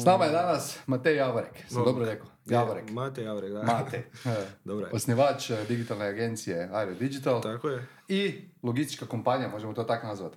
S 0.00 0.04
nama 0.04 0.24
je 0.24 0.30
danas 0.32 0.78
Matej 0.86 1.16
Javorek, 1.16 1.64
sam 1.68 1.84
dobro 1.84 2.04
rekao? 2.04 2.26
Javorek. 2.46 2.90
Mate 2.90 3.22
Javorek, 3.22 3.52
da. 3.52 3.62
Mate. 3.62 4.02
Dobro 4.64 4.86
je. 4.86 4.92
Osnivač 4.92 5.50
eh, 5.50 5.64
digitalne 5.68 6.06
agencije 6.06 6.68
Aero 6.72 6.94
Digital 6.94 7.42
Tako 7.42 7.68
je. 7.68 7.86
i 8.08 8.34
logistička 8.62 9.06
kompanija, 9.06 9.48
možemo 9.48 9.72
to 9.72 9.84
tako 9.84 10.06
nazvati. 10.06 10.36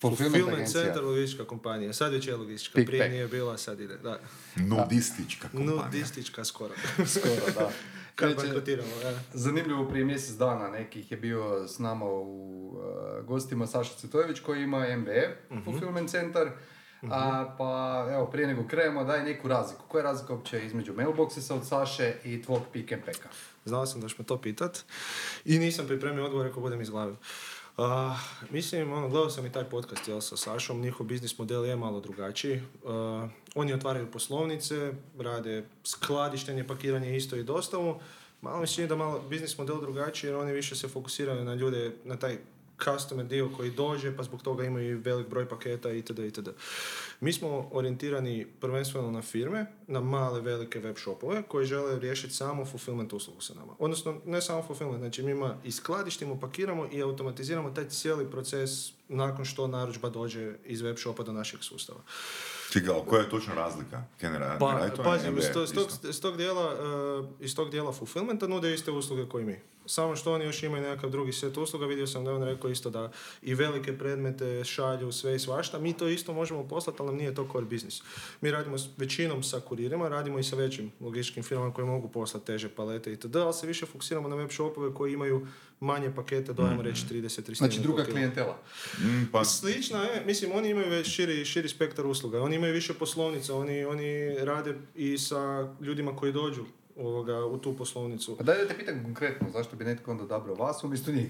Fulfillment 0.00 0.44
Fulfillment. 0.44 0.72
Center 0.72 1.04
logistička 1.04 1.44
kompanija. 1.44 1.92
Sad 1.92 2.12
već 2.12 2.28
je 2.28 2.36
logistička. 2.36 2.74
Pick 2.74 2.86
Prije 2.86 3.02
pack. 3.02 3.12
nije 3.12 3.28
bila, 3.28 3.58
sad 3.58 3.80
ide. 3.80 3.96
Da. 3.96 4.18
Nudistička 4.56 5.48
kompanija. 5.48 5.84
Nudistička 5.84 6.44
skoro. 6.44 6.74
Skoro, 7.06 7.52
da. 7.58 7.70
Kad 8.16 8.36
bankrotiramo, 8.36 8.88
da. 9.02 9.18
Zanimljivo, 9.32 9.88
prije 9.88 10.04
mjesec 10.04 10.36
dana 10.36 10.68
nekih 10.68 11.10
je 11.10 11.16
bio 11.16 11.68
s 11.68 11.78
nama 11.78 12.04
u 12.06 12.72
eh, 13.18 13.22
gostima 13.22 13.66
Saša 13.66 13.94
Cvetojević 13.94 14.40
koji 14.40 14.62
ima 14.62 14.96
MBE, 14.96 15.36
Mhm. 15.50 15.62
Fulfillment 15.64 16.10
Center. 16.10 16.48
A, 17.10 17.54
pa 17.58 18.06
evo, 18.12 18.26
prije 18.26 18.46
nego 18.48 18.68
krenemo, 18.68 19.04
daj 19.04 19.24
neku 19.24 19.48
razliku. 19.48 19.82
Koja 19.88 20.00
je 20.00 20.04
razlika 20.04 20.32
uopće 20.34 20.66
između 20.66 20.92
mailboxesa 20.92 21.54
od 21.54 21.66
Saše 21.66 22.14
i 22.24 22.42
tvog 22.42 22.62
pick 22.72 22.92
and 22.92 23.02
packa? 23.04 23.28
Znao 23.64 23.86
sam 23.86 24.00
da 24.00 24.08
ćeš 24.08 24.18
me 24.18 24.24
to 24.24 24.40
pitat. 24.40 24.84
I 25.44 25.58
nisam 25.58 25.86
pripremio 25.86 26.24
odgovor, 26.24 26.46
rekao 26.46 26.62
budem 26.62 26.80
iz 26.80 26.90
glave. 26.90 27.12
Uh, 27.76 27.84
mislim, 28.50 28.92
ono, 28.92 29.08
gledao 29.08 29.30
sam 29.30 29.46
i 29.46 29.52
taj 29.52 29.64
podcast 29.64 30.08
jel, 30.08 30.20
sa 30.20 30.36
Sašom, 30.36 30.80
njihov 30.80 31.06
biznis 31.06 31.38
model 31.38 31.64
je 31.64 31.76
malo 31.76 32.00
drugačiji. 32.00 32.62
Uh, 32.82 33.30
oni 33.56 33.72
otvaraju 33.72 34.10
poslovnice, 34.10 34.92
rade 35.18 35.64
skladištenje, 35.84 36.66
pakiranje 36.66 37.16
isto 37.16 37.36
i 37.36 37.44
dostavu. 37.44 38.00
Malo 38.42 38.60
mi 38.60 38.66
se 38.66 38.74
čini 38.74 38.88
da 38.88 38.96
malo 38.96 39.20
biznis 39.30 39.58
model 39.58 39.80
drugačiji 39.80 40.28
jer 40.28 40.36
oni 40.36 40.52
više 40.52 40.76
se 40.76 40.88
fokusiraju 40.88 41.44
na 41.44 41.54
ljude, 41.54 41.96
na 42.04 42.16
taj 42.16 42.38
customer 42.84 43.26
dio 43.26 43.50
koji 43.56 43.70
dođe, 43.70 44.16
pa 44.16 44.22
zbog 44.22 44.42
toga 44.42 44.64
imaju 44.64 45.00
velik 45.04 45.28
broj 45.28 45.48
paketa 45.48 45.92
itd. 45.92 46.18
itd. 46.18 46.48
Mi 47.20 47.32
smo 47.32 47.68
orijentirani 47.72 48.46
prvenstveno 48.60 49.10
na 49.10 49.22
firme, 49.22 49.66
na 49.86 50.00
male, 50.00 50.40
velike 50.40 50.78
web 50.78 50.96
shopove 50.98 51.42
koji 51.42 51.66
žele 51.66 51.98
riješiti 51.98 52.34
samo 52.34 52.64
fulfillment 52.64 53.12
uslugu 53.12 53.40
sa 53.40 53.54
nama. 53.54 53.72
Odnosno, 53.78 54.20
ne 54.26 54.42
samo 54.42 54.62
fulfillment, 54.62 55.00
znači 55.00 55.22
mi 55.22 55.30
ima 55.30 55.56
i 55.64 55.72
skladištimo, 55.72 56.40
pakiramo 56.40 56.88
i 56.92 57.02
automatiziramo 57.02 57.70
taj 57.70 57.88
cijeli 57.88 58.30
proces 58.30 58.92
nakon 59.08 59.44
što 59.44 59.66
narudžba 59.66 60.08
dođe 60.08 60.54
iz 60.64 60.80
web 60.80 60.96
shopa 60.98 61.22
do 61.22 61.32
našeg 61.32 61.60
sustava. 61.62 62.00
Čekaj, 62.72 62.94
koja 63.08 63.22
je 63.22 63.30
točno 63.30 63.54
razlika? 63.54 64.02
Generalno, 64.20 64.58
Pa, 64.58 64.72
radite 64.72 65.02
pazi, 65.02 65.30
MBA 65.30 65.40
iz, 65.40 65.52
to- 65.52 65.62
iz 65.62 65.72
tog, 65.72 65.88
iz 66.10 66.20
tog 66.20 66.36
dijela, 66.36 66.72
eh, 66.72 67.44
iz 67.44 67.56
tog 67.56 67.70
dijela 67.70 67.92
fulfillmenta 67.92 68.46
nude 68.46 68.74
iste 68.74 68.90
usluge 68.90 69.28
koji 69.28 69.44
mi. 69.44 69.56
Samo 69.88 70.16
što 70.16 70.32
oni 70.32 70.44
još 70.44 70.62
imaju 70.62 70.82
nekakav 70.82 71.10
drugi 71.10 71.32
set 71.32 71.56
usluga, 71.56 71.86
vidio 71.86 72.06
sam 72.06 72.24
da 72.24 72.30
je 72.30 72.36
on 72.36 72.42
rekao 72.42 72.70
isto 72.70 72.90
da 72.90 73.10
i 73.42 73.54
velike 73.54 73.98
predmete 73.98 74.64
šalju 74.64 75.12
sve 75.12 75.36
i 75.36 75.38
svašta. 75.38 75.78
Mi 75.78 75.92
to 75.92 76.08
isto 76.08 76.32
možemo 76.32 76.68
poslati, 76.68 76.96
ali 77.00 77.06
nam 77.06 77.16
nije 77.16 77.34
to 77.34 77.48
core 77.52 77.64
business. 77.64 78.02
Mi 78.40 78.50
radimo 78.50 78.78
s 78.78 78.88
većinom 78.96 79.42
sa 79.42 79.60
kuririma, 79.60 80.08
radimo 80.08 80.38
i 80.38 80.44
sa 80.44 80.56
većim 80.56 80.92
logističkim 81.00 81.42
firmama 81.42 81.72
koje 81.72 81.84
mogu 81.84 82.08
poslati 82.08 82.46
teže 82.46 82.68
palete 82.68 83.12
itd., 83.12 83.36
ali 83.36 83.54
se 83.54 83.66
više 83.66 83.86
fokusiramo 83.86 84.28
na 84.28 84.36
web 84.36 84.50
shopove 84.50 84.94
koji 84.94 85.12
imaju 85.12 85.46
manje 85.80 86.14
pakete, 86.14 86.52
dojemo 86.52 86.82
reći 86.82 87.04
30-30. 87.10 87.54
Znači 87.54 87.80
druga 87.80 88.04
klijentela. 88.04 88.58
Mm, 88.98 89.24
pa, 89.32 89.44
Slično 89.44 90.02
je, 90.02 90.22
mislim, 90.26 90.52
oni 90.54 90.70
imaju 90.70 90.90
već 90.90 91.08
širi, 91.08 91.44
širi 91.44 91.68
spektar 91.68 92.06
usluga, 92.06 92.42
oni 92.42 92.56
imaju 92.56 92.72
više 92.72 92.94
poslovnica, 92.94 93.54
oni, 93.54 93.84
oni 93.84 94.34
rade 94.38 94.74
i 94.94 95.18
sa 95.18 95.74
ljudima 95.80 96.16
koji 96.16 96.32
dođu 96.32 96.64
ovoga, 96.96 97.44
u 97.44 97.58
tu 97.58 97.76
poslovnicu. 97.76 98.36
Pa 98.36 98.44
daj 98.44 98.58
da 98.58 98.68
te 98.68 98.78
pitam 98.78 99.02
konkretno, 99.04 99.50
zašto 99.52 99.76
bi 99.76 99.84
netko 99.84 100.10
onda 100.10 100.24
odabrao 100.24 100.56
vas 100.56 100.84
umjesto 100.84 101.12
njih? 101.12 101.28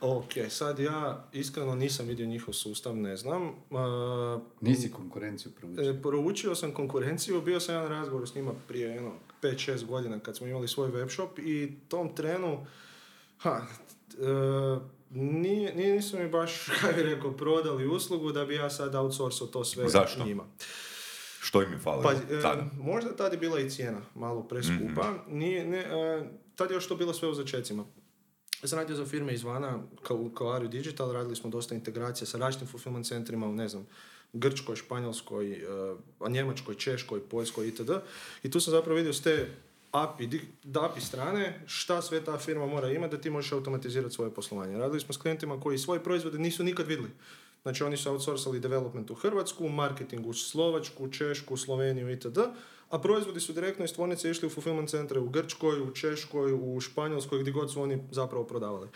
Ok, 0.00 0.32
sad 0.48 0.78
ja 0.78 1.24
iskreno 1.32 1.74
nisam 1.74 2.06
vidio 2.06 2.26
njihov 2.26 2.54
sustav, 2.54 2.96
ne 2.96 3.16
znam. 3.16 3.48
Uh, 3.48 4.42
Nisi 4.60 4.90
konkurenciju 4.90 5.52
proučio. 5.52 5.90
E, 5.90 6.02
proučio 6.02 6.54
sam 6.54 6.72
konkurenciju, 6.72 7.42
bio 7.42 7.60
sam 7.60 7.74
jedan 7.74 7.90
razgovor 7.90 8.28
s 8.28 8.34
njima 8.34 8.52
prije 8.68 8.88
jedno 8.88 9.12
5-6 9.42 9.84
godina 9.84 10.18
kad 10.18 10.36
smo 10.36 10.46
imali 10.46 10.68
svoj 10.68 10.90
web 10.90 11.08
shop 11.08 11.38
i 11.38 11.72
tom 11.88 12.14
trenu, 12.14 12.66
ha, 13.40 13.60
e, 14.12 14.80
nije, 15.10 15.74
nisu 15.74 16.18
mi 16.18 16.28
baš, 16.28 16.52
kako 16.80 16.94
bi 16.94 17.02
rekao, 17.02 17.32
prodali 17.36 17.86
uslugu 17.86 18.32
da 18.32 18.44
bi 18.44 18.54
ja 18.54 18.70
sad 18.70 18.94
outsourcao 18.94 19.46
to 19.46 19.64
sve 19.64 19.88
Zašto? 19.88 20.24
njima. 20.24 20.44
što 21.40 21.62
im 21.62 21.72
je 21.72 21.78
falilo 21.78 22.02
Pa, 22.02 22.12
e, 22.12 22.42
tada? 22.42 22.66
možda 22.78 23.16
tad 23.16 23.32
je 23.32 23.38
bila 23.38 23.60
i 23.60 23.70
cijena 23.70 24.00
malo 24.14 24.42
preskupa. 24.42 25.14
Nije, 25.28 25.66
ne, 25.66 25.78
e, 25.78 26.30
tad 26.56 26.70
je 26.70 26.74
još 26.74 26.88
to 26.88 26.96
bilo 26.96 27.12
sve 27.14 27.28
u 27.28 27.34
začecima. 27.34 27.84
Ja 28.62 28.68
sam 28.68 28.78
radio 28.78 28.96
za 28.96 29.06
firme 29.06 29.34
izvana, 29.34 29.78
kao, 30.02 30.30
kao 30.34 30.52
Ario 30.52 30.68
Digital, 30.68 31.12
radili 31.12 31.36
smo 31.36 31.50
dosta 31.50 31.74
integracija 31.74 32.26
sa 32.26 32.38
različitim 32.38 32.68
fulfillment 32.68 33.06
centrima 33.06 33.46
u, 33.46 33.52
ne 33.52 33.68
znam, 33.68 33.86
Grčkoj, 34.32 34.76
Španjolskoj, 34.76 35.52
e, 35.52 35.66
a 36.20 36.28
Njemačkoj, 36.28 36.74
Češkoj, 36.74 37.20
Poljskoj 37.20 37.68
itd. 37.68 37.90
I 38.42 38.50
tu 38.50 38.60
sam 38.60 38.70
zapravo 38.70 38.96
vidio 38.96 39.12
s 39.12 39.22
te 39.22 39.48
API, 39.92 40.40
API 40.74 41.00
strane 41.00 41.62
šta 41.66 42.02
sve 42.02 42.24
ta 42.24 42.38
firma 42.38 42.66
mora 42.66 42.90
imati 42.90 43.16
da 43.16 43.22
ti 43.22 43.30
možeš 43.30 43.52
automatizirati 43.52 44.14
svoje 44.14 44.34
poslovanje. 44.34 44.78
Radili 44.78 45.00
smo 45.00 45.14
s 45.14 45.16
klijentima 45.16 45.60
koji 45.60 45.78
svoje 45.78 46.04
proizvode 46.04 46.38
nisu 46.38 46.64
nikad 46.64 46.86
vidjeli. 46.86 47.10
Znači 47.62 47.84
oni 47.84 47.96
su 47.96 48.10
outsourcali 48.10 48.60
development 48.60 49.10
u 49.10 49.14
Hrvatsku, 49.14 49.68
marketing 49.68 50.26
u 50.26 50.32
Slovačku, 50.32 51.08
Češku, 51.08 51.56
Sloveniju 51.56 52.10
itd. 52.10 52.38
A 52.90 52.98
proizvodi 52.98 53.40
su 53.40 53.52
direktno 53.52 53.84
iz 53.84 53.92
tvornice 53.92 54.30
išli 54.30 54.46
u 54.46 54.50
fulfillment 54.50 54.88
centre 54.88 55.20
u 55.20 55.28
Grčkoj, 55.28 55.80
u 55.82 55.90
Češkoj, 55.90 56.52
u 56.52 56.80
Španjolskoj, 56.80 57.40
gdje 57.40 57.52
god 57.52 57.72
su 57.72 57.82
oni 57.82 57.98
zapravo 58.10 58.44
prodavali. 58.44 58.88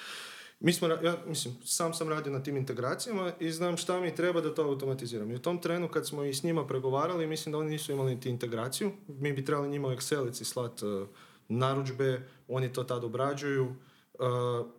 Mi 0.64 0.72
smo, 0.72 0.88
ja, 0.88 1.16
mislim, 1.26 1.54
sam 1.64 1.94
sam 1.94 2.08
radio 2.08 2.32
na 2.32 2.42
tim 2.42 2.56
integracijama 2.56 3.32
i 3.40 3.50
znam 3.50 3.76
šta 3.76 4.00
mi 4.00 4.14
treba 4.14 4.40
da 4.40 4.54
to 4.54 4.62
automatiziram. 4.62 5.30
I 5.30 5.34
u 5.34 5.38
tom 5.38 5.60
trenu 5.60 5.88
kad 5.88 6.08
smo 6.08 6.24
i 6.24 6.34
s 6.34 6.42
njima 6.42 6.66
pregovarali, 6.66 7.26
mislim 7.26 7.52
da 7.52 7.58
oni 7.58 7.70
nisu 7.70 7.92
imali 7.92 8.14
niti 8.14 8.30
integraciju. 8.30 8.92
Mi 9.08 9.32
bi 9.32 9.44
trebali 9.44 9.68
njima 9.68 9.88
u 9.88 9.90
Excelici 9.90 10.44
slat 10.44 10.82
uh, 10.82 11.08
narudžbe, 11.48 12.22
oni 12.48 12.72
to 12.72 12.84
tad 12.84 13.04
obrađuju, 13.04 13.64
uh, 13.64 14.26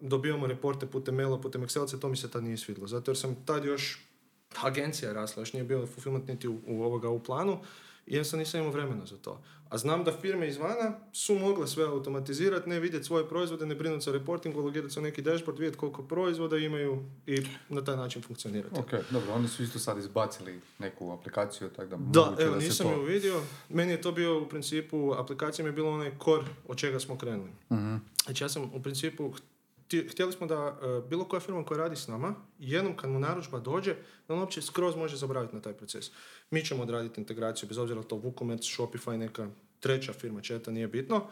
dobivamo 0.01 0.47
reporte 0.47 0.85
putem 0.85 1.15
maila, 1.15 1.41
putem 1.41 1.61
Excelice, 1.61 1.99
to 1.99 2.09
mi 2.09 2.17
se 2.17 2.31
tad 2.31 2.43
nije 2.43 2.57
svidjelo. 2.57 2.87
Zato 2.87 3.11
jer 3.11 3.17
sam 3.17 3.45
tad 3.45 3.65
još 3.65 4.07
agencija 4.61 5.13
rasla, 5.13 5.41
još 5.41 5.53
nije 5.53 5.63
bio 5.63 5.85
fulfillment 5.85 6.27
niti 6.27 6.47
u, 6.47 6.59
u 6.67 6.83
ovoga 6.83 7.09
u 7.09 7.23
planu 7.23 7.59
i 8.07 8.15
ja 8.15 8.23
sam 8.23 8.39
nisam 8.39 8.59
imao 8.59 8.71
vremena 8.71 9.05
za 9.05 9.17
to. 9.17 9.41
A 9.69 9.77
znam 9.77 10.03
da 10.03 10.11
firme 10.11 10.47
izvana 10.47 10.99
su 11.13 11.35
mogle 11.35 11.67
sve 11.67 11.83
automatizirati, 11.83 12.69
ne 12.69 12.79
vidjeti 12.79 13.05
svoje 13.05 13.29
proizvode, 13.29 13.65
ne 13.65 13.75
brinuti 13.75 14.03
se 14.03 14.09
o 14.09 14.13
reportingu, 14.13 14.61
logirati 14.61 14.93
se 14.93 14.99
u 14.99 15.03
neki 15.03 15.21
dashboard, 15.21 15.59
vidjeti 15.59 15.77
koliko 15.77 16.03
proizvoda 16.03 16.57
imaju 16.57 17.03
i 17.27 17.45
na 17.69 17.83
taj 17.83 17.97
način 17.97 18.21
funkcionirati. 18.21 18.79
Ok, 18.79 18.91
dobro, 19.11 19.33
oni 19.33 19.47
su 19.47 19.63
isto 19.63 19.79
sad 19.79 19.97
izbacili 19.97 20.59
neku 20.79 21.11
aplikaciju, 21.11 21.69
tako 21.69 21.89
da 21.89 21.97
Da, 21.97 22.35
evo, 22.39 22.59
se 22.59 22.67
nisam 22.67 22.87
to... 22.87 22.93
ju 22.93 23.01
vidio. 23.01 23.41
Meni 23.69 23.91
je 23.91 24.01
to 24.01 24.11
bio 24.11 24.41
u 24.41 24.49
principu, 24.49 25.13
aplikacija 25.13 25.63
mi 25.63 25.69
je 25.69 25.73
bila 25.73 25.89
onaj 25.89 26.11
core 26.23 26.45
od 26.67 26.77
čega 26.77 26.99
smo 26.99 27.17
krenuli. 27.17 27.51
Mhm. 27.71 27.95
Znači 28.25 28.43
ja 28.43 28.49
sam 28.49 28.71
u 28.73 28.81
principu, 28.83 29.33
htjeli 30.09 30.31
smo 30.31 30.47
da 30.47 30.55
e, 30.81 31.07
bilo 31.09 31.25
koja 31.25 31.39
firma 31.39 31.65
koja 31.65 31.77
radi 31.77 31.95
s 31.95 32.07
nama, 32.07 32.35
jednom 32.59 32.97
kad 32.97 33.09
mu 33.09 33.19
narudžba 33.19 33.59
dođe, 33.59 33.95
da 34.27 34.33
on 34.33 34.39
uopće 34.39 34.61
skroz 34.61 34.95
može 34.95 35.17
zaboraviti 35.17 35.55
na 35.55 35.61
taj 35.61 35.73
proces. 35.73 36.11
Mi 36.51 36.65
ćemo 36.65 36.83
odraditi 36.83 37.21
integraciju, 37.21 37.67
bez 37.67 37.77
obzira 37.77 38.03
to 38.03 38.15
WooCommerce, 38.15 38.77
Shopify, 38.77 39.17
neka 39.17 39.47
treća 39.79 40.13
firma, 40.13 40.41
četa, 40.41 40.71
nije 40.71 40.87
bitno. 40.87 41.27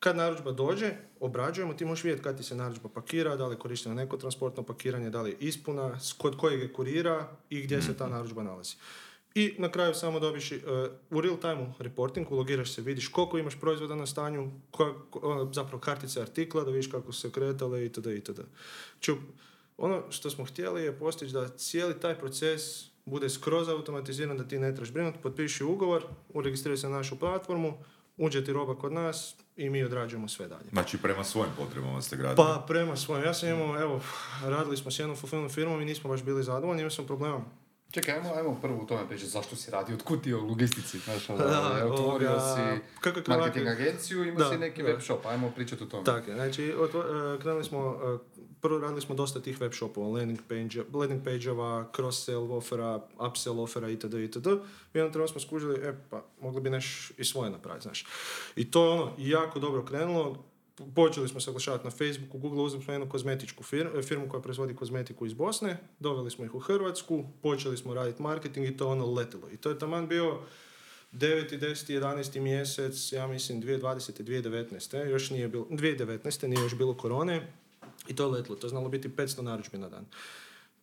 Kad 0.00 0.16
narudžba 0.16 0.52
dođe, 0.52 0.92
obrađujemo, 1.20 1.74
ti 1.74 1.84
možeš 1.84 2.04
vidjeti 2.04 2.22
kad 2.22 2.36
ti 2.36 2.42
se 2.42 2.54
narudžba 2.54 2.88
pakira, 2.88 3.36
da 3.36 3.46
li 3.46 3.54
je 3.54 3.58
korišteno 3.58 3.94
neko 3.94 4.16
transportno 4.16 4.62
pakiranje, 4.62 5.10
da 5.10 5.22
li 5.22 5.30
je 5.30 5.36
ispuna, 5.40 5.98
kod 6.18 6.36
kojeg 6.36 6.60
je 6.60 6.72
kurira 6.72 7.28
i 7.50 7.62
gdje 7.62 7.82
se 7.82 7.96
ta 7.96 8.08
narudžba 8.08 8.42
nalazi. 8.42 8.76
I 9.34 9.54
na 9.58 9.70
kraju 9.70 9.94
samo 9.94 10.20
dobiš 10.20 10.52
uh, 10.52 10.58
u 11.10 11.20
real 11.20 11.36
time 11.36 11.74
reporting, 11.78 12.32
ulogiraš 12.32 12.72
se, 12.72 12.82
vidiš 12.82 13.08
koliko 13.08 13.38
imaš 13.38 13.60
proizvoda 13.60 13.94
na 13.94 14.06
stanju, 14.06 14.50
koja, 14.70 14.94
ko- 15.10 15.20
ono, 15.22 15.52
zapravo 15.52 15.80
kartice 15.80 16.20
artikla, 16.20 16.64
da 16.64 16.70
vidiš 16.70 16.90
kako 16.90 17.12
su 17.12 17.20
se 17.20 17.30
kretale 17.30 17.86
itd. 17.86 18.06
itd. 18.06 18.40
Ču, 19.00 19.16
ono 19.76 20.02
što 20.10 20.30
smo 20.30 20.44
htjeli 20.44 20.82
je 20.82 20.98
postići 20.98 21.32
da 21.32 21.48
cijeli 21.48 22.00
taj 22.00 22.18
proces 22.18 22.60
bude 23.04 23.28
skroz 23.30 23.68
automatiziran, 23.68 24.36
da 24.36 24.44
ti 24.48 24.58
ne 24.58 24.74
trebaš 24.74 24.92
brinuti, 24.92 25.18
potpiši 25.22 25.64
ugovor, 25.64 26.04
uregistriraj 26.28 26.76
se 26.76 26.88
na 26.88 26.96
našu 26.96 27.18
platformu, 27.18 27.78
uđe 28.16 28.44
ti 28.44 28.52
roba 28.52 28.74
kod 28.74 28.92
nas 28.92 29.34
i 29.56 29.70
mi 29.70 29.84
odrađujemo 29.84 30.28
sve 30.28 30.48
dalje. 30.48 30.68
Znači, 30.70 30.98
prema 30.98 31.24
svojim 31.24 31.52
potrebama 31.56 32.02
ste 32.02 32.16
gradili. 32.16 32.36
Pa 32.36 32.64
prema 32.68 32.96
svojim, 32.96 33.24
ja 33.24 33.34
sam 33.34 33.48
imao, 33.48 33.80
evo, 33.80 34.00
radili 34.42 34.76
smo 34.76 34.90
s 34.90 34.98
jednom 34.98 35.16
fulfillment 35.16 35.54
firmom 35.54 35.82
i 35.82 35.84
nismo 35.84 36.10
baš 36.10 36.22
bili 36.22 36.42
zadovoljni, 36.42 36.82
imao 36.82 36.90
sam 36.90 37.06
problema 37.06 37.44
Čekaj, 37.90 38.14
ajmo, 38.14 38.30
ajmo 38.34 38.58
prvo 38.60 38.82
u 38.82 38.86
tome 38.86 39.08
pričati 39.08 39.30
zašto 39.30 39.56
si 39.56 39.70
radio, 39.70 39.94
otkud 39.96 40.22
ti 40.22 40.28
je 40.28 40.36
u 40.36 40.46
logistici, 40.46 40.98
znaš, 40.98 41.30
ono, 41.30 41.38
Da, 41.44 41.86
otvorio 41.86 42.30
ovoga, 42.30 42.54
si 42.76 42.82
kako 43.00 43.20
marketing 43.28 43.66
agenciju, 43.68 44.24
imao 44.24 44.38
Da, 44.38 44.50
si 44.50 44.58
neki 44.58 44.82
da. 44.82 44.88
web 44.88 45.00
shop, 45.00 45.26
ajmo 45.26 45.50
pričati 45.50 45.82
o 45.82 45.86
tome. 45.86 46.04
Tako 46.04 46.32
znači 46.32 46.74
otvo- 46.74 47.04
e, 47.34 47.40
krenuli 47.40 47.64
smo, 47.64 47.98
e, 48.04 48.18
prvo 48.60 48.78
radili 48.78 49.00
smo 49.00 49.14
dosta 49.14 49.40
tih 49.40 49.60
web 49.60 49.72
shopova, 49.72 50.08
landing, 50.08 50.38
page, 50.48 50.82
landing 50.94 51.24
page-ova, 51.24 51.90
cross-sell 51.92 52.52
ofera, 52.52 53.00
upsell 53.20 53.60
ofera 53.60 53.88
itd. 53.88 54.14
itd. 54.14 54.46
I 54.46 54.58
jednom 54.94 55.12
trenutku 55.12 55.32
smo 55.32 55.40
skužili, 55.40 55.80
e 55.80 55.94
pa, 56.10 56.24
mogli 56.40 56.60
bi 56.60 56.70
neš 56.70 57.12
i 57.18 57.24
svoje 57.24 57.50
napraviti, 57.50 57.82
znaš. 57.82 58.06
I 58.56 58.70
to 58.70 58.84
je 58.84 58.90
ono, 58.90 59.12
jako 59.18 59.58
dobro 59.58 59.84
krenulo, 59.84 60.44
počeli 60.94 61.28
smo 61.28 61.40
se 61.40 61.50
oglašavati 61.50 61.84
na 61.84 61.90
Facebooku, 61.90 62.38
Google 62.38 62.62
uzeli 62.62 62.82
smo 62.82 62.92
jednu 62.92 63.08
kozmetičku 63.08 63.64
fir- 63.64 64.02
firmu 64.08 64.28
koja 64.28 64.40
proizvodi 64.42 64.76
kozmetiku 64.76 65.26
iz 65.26 65.34
Bosne, 65.34 65.76
doveli 65.98 66.30
smo 66.30 66.44
ih 66.44 66.54
u 66.54 66.58
Hrvatsku, 66.58 67.24
počeli 67.42 67.76
smo 67.76 67.94
raditi 67.94 68.22
marketing 68.22 68.66
i 68.66 68.76
to 68.76 68.88
ono 68.88 69.06
letilo. 69.06 69.50
I 69.52 69.56
to 69.56 69.70
je 69.70 69.78
taman 69.78 70.08
bio 70.08 70.40
9. 71.12 71.58
10. 71.58 72.00
11. 72.00 72.40
mjesec, 72.40 73.12
ja 73.12 73.26
mislim 73.26 73.62
2020. 73.62 74.22
2019. 74.22 75.10
Još 75.10 75.30
nije 75.30 75.48
bilo, 75.48 75.66
2019. 75.70 76.46
nije 76.46 76.62
još 76.62 76.74
bilo 76.78 76.96
korone 76.96 77.52
i 78.08 78.16
to 78.16 78.22
je 78.22 78.28
letilo. 78.28 78.56
To 78.56 78.66
je 78.66 78.70
znalo 78.70 78.88
biti 78.88 79.08
500 79.08 79.42
narudžbi 79.42 79.78
na 79.78 79.88
dan. 79.88 80.06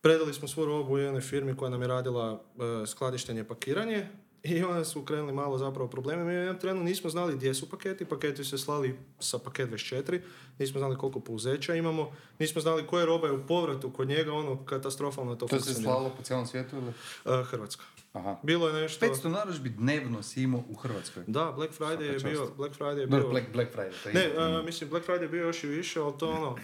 Predali 0.01 0.33
smo 0.33 0.47
svu 0.47 0.65
robu 0.65 0.93
u 0.93 0.97
jednoj 0.97 1.21
firmi 1.21 1.57
koja 1.57 1.69
nam 1.69 1.81
je 1.81 1.87
radila 1.87 2.43
e, 2.83 2.87
skladištenje, 2.87 3.43
pakiranje 3.43 4.07
i 4.45 4.63
onda 4.63 4.85
su 4.85 5.05
krenuli 5.05 5.33
malo 5.33 5.57
zapravo 5.57 5.89
probleme. 5.89 6.23
Mi 6.23 6.29
u 6.31 6.39
jednom 6.39 6.59
trenu 6.59 6.83
nismo 6.83 7.09
znali 7.09 7.35
gdje 7.35 7.53
su 7.53 7.69
paketi, 7.69 8.05
paketi 8.05 8.43
su 8.43 8.49
se 8.49 8.57
slali 8.57 8.95
sa 9.19 9.39
paket 9.39 9.69
24, 9.69 10.21
nismo 10.59 10.79
znali 10.79 10.97
koliko 10.97 11.19
pouzeća 11.19 11.75
imamo, 11.75 12.11
nismo 12.39 12.61
znali 12.61 12.87
koje 12.87 13.05
roba 13.05 13.27
je 13.27 13.33
u 13.33 13.47
povratu 13.47 13.91
kod 13.91 14.07
njega, 14.07 14.33
ono 14.33 14.65
katastrofalno 14.65 15.35
to, 15.35 15.47
To 15.47 15.59
se 15.59 15.73
slalo 15.73 16.09
po 16.09 16.23
cijelom 16.23 16.45
svijetu 16.45 16.75
ili? 16.75 16.93
E, 17.39 17.43
Hrvatska. 17.43 17.83
Aha. 18.15 18.35
Bilo 18.43 18.67
je 18.67 18.81
nešto... 18.81 19.05
500 19.05 19.27
narudžbi 19.27 19.69
dnevno 19.69 20.23
si 20.23 20.41
imao 20.43 20.63
u 20.69 20.75
Hrvatskoj. 20.75 21.23
Da, 21.27 21.51
Black 21.55 21.79
Friday 21.79 22.01
je 22.01 22.19
bio... 22.19 22.51
Black 22.57 22.75
Friday 22.79 22.97
je 22.97 23.07
bio... 23.07 23.29
Black, 23.29 23.47
Black 23.53 23.75
Friday. 23.75 24.03
To 24.03 24.09
je 24.09 24.15
Ne, 24.15 24.25
ime. 24.25 24.43
a, 24.43 24.61
mislim, 24.61 24.89
Black 24.89 25.07
Friday 25.07 25.21
je 25.21 25.27
bio 25.27 25.45
još 25.45 25.63
i 25.63 25.67
više, 25.67 25.99
ali 25.99 26.13
to 26.19 26.29
ono, 26.29 26.57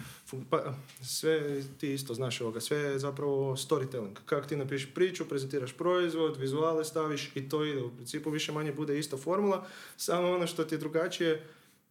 pa, 0.50 0.74
sve 1.02 1.62
ti 1.78 1.92
isto 1.92 2.14
znaš 2.14 2.40
ovoga, 2.40 2.60
sve 2.60 2.78
je 2.78 2.98
zapravo 2.98 3.56
storytelling. 3.56 4.14
Kako 4.24 4.48
ti 4.48 4.56
napišeš 4.56 4.94
priču, 4.94 5.28
prezentiraš 5.28 5.72
proizvod, 5.72 6.36
vizuale 6.36 6.84
staviš 6.84 7.30
i 7.34 7.48
to 7.48 7.64
ide. 7.64 7.82
U 7.82 7.96
principu 7.96 8.30
više 8.30 8.52
manje 8.52 8.72
bude 8.72 8.98
ista 8.98 9.16
formula, 9.16 9.66
samo 9.96 10.30
ono 10.30 10.46
što 10.46 10.64
ti 10.64 10.74
je 10.74 10.78
drugačije, 10.78 11.46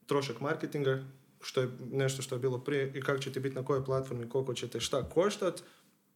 trošak 0.06 0.42
marketinga, 0.42 1.04
što 1.42 1.62
je 1.62 1.70
nešto 1.92 2.22
što 2.22 2.36
je 2.36 2.40
bilo 2.40 2.60
prije 2.60 2.92
i 2.96 3.02
kako 3.02 3.20
će 3.20 3.32
ti 3.32 3.40
biti 3.40 3.56
na 3.56 3.66
kojoj 3.66 3.86
platformi, 3.86 4.30
koliko 4.30 4.54
će 4.54 4.68
te 4.68 4.80
šta 4.80 5.10
koštat 5.10 5.64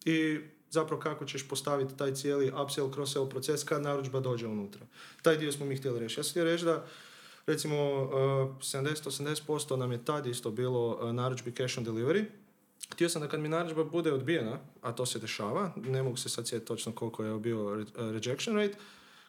i 0.06 0.39
zapravo 0.69 1.01
kako 1.01 1.25
ćeš 1.25 1.48
postaviti 1.48 1.98
taj 1.98 2.13
cijeli 2.13 2.51
upsell, 2.63 2.89
cross-sell 2.89 3.30
proces 3.30 3.63
kad 3.63 3.81
narudžba 3.81 4.19
dođe 4.19 4.48
unutra. 4.48 4.86
Taj 5.22 5.38
dio 5.38 5.51
smo 5.51 5.66
mi 5.66 5.77
htjeli 5.77 6.00
reći. 6.00 6.19
Ja 6.19 6.24
sam 6.24 6.31
htio 6.31 6.44
reći 6.44 6.66
da 6.66 6.86
recimo 7.48 8.04
uh, 8.04 8.12
70-80% 8.60 9.75
nam 9.75 9.92
je 9.92 10.06
tad 10.06 10.25
isto 10.25 10.51
bilo 10.51 10.88
uh, 10.88 11.12
narudžbi 11.12 11.51
cash 11.51 11.78
on 11.78 11.86
delivery. 11.86 12.25
Htio 12.94 13.10
sam 13.10 13.21
da 13.21 13.28
kad 13.28 13.39
mi 13.39 13.50
narudžba 13.50 13.83
bude 13.83 14.13
odbijena, 14.13 14.60
a 14.81 14.92
to 14.92 15.06
se 15.06 15.19
dešava, 15.19 15.71
ne 15.75 16.04
mogu 16.04 16.18
se 16.18 16.30
sad 16.30 16.48
sjetiti 16.48 16.68
točno 16.68 16.92
koliko 16.92 17.24
je 17.24 17.39
bio 17.39 17.75
re- 17.75 17.86
rejection 18.12 18.57
rate, 18.57 18.78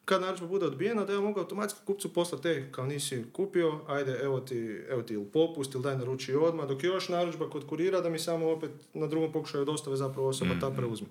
kad 0.06 0.20
narudžba 0.20 0.46
bude 0.46 0.66
odbijena, 0.66 1.04
da 1.04 1.12
ja 1.12 1.20
mogu 1.20 1.40
automatski 1.40 1.80
kupcu 1.84 2.12
poslati, 2.12 2.48
ej, 2.48 2.72
kao 2.72 2.86
nisi 2.86 3.24
kupio, 3.32 3.80
ajde, 3.88 4.18
evo 4.22 4.40
ti, 4.40 4.56
evo 4.88 5.02
ti 5.02 5.14
ili 5.14 5.24
popust, 5.24 5.74
ili 5.74 5.82
daj 5.82 5.98
naruči 5.98 6.34
odmah, 6.34 6.68
dok 6.68 6.84
je 6.84 6.88
još 6.88 7.08
narudžba 7.08 7.50
kod 7.50 7.66
kurira, 7.66 8.00
da 8.00 8.08
mi 8.10 8.18
samo 8.18 8.50
opet 8.50 8.70
na 8.94 9.06
drugom 9.06 9.32
pokušaju 9.32 9.64
dostave 9.64 9.96
zapravo 9.96 10.28
osoba 10.28 10.50
ta 10.60 10.70
preuzme. 10.70 11.06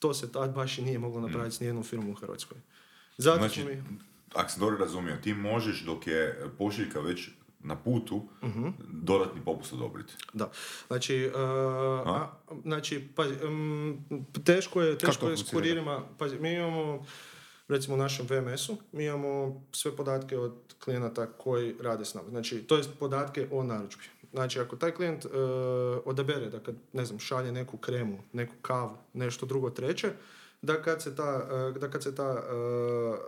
To 0.00 0.14
se 0.14 0.32
tad 0.32 0.54
baš 0.54 0.78
i 0.78 0.82
nije 0.82 0.98
moglo 0.98 1.20
napraviti 1.20 1.56
s 1.56 1.60
nijednom 1.60 1.84
firmom 1.84 2.10
u 2.10 2.14
Hrvatskoj. 2.14 2.58
Zato 3.16 3.38
Znači, 3.38 3.64
mi... 3.64 3.82
ako 4.34 4.50
sam 4.50 4.60
dobro 4.60 4.76
razumio, 4.78 5.16
ti 5.16 5.34
možeš 5.34 5.80
dok 5.80 6.06
je 6.06 6.40
pošiljka 6.58 7.00
već 7.00 7.28
na 7.60 7.76
putu 7.76 8.22
Mhm. 8.42 8.68
dodatni 8.92 9.40
popust 9.44 9.72
odobriti. 9.72 10.12
Da, 10.32 10.50
znači, 10.86 11.30
uh, 11.34 11.40
a, 12.06 12.30
znači 12.62 13.08
pazi, 13.16 13.34
um, 13.44 14.04
teško 14.44 14.82
je, 14.82 14.92
Kako 14.98 15.06
teško 15.06 15.28
je 15.28 15.36
s 15.36 15.50
kuririma, 15.50 16.02
pazi, 16.18 16.38
mi 16.38 16.52
imamo, 16.54 17.04
recimo 17.68 17.94
u 17.94 17.98
našem 17.98 18.26
VMS-u, 18.30 18.76
mi 18.92 19.04
imamo 19.04 19.62
sve 19.72 19.96
podatke 19.96 20.38
od 20.38 20.52
klijenata 20.84 21.26
koji 21.26 21.74
rade 21.80 22.04
s 22.04 22.14
nama, 22.14 22.28
znači, 22.28 22.62
to 22.62 22.76
je 22.76 22.82
podatke 22.98 23.48
o 23.52 23.62
narudžbi. 23.62 24.04
Znači, 24.32 24.60
ako 24.60 24.76
taj 24.76 24.90
klijent 24.90 25.24
uh, 25.24 25.30
odabere 26.04 26.50
da 26.50 26.60
kad, 26.60 26.74
ne 26.92 27.04
znam, 27.04 27.18
šalje 27.18 27.52
neku 27.52 27.76
kremu, 27.76 28.18
neku 28.32 28.54
kavu, 28.62 28.96
nešto 29.12 29.46
drugo 29.46 29.70
treće, 29.70 30.10
da 30.62 30.82
kad 30.82 31.02
se 31.02 31.16
ta, 31.16 31.48
uh, 31.70 31.76
da 31.76 31.90
kad 31.90 32.02
se 32.02 32.14
ta 32.14 32.30
uh, 32.32 33.18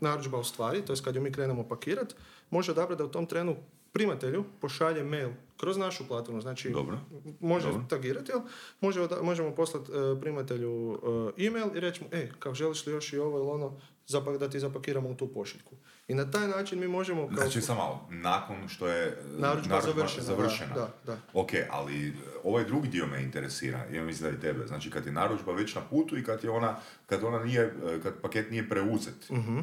narudžba 0.00 0.38
ostvari, 0.38 0.84
to 0.84 0.92
jest 0.92 1.04
kad 1.04 1.14
ju 1.14 1.22
mi 1.22 1.32
krenemo 1.32 1.68
pakirat, 1.68 2.14
može 2.50 2.72
odabrati 2.72 2.98
da 2.98 3.04
u 3.04 3.10
tom 3.10 3.26
trenu 3.26 3.56
primatelju 3.92 4.44
pošalje 4.60 5.02
mail 5.02 5.30
kroz 5.56 5.76
našu 5.76 6.08
platformu, 6.08 6.40
znači 6.40 6.70
Dobro. 6.70 6.98
može 7.40 7.66
Dobro. 7.66 7.84
tagirati, 7.88 8.32
jel? 8.32 8.40
Može, 8.80 9.00
oda- 9.02 9.22
možemo 9.22 9.50
poslati 9.50 9.92
e, 9.92 10.20
primatelju 10.20 10.98
e, 11.38 11.46
email 11.46 11.66
i 11.76 11.80
reći 11.80 12.02
mu, 12.02 12.08
e, 12.12 12.30
kao 12.38 12.54
želiš 12.54 12.86
li 12.86 12.92
još 12.92 13.12
i 13.12 13.18
ovo 13.18 13.38
ili 13.38 13.48
ono, 13.48 13.80
zapak, 14.06 14.38
da 14.38 14.50
ti 14.50 14.60
zapakiramo 14.60 15.08
u 15.08 15.14
tu 15.14 15.28
pošiljku. 15.28 15.76
I 16.08 16.14
na 16.14 16.30
taj 16.30 16.48
način 16.48 16.80
mi 16.80 16.88
možemo... 16.88 17.26
Kao, 17.28 17.36
Znači, 17.36 17.60
samo 17.60 17.80
malo, 17.80 18.08
nakon 18.10 18.68
što 18.68 18.88
je 18.88 19.06
e, 19.06 19.16
Narudžba 19.38 19.80
završena, 19.82 20.22
završena. 20.22 20.74
da, 20.74 20.88
da. 21.04 21.18
Ok, 21.34 21.50
ali 21.70 22.12
ovaj 22.44 22.64
drugi 22.64 22.88
dio 22.88 23.06
me 23.06 23.22
interesira, 23.22 23.84
ja 23.86 24.02
mislim 24.02 24.30
da 24.30 24.38
i 24.38 24.40
tebe. 24.40 24.66
Znači, 24.66 24.90
kad 24.90 25.06
je 25.06 25.12
narudžba 25.12 25.52
već 25.52 25.74
na 25.74 25.80
putu 25.80 26.18
i 26.18 26.24
kad 26.24 26.44
je 26.44 26.50
ona, 26.50 26.76
kad 27.06 27.24
ona 27.24 27.44
nije, 27.44 27.74
kad 28.02 28.20
paket 28.20 28.50
nije 28.50 28.68
preuzet. 28.68 29.30
Mhm. 29.30 29.58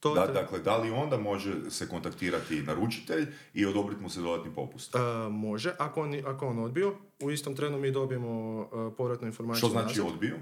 To 0.00 0.14
Da, 0.14 0.20
tre- 0.22 0.32
dakle, 0.32 0.58
da 0.60 0.76
li 0.76 0.90
onda 0.92 1.16
može 1.18 1.70
se 1.70 1.88
kontaktirati 1.88 2.62
naručitelj 2.62 3.24
i 3.54 3.66
odobriti 3.66 4.02
mu 4.02 4.08
se 4.08 4.20
dodatni 4.20 4.50
popust? 4.52 4.94
E, 4.94 4.98
može, 5.30 5.72
ako 5.78 6.00
on, 6.02 6.14
ako 6.26 6.46
on 6.46 6.58
odbio, 6.58 6.92
u 7.20 7.30
istom 7.30 7.56
trenu 7.56 7.78
mi 7.78 7.90
dobijemo 7.90 8.62
e, 8.62 8.96
povratnu 8.96 9.26
informaciju 9.26 9.58
Što 9.58 9.68
znači 9.70 9.98
nazad. 9.98 10.06
odbio? 10.06 10.36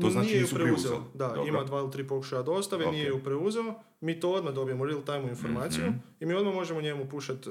To 0.00 0.10
znači 0.10 0.26
nije 0.26 0.40
ju 0.40 0.46
preuzeo. 0.48 1.02
Da, 1.14 1.26
Dobro. 1.26 1.44
ima 1.44 1.64
dva 1.64 1.78
ili 1.78 1.90
tri 1.90 2.04
pokušaja 2.04 2.42
dostave, 2.42 2.84
Ok. 2.84 2.92
nije 2.92 3.06
ju 3.06 3.20
preuzeo. 3.20 3.64
Mi 4.00 4.20
to 4.20 4.30
odmah 4.30 4.54
dobijemo 4.54 4.84
real 4.84 5.02
time 5.02 5.22
informaciju 5.24 5.84
Mhm. 5.84 5.96
i 6.20 6.26
mi 6.26 6.34
odmah 6.34 6.54
možemo 6.54 6.80
njemu 6.80 7.06
pušati 7.06 7.50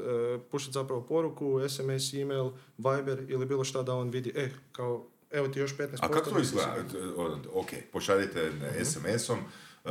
pušat 0.51 0.73
zapravo 0.73 1.01
poruku, 1.01 1.59
SMS, 1.61 2.13
email, 2.13 2.49
Viber 2.77 3.25
ili 3.27 3.45
bilo 3.45 3.63
šta 3.63 3.83
da 3.83 3.93
on 3.93 4.09
vidi, 4.09 4.31
e, 4.35 4.49
kao, 4.71 5.07
evo 5.31 5.47
ti 5.47 5.59
još 5.59 5.73
15%. 5.73 5.97
A 6.01 6.09
kako 6.09 6.29
to 6.29 6.39
izgleda? 6.39 6.75
siguran. 6.91 7.39
Ok, 7.53 7.67
pošaljete 7.93 8.51
SMS-om, 8.83 9.39
e, 9.39 9.41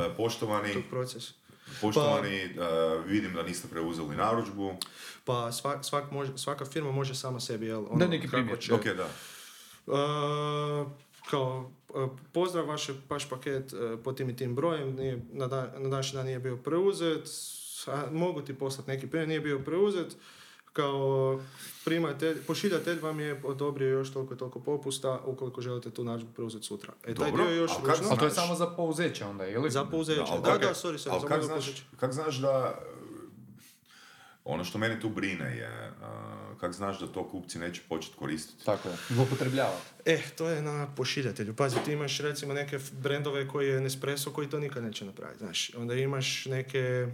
poštovani, 0.09 0.73
Tog 0.73 0.83
proces. 0.89 1.29
poštovani, 1.81 2.35
e, 2.35 2.49
vidim 3.05 3.33
da 3.33 3.43
niste 3.43 3.67
preuzeli 3.67 4.15
narudžbu. 4.15 4.75
Pa 5.25 5.51
svak, 5.51 5.85
svak 5.85 6.11
može, 6.11 6.37
svaka 6.37 6.65
firma 6.65 6.91
može 6.91 7.15
sama 7.15 7.39
sebi, 7.39 7.65
jel? 7.65 7.79
ono, 7.81 7.95
Da, 7.95 8.07
neki 8.07 8.27
primjer. 8.27 8.59
će- 8.59 8.73
Ok, 8.73 8.83
da. 8.85 9.07
Uh, 9.87 10.87
kao, 11.25 11.71
uh, 11.89 12.09
pozdrav, 12.31 12.67
vaš, 12.67 12.87
vaš 13.09 13.29
paket 13.29 13.73
uh, 13.73 13.79
po 13.99 14.13
tim 14.13 14.29
i 14.29 14.35
tim 14.35 14.55
brojem, 14.55 14.95
nije, 14.95 15.21
na, 15.31 15.47
da, 15.47 15.73
na 15.73 15.89
današnji 15.89 16.15
dan 16.15 16.25
nije 16.25 16.39
bio 16.39 16.57
preuzet, 16.57 17.29
a, 17.87 18.03
mogu 18.11 18.41
ti 18.41 18.53
poslati 18.53 18.89
neki 18.89 19.07
primjer, 19.07 19.27
nije 19.27 19.39
bio 19.41 19.59
preuzet, 19.59 20.15
kao 20.75 21.39
primatelj, 21.85 22.41
pošiljatelj 22.47 22.99
vam 22.99 23.19
je 23.19 23.41
odobrio 23.43 23.89
još 23.89 24.13
toliko 24.13 24.33
i 24.33 24.37
toliko 24.37 24.59
popusta 24.59 25.19
ukoliko 25.25 25.61
želite 25.61 25.89
tu 25.91 26.03
narudžbu 26.03 26.31
preuzeti 26.33 26.65
sutra. 26.65 26.93
E, 27.03 27.13
taj 27.15 27.31
dio 27.31 27.43
je 27.43 27.57
još 27.57 27.71
ali. 27.71 27.91
Ali 28.09 28.19
to 28.19 28.25
je 28.25 28.31
Znaš. 28.31 28.45
samo 28.45 28.55
za 28.55 28.67
pouzeće 28.67 29.25
onda, 29.25 29.47
ili? 29.47 29.71
Za 29.71 29.85
pouzeće. 29.85 30.21
Da, 30.43 30.57
da, 30.57 30.67
je- 30.67 30.73
sorry, 30.73 30.97
sorry, 30.97 31.09
ali 31.11 31.21
za 31.21 31.27
kak 31.27 31.43
znaš, 31.43 31.65
kak 31.99 32.11
znaš 32.11 32.35
da... 32.35 32.79
e, 32.81 32.95
Ono 34.45 34.63
što 34.63 34.77
mene 34.77 34.99
tu 34.99 35.09
brine 35.09 35.57
je, 35.57 35.91
uh, 36.01 36.59
kak 36.59 36.73
znaš 36.73 36.99
da 36.99 37.07
to 37.07 37.27
kupci 37.29 37.59
neće 37.59 37.81
početi 37.89 38.15
koristiti? 38.17 38.65
Tako 38.65 38.89
je. 38.89 38.95
Zloupotrebljavati. 39.09 39.81
E, 40.05 40.21
to 40.37 40.49
je 40.49 40.61
na 40.61 40.87
pošiljatelju. 40.95 41.55
Pazi, 41.55 41.75
ti 41.85 41.91
imaš 41.93 42.19
recimo 42.19 42.53
neke 42.53 42.79
brendove 42.91 43.47
koji 43.47 43.67
je 43.67 43.81
Nespresso 43.81 44.31
koji 44.31 44.49
to 44.49 44.59
nikad 44.59 44.83
neće 44.83 45.05
napraviti, 45.05 45.39
znaš. 45.39 45.71
Onda 45.77 45.93
imaš 45.93 46.45
neke 46.45 47.07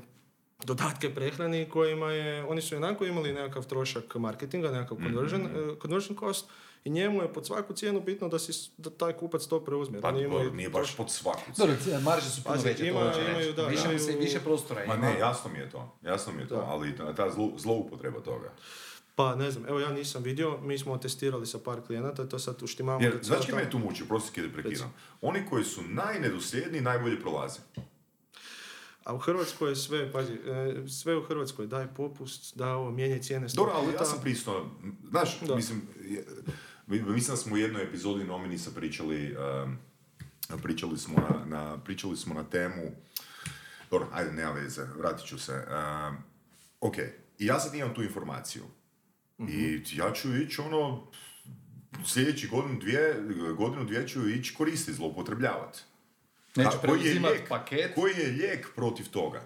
dodatke 0.63 1.09
prehrani 1.11 1.67
kojima 1.67 2.07
je, 2.07 2.45
oni 2.45 2.61
su 2.61 2.75
onako 2.75 3.05
imali 3.05 3.33
nekakav 3.33 3.65
trošak 3.65 4.15
marketinga, 4.15 4.71
nekakav 4.71 4.97
conversion, 4.99 5.41
eh, 5.43 5.49
conversion 5.81 6.17
cost 6.17 6.45
i 6.83 6.89
njemu 6.89 7.21
je 7.21 7.33
pod 7.33 7.45
svaku 7.45 7.73
cijenu 7.73 8.01
bitno 8.01 8.27
da, 8.27 8.39
si, 8.39 8.51
da 8.77 8.89
taj 8.91 9.13
kupac 9.13 9.43
to 9.43 9.59
preuzme. 9.59 10.01
Pa 10.01 10.11
dobro, 10.11 10.51
nije 10.51 10.69
baš 10.69 10.97
pod 10.97 11.11
svaku 11.11 11.41
Dobro, 11.57 11.75
cijenu. 11.75 11.99
c- 11.99 12.03
marže 12.03 12.29
su 12.29 12.43
puno 12.43 12.57
veće, 12.57 12.87
ima- 12.87 12.99
to 13.01 13.07
hoću 13.07 13.19
imaju, 13.21 13.53
da, 13.53 13.65
više, 13.65 13.83
imaju- 13.83 13.99
se- 13.99 14.11
više 14.13 14.39
prostora 14.39 14.81
Ma 14.87 14.95
ima. 14.95 15.05
ne, 15.05 15.19
jasno 15.19 15.51
mi 15.51 15.59
je 15.59 15.69
to, 15.69 15.97
jasno 16.03 16.33
mi 16.33 16.41
je 16.41 16.47
to, 16.47 16.55
Da. 16.55 16.61
ali 16.63 16.95
ta, 16.95 17.15
ta 17.15 17.31
zlo, 17.31 17.51
zloupotreba 17.57 18.19
toga. 18.19 18.53
Pa 19.15 19.35
ne 19.35 19.51
znam, 19.51 19.65
evo 19.67 19.79
ja 19.79 19.91
nisam 19.91 20.23
vidio, 20.23 20.57
mi 20.59 20.77
smo 20.77 20.97
testirali 20.97 21.47
sa 21.47 21.59
par 21.59 21.81
klijenata, 21.81 22.25
to 22.25 22.39
sad 22.39 22.63
uštimamo. 22.63 23.01
Jer, 23.01 23.21
ta- 23.21 23.55
me 23.55 23.69
tu 23.69 23.79
muči, 23.79 24.07
prosti 24.07 24.41
da 24.41 24.49
prekidam. 24.51 24.93
Oni 25.21 25.39
koji 25.49 25.63
su 25.63 25.81
najnedosljedniji 25.83 26.81
najbolje 26.81 27.19
prolaze. 27.19 27.59
A 29.03 29.15
u 29.15 29.17
Hrvatskoj 29.17 29.69
je 29.69 29.75
sve, 29.75 30.11
pazi, 30.11 30.33
e, 30.33 30.87
sve 30.87 31.17
u 31.17 31.23
Hrvatskoj, 31.23 31.67
daj 31.67 31.93
popust, 31.93 32.57
da 32.57 32.75
ovo, 32.75 32.91
mijenjaj 32.91 33.21
cijene 33.21 33.49
sto 33.49 33.61
Dobro, 33.61 33.73
ali 33.75 33.93
ja 33.93 34.05
sam 34.05 34.21
pristo, 34.21 34.71
znaš, 35.09 35.39
Da. 35.39 35.55
mislim, 35.55 35.81
mislim 36.87 37.35
da 37.35 37.37
smo 37.37 37.53
u 37.53 37.57
jednoj 37.57 37.83
epizodi 37.83 38.23
Nominisa 38.23 38.71
pričali, 38.75 39.35
um, 39.63 39.77
pričali 40.61 40.97
smo 40.97 41.15
na, 41.17 41.45
na, 41.45 41.77
pričali 41.83 42.17
smo 42.17 42.33
na 42.33 42.43
temu, 42.43 42.91
dobro, 43.91 44.07
ajde, 44.11 44.31
nema 44.31 44.51
veze, 44.51 44.87
vratit 44.97 45.27
ću 45.27 45.39
se. 45.39 45.53
Um, 45.53 46.17
ok, 46.81 46.97
i 47.39 47.45
ja 47.45 47.59
sad 47.59 47.75
imam 47.75 47.93
tu 47.93 48.03
informaciju. 48.03 48.63
I 49.49 49.83
ja 49.93 50.13
ću 50.13 50.35
ići 50.35 50.61
ono, 50.61 51.07
sljedeći 52.05 52.47
godinu, 52.47 52.79
dvije, 52.79 53.15
godinu, 53.57 53.85
dvije 53.85 54.07
ću 54.07 54.29
ići 54.29 54.55
koristiti, 54.55 54.97
zloupotrebljavati. 54.97 55.79
Neću 56.55 56.69
A 56.73 56.87
koji 56.87 57.01
je 57.01 57.19
lijek? 57.19 57.49
paket. 57.49 57.95
Koji 57.95 58.13
je 58.13 58.27
lijek 58.27 58.67
protiv 58.75 59.09
toga? 59.09 59.41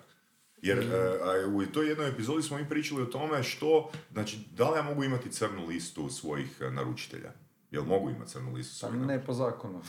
Jer 0.61 0.79
e, 0.79 0.83
a 1.23 1.47
u 1.47 1.65
toj 1.65 1.87
jednoj 1.87 2.09
epizodi 2.09 2.43
smo 2.43 2.57
mi 2.57 2.69
pričali 2.69 3.01
o 3.01 3.05
tome 3.05 3.43
što, 3.43 3.91
znači, 4.11 4.39
da 4.51 4.69
li 4.69 4.77
ja 4.77 4.83
mogu 4.83 5.03
imati 5.03 5.31
crnu 5.31 5.65
listu 5.65 6.09
svojih 6.09 6.57
e, 6.61 6.71
naručitelja? 6.71 7.31
Jel 7.71 7.83
mogu 7.83 8.09
imati 8.09 8.31
crnu 8.31 8.53
listu 8.53 8.81
Pa 8.81 8.87
svojih 8.87 9.05
ne 9.05 9.25
po 9.25 9.33
zakonu. 9.33 9.81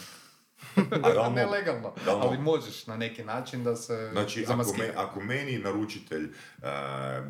A 0.77 1.13
da 1.15 1.31
ne 1.37 1.47
legalno, 1.47 1.95
Da 2.05 2.15
li 2.15 2.21
ali 2.23 2.39
možeš 2.39 2.87
na 2.87 2.97
neki 2.97 3.25
način 3.25 3.65
da 3.65 3.77
se 3.77 4.09
Znači, 4.13 4.45
ako, 4.49 4.75
me, 4.79 4.93
ako 4.97 5.21
meni 5.21 5.59
naručitelj 5.59 6.25
uh, 6.25 6.65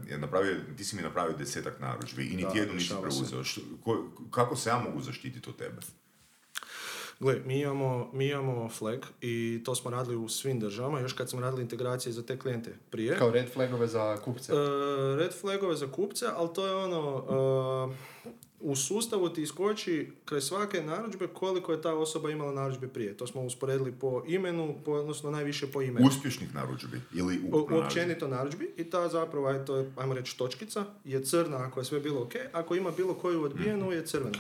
je 0.09 0.19
napravio, 0.19 0.57
ti 0.77 0.85
si 0.85 0.97
mi 0.97 1.03
napravio 1.03 1.37
desetak 1.37 1.81
narudžbi 1.81 2.25
i 2.25 2.37
niti 2.37 2.59
jednu 2.59 2.75
nisi 2.75 2.95
preuzeo, 3.01 3.45
što- 3.45 3.61
ko- 3.85 4.11
kako 4.31 4.57
se 4.57 4.71
ja 4.71 4.79
mogu 4.79 5.01
zaštititi 5.01 5.51
od 5.51 5.57
tebe? 5.57 5.77
Gle, 7.21 7.41
mi 7.45 7.61
imamo, 7.61 8.11
mi 8.13 8.29
imamo 8.29 8.69
flag 8.69 9.07
i 9.21 9.63
to 9.65 9.75
smo 9.75 9.91
radili 9.91 10.17
u 10.17 10.29
svim 10.29 10.61
državama, 10.61 11.01
još 11.01 11.13
kad 11.13 11.31
smo 11.31 11.41
radili 11.41 11.63
integracije 11.63 12.13
za 12.13 12.23
te 12.23 12.39
klijente 12.39 12.75
prije. 12.91 13.17
Kao 13.19 13.31
red 13.31 13.53
flagove 13.53 13.87
za 13.87 14.17
kupce. 14.17 14.53
E, 14.53 14.57
red 15.17 15.33
flagove 15.41 15.77
za 15.77 15.87
kupce, 15.93 16.27
ali 16.37 16.49
to 16.55 16.67
je 16.67 16.75
ono, 16.75 17.25
e, 17.91 18.33
u 18.61 18.77
sustavu 18.77 19.29
ti 19.29 19.43
iskoči 19.43 20.13
kraj 20.25 20.41
svake 20.41 20.83
narudžbe 20.83 21.27
koliko 21.27 21.73
je 21.73 21.83
ta 21.83 21.95
osoba 21.95 22.31
imala 22.31 22.53
narudžbe 22.53 22.89
prije. 22.89 23.17
To 23.17 23.27
smo 23.27 23.43
usporedili 23.43 23.93
po 23.93 24.23
imenu, 24.27 24.75
po, 24.85 24.93
odnosno 24.93 25.31
najviše 25.31 25.67
po 25.67 25.83
imenu. 25.83 26.07
Uspješnih 26.07 26.55
narudžbi 26.55 27.01
ili 27.15 27.39
ukupno 27.39 27.61
narudžbi? 27.61 27.87
općenito 27.87 28.29
narudžbi 28.29 28.71
i 28.77 28.85
ta 28.85 29.09
zapravo, 29.09 29.47
aj, 29.47 29.65
to 29.65 29.77
je, 29.77 29.93
ajmo 29.97 30.15
reći, 30.15 30.39
točkica, 30.39 30.85
je 31.05 31.25
crna 31.25 31.57
ako 31.57 31.81
je 31.81 31.85
sve 31.85 32.01
bilo 32.01 32.23
ok, 32.23 32.33
ako 32.53 32.75
ima 32.75 32.91
bilo 32.91 33.15
koju 33.15 33.43
odbijenu 33.43 33.93
je 33.93 34.07
crvena. 34.07 34.39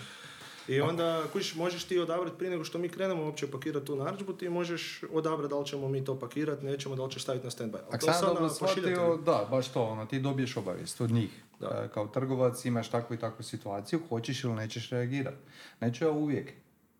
I 0.68 0.80
onda, 0.80 1.22
kužiš, 1.32 1.54
možeš 1.54 1.84
ti 1.84 1.98
odabrati 1.98 2.36
prije 2.36 2.50
nego 2.50 2.64
što 2.64 2.78
mi 2.78 2.88
krenemo 2.88 3.24
uopće 3.24 3.50
pakirati 3.50 3.86
tu 3.86 3.96
narudžbu, 3.96 4.32
ti 4.32 4.48
možeš 4.48 5.02
odabrati 5.12 5.50
da 5.50 5.58
li 5.58 5.66
ćemo 5.66 5.88
mi 5.88 6.04
to 6.04 6.18
pakirati, 6.18 6.64
nećemo, 6.64 6.96
da 6.96 7.04
li 7.04 7.10
ćeš 7.10 7.22
staviti 7.22 7.44
na 7.44 7.50
standby. 7.50 7.78
Ako 7.88 8.04
sam 8.04 8.14
sad 8.14 8.28
dobro 8.28 8.48
shvatio, 8.48 9.16
da, 9.16 9.46
baš 9.50 9.68
to, 9.68 9.82
ono, 9.82 10.06
ti 10.06 10.20
dobiješ 10.20 10.56
obavijest 10.56 11.00
od 11.00 11.10
njih. 11.10 11.30
Da. 11.60 11.82
E, 11.84 11.88
Kao 11.94 12.06
trgovac 12.06 12.64
imaš 12.64 12.90
takvu 12.90 13.14
i 13.14 13.18
takvu 13.18 13.42
situaciju, 13.42 14.00
hoćeš 14.08 14.44
ili 14.44 14.54
nećeš 14.54 14.90
reagirati. 14.90 15.36
Neću 15.80 16.04
ja 16.04 16.10
uvijek 16.10 16.52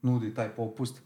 nudi 0.02 0.34
taj 0.34 0.48
popust 0.48 1.05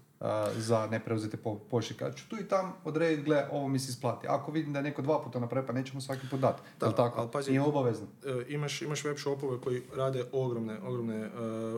za 0.55 0.87
nepreuzete 0.87 1.37
po, 1.37 1.55
pošiljkaču. 1.61 2.29
Tu 2.29 2.37
i 2.39 2.45
tam 2.45 2.73
odrediti, 2.85 3.23
gle, 3.23 3.47
ovo 3.51 3.69
mi 3.69 3.79
se 3.79 3.91
isplati. 3.91 4.27
Ako 4.29 4.53
vidim 4.53 4.73
da 4.73 4.79
je 4.79 4.83
neko 4.83 5.03
dva 5.03 5.23
puta 5.23 5.41
napravi, 5.41 5.67
pa 5.67 5.73
nećemo 5.73 6.01
svaki 6.01 6.27
put 6.29 6.41
dati. 6.41 6.63
Da, 6.81 6.87
Jel 6.87 6.95
tako? 6.95 7.21
ali 7.21 7.29
pazi- 7.29 7.49
Nije 7.49 7.63
obavezno. 7.63 8.07
E, 8.25 8.45
imaš, 8.49 8.83
imaš 8.83 9.05
web 9.05 9.17
shopove 9.19 9.61
koji 9.61 9.83
rade 9.97 10.25
ogromne, 10.33 10.79
ogromne, 10.81 11.17
e, 11.17 11.31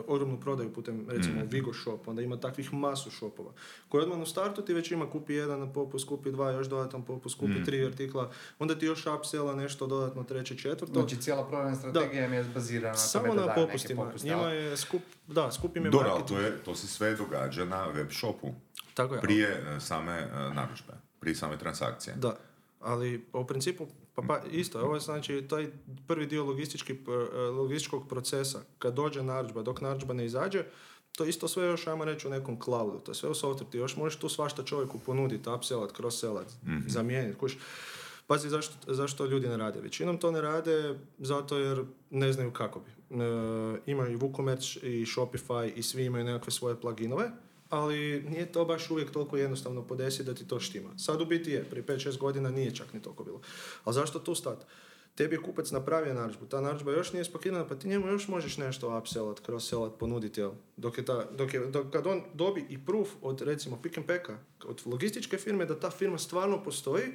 ogromnu 0.07 0.39
prodaju 0.39 0.73
putem 0.73 1.05
recimo 1.09 1.41
Vigo 1.43 1.73
shop, 1.73 2.07
onda 2.07 2.21
ima 2.21 2.37
takvih 2.37 2.73
masu 2.73 3.11
shopova. 3.11 3.51
Koji 3.89 4.03
odmah 4.03 4.19
u 4.19 4.25
startu 4.25 4.61
ti 4.61 4.73
već 4.73 4.91
ima 4.91 5.09
kupi 5.09 5.33
jedan 5.33 5.59
na 5.59 5.67
popust, 5.67 6.07
kupi 6.07 6.31
dva, 6.31 6.51
još 6.51 6.67
dodatan 6.67 7.03
popust, 7.03 7.39
kupi 7.39 7.63
tri 7.63 7.85
artikla, 7.85 8.29
onda 8.59 8.75
ti 8.75 8.85
još 8.85 9.05
upsella 9.09 9.55
nešto 9.55 9.87
dodatno, 9.87 10.23
treće, 10.23 10.57
četvrto. 10.57 10.93
Znači, 10.93 11.17
cijela 11.17 11.43
prodajna 11.43 11.75
strategija 11.75 12.27
mi 12.27 12.35
je 12.35 12.43
bazirana 12.45 12.89
na 12.89 12.95
Samo 12.95 13.23
tome 13.23 13.35
da 13.35 13.41
na 13.41 13.47
daje 13.47 13.57
neke 13.57 13.67
popustima. 13.67 14.03
popuste. 14.03 14.27
Njima 14.27 14.41
ali- 14.41 14.55
je 14.55 14.77
skup, 14.77 15.01
da, 15.27 15.51
skup 15.51 15.77
im 15.77 15.85
je 15.85 15.91
Dobro, 15.91 16.09
ali 16.09 16.23
to, 16.27 16.39
je, 16.39 16.63
to 16.63 16.75
se 16.75 16.87
sve 16.87 17.15
događa 17.15 17.65
na 17.65 17.87
web 17.87 18.11
shopu. 18.11 18.53
Tako 18.93 19.15
je. 19.15 19.21
Prije 19.21 19.63
e, 19.75 19.79
same 19.79 20.11
e, 20.11 20.53
narudžbe, 20.53 20.93
prije 21.19 21.35
same 21.35 21.57
transakcije. 21.57 22.15
Da, 22.15 22.37
ali 22.81 23.25
u 23.33 23.45
principu, 23.45 23.87
pa, 24.15 24.21
pa 24.21 24.39
isto, 24.51 24.81
ovo 24.81 24.93
je 24.93 24.99
znači 24.99 25.45
taj 25.49 25.67
prvi 26.07 26.25
dio 26.25 26.45
logistički, 26.45 26.93
e, 26.93 27.37
logističkog 27.37 28.09
procesa, 28.09 28.61
kad 28.79 28.93
dođe 28.93 29.23
narudžba, 29.23 29.61
dok 29.61 29.81
narudžba 29.81 30.13
ne 30.13 30.25
izađe, 30.25 30.63
to 31.17 31.25
isto 31.25 31.47
sve 31.47 31.65
još, 31.65 31.87
ajmo 31.87 32.05
reći, 32.05 32.27
u 32.27 32.29
nekom 32.29 32.61
cloudu, 32.63 32.99
to 32.99 33.11
je 33.11 33.15
sve 33.15 33.29
u 33.29 33.33
software, 33.33 33.69
ti 33.69 33.77
još 33.77 33.95
možeš 33.95 34.19
tu 34.19 34.29
svašta 34.29 34.63
čovjeku 34.63 34.99
ponuditi, 34.99 35.49
upsellat, 35.49 35.91
cross-sellat, 35.97 36.47
zamijeniti, 36.87 37.37
kuš. 37.37 37.57
Pazi, 38.27 38.49
zašto, 38.49 38.93
zašto 38.93 39.25
ljudi 39.25 39.47
ne 39.47 39.57
rade? 39.57 39.81
Većinom 39.81 40.17
to 40.17 40.31
ne 40.31 40.41
rade 40.41 40.99
zato 41.19 41.57
jer 41.57 41.83
ne 42.09 42.33
znaju 42.33 42.51
kako 42.51 42.79
bi. 42.79 42.91
E, 43.13 43.79
imaju 43.85 44.13
i 44.13 44.17
WooCommerce 44.17 44.79
i 44.83 45.05
Shopify 45.05 45.71
i 45.75 45.83
svi 45.83 46.05
imaju 46.05 46.23
nekakve 46.23 46.51
svoje 46.51 46.81
pluginove, 46.81 47.31
ali 47.69 48.25
nije 48.29 48.51
to 48.51 48.65
baš 48.65 48.91
uvijek 48.91 49.11
toliko 49.11 49.37
jednostavno 49.37 49.87
podesiti 49.87 50.23
da 50.23 50.33
ti 50.33 50.47
to 50.47 50.59
štima. 50.59 50.89
Sad 50.97 51.21
u 51.21 51.25
biti 51.25 51.51
je, 51.51 51.63
prije 51.63 51.85
5-6 51.85 52.17
godina 52.17 52.51
nije 52.51 52.75
čak 52.75 52.93
ni 52.93 53.01
toliko 53.01 53.23
bilo. 53.23 53.41
Ali 53.83 53.93
zašto 53.93 54.19
tu 54.19 54.35
stati? 54.35 54.65
Tebi 55.15 55.35
je 55.35 55.41
kupac 55.41 55.71
napravio 55.71 56.13
narudžbu, 56.13 56.45
ta 56.45 56.61
narudžba 56.61 56.91
još 56.91 57.13
nije 57.13 57.25
spakirana, 57.25 57.67
pa 57.67 57.75
ti 57.75 57.87
njemu 57.87 58.07
još 58.07 58.27
možeš 58.27 58.57
nešto 58.57 58.97
upsellat, 58.97 59.41
cross-sellat, 59.47 59.91
ponuditi, 59.99 60.41
jel? 60.41 60.51
Dok 60.77 60.97
je 60.97 61.05
ta, 61.05 61.25
dok 61.31 61.53
je, 61.53 61.59
dok, 61.59 61.91
kad 61.91 62.07
on 62.07 62.21
dobi 62.33 62.65
i 62.69 62.85
proof 62.85 63.09
od, 63.21 63.41
recimo, 63.41 63.81
pick 63.81 63.97
and 63.97 64.07
packa, 64.07 64.37
od 64.65 64.81
logističke 64.85 65.37
firme, 65.37 65.65
da 65.65 65.79
ta 65.79 65.89
firma 65.89 66.17
stvarno 66.17 66.63
postoji 66.63 67.05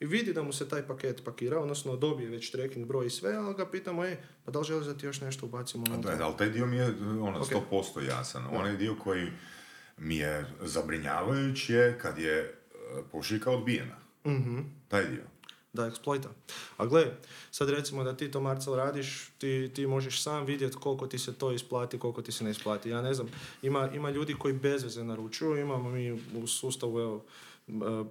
i 0.00 0.06
vidi 0.06 0.32
da 0.32 0.42
mu 0.42 0.52
se 0.52 0.68
taj 0.68 0.86
paket 0.86 1.24
pakira, 1.24 1.60
odnosno 1.60 1.96
dobije 1.96 2.30
već 2.30 2.50
tracking 2.50 2.86
broj 2.86 3.06
i 3.06 3.10
sve, 3.10 3.34
ali 3.34 3.54
ga 3.54 3.70
pitamo, 3.70 4.04
ej, 4.04 4.16
pa 4.44 4.50
da 4.50 4.58
li 4.58 4.64
želiš 4.64 4.86
da 4.86 4.94
ti 4.94 5.06
još 5.06 5.20
nešto 5.20 5.46
ubacimo 5.46 5.84
Da, 5.96 6.24
ali 6.24 6.36
taj 6.38 6.50
dio 6.50 6.66
mi 6.66 6.76
je 6.76 6.86
ono, 7.20 7.40
Ok. 7.40 7.48
100% 7.70 8.08
jasan. 8.08 8.44
Onaj 8.52 8.76
dio 8.76 8.96
koji 9.04 9.26
mi 9.98 10.16
je 10.16 10.46
zabrinjavajući 10.62 11.72
je 11.72 11.98
kad 11.98 12.18
je 12.18 12.38
e, 12.38 12.52
pošiljka 13.12 13.50
odbijena. 13.50 13.96
Mhm. 14.26 14.58
Taj 14.88 15.04
dio. 15.04 15.22
Da, 15.72 15.86
eksploita. 15.86 16.28
A 16.76 16.86
gle, 16.86 17.06
sad 17.50 17.70
recimo 17.70 18.04
da 18.04 18.16
ti 18.16 18.30
to 18.30 18.40
Marcel 18.40 18.74
radiš, 18.74 19.30
ti, 19.38 19.70
ti 19.74 19.86
možeš 19.86 20.22
sam 20.22 20.44
vidjeti 20.44 20.76
koliko 20.76 21.06
ti 21.06 21.18
se 21.18 21.34
to 21.34 21.52
isplati, 21.52 21.98
koliko 21.98 22.22
ti 22.22 22.32
se 22.32 22.44
ne 22.44 22.50
isplati. 22.50 22.90
Ja 22.90 23.02
ne 23.02 23.14
znam, 23.14 23.28
ima, 23.62 23.90
ima 23.94 24.10
ljudi 24.10 24.34
koji 24.38 24.54
bez 24.54 24.82
veze 24.82 25.04
naručuju, 25.04 25.56
imamo 25.56 25.90
mi 25.90 26.12
u 26.12 26.46
sustavu, 26.46 27.00
evo, 27.00 27.24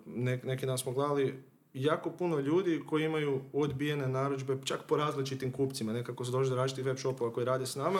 ne, 0.05 0.41
neki 0.43 0.65
dan 0.65 0.77
smo 0.77 0.91
gledali, 0.91 1.43
jako 1.83 2.11
puno 2.11 2.39
ljudi 2.39 2.81
koji 2.87 3.05
imaju 3.05 3.41
odbijene 3.53 4.07
narudžbe, 4.07 4.57
čak 4.63 4.79
po 4.87 4.97
različitim 4.97 5.51
kupcima, 5.51 5.93
nekako 5.93 6.25
se 6.25 6.31
dođe 6.31 6.49
do 6.49 6.55
različitih 6.55 6.85
web 6.85 6.97
shopova 6.97 7.33
koji 7.33 7.45
rade 7.45 7.65
s 7.65 7.75
nama. 7.75 7.99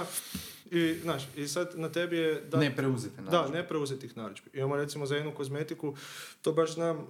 I, 0.71 0.95
znaš, 1.01 1.27
i 1.35 1.47
sad 1.47 1.71
na 1.75 1.89
tebi 1.91 2.17
je... 2.17 2.41
Da, 2.41 2.57
Ne 2.57 2.75
preuzete 2.75 3.21
da, 3.21 3.31
narudžbe. 3.31 3.57
nepreuzetih 3.57 4.17
narudžbi. 4.17 4.49
Imamo 4.53 4.75
recimo 4.75 5.05
za 5.05 5.15
jednu 5.15 5.31
kozmetiku, 5.31 5.95
to 6.41 6.53
baš 6.53 6.73
znam, 6.73 6.97
e, 6.97 7.03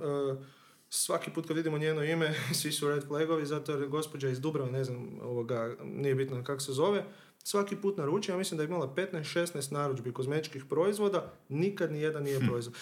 svaki 0.90 1.32
put 1.32 1.48
kad 1.48 1.58
vidimo 1.58 1.78
njeno 1.78 2.04
ime, 2.04 2.34
svi 2.62 2.72
su 2.72 2.90
red 2.90 3.04
flagovi, 3.08 3.46
zato 3.46 3.72
jer 3.72 3.82
je 3.82 3.88
gospođa 3.88 4.30
iz 4.30 4.40
Dubrava, 4.40 4.72
ne 4.72 4.84
znam, 4.84 5.20
ovoga, 5.22 5.76
nije 5.84 6.16
bitno 6.16 6.44
kako 6.44 6.62
se 6.62 6.72
zove, 6.72 7.04
svaki 7.44 7.76
put 7.76 7.98
naruči, 7.98 8.32
ja 8.32 8.38
mislim 8.38 8.58
da 8.58 8.64
je 8.64 8.68
imala 8.68 8.94
15-16 8.96 9.72
narudžbi 9.72 10.14
kozmetičkih 10.14 10.66
proizvoda, 10.66 11.34
nikad 11.50 11.92
ni 11.92 12.02
jedan 12.02 12.24
nije 12.24 12.40
proizvod. 12.40 12.76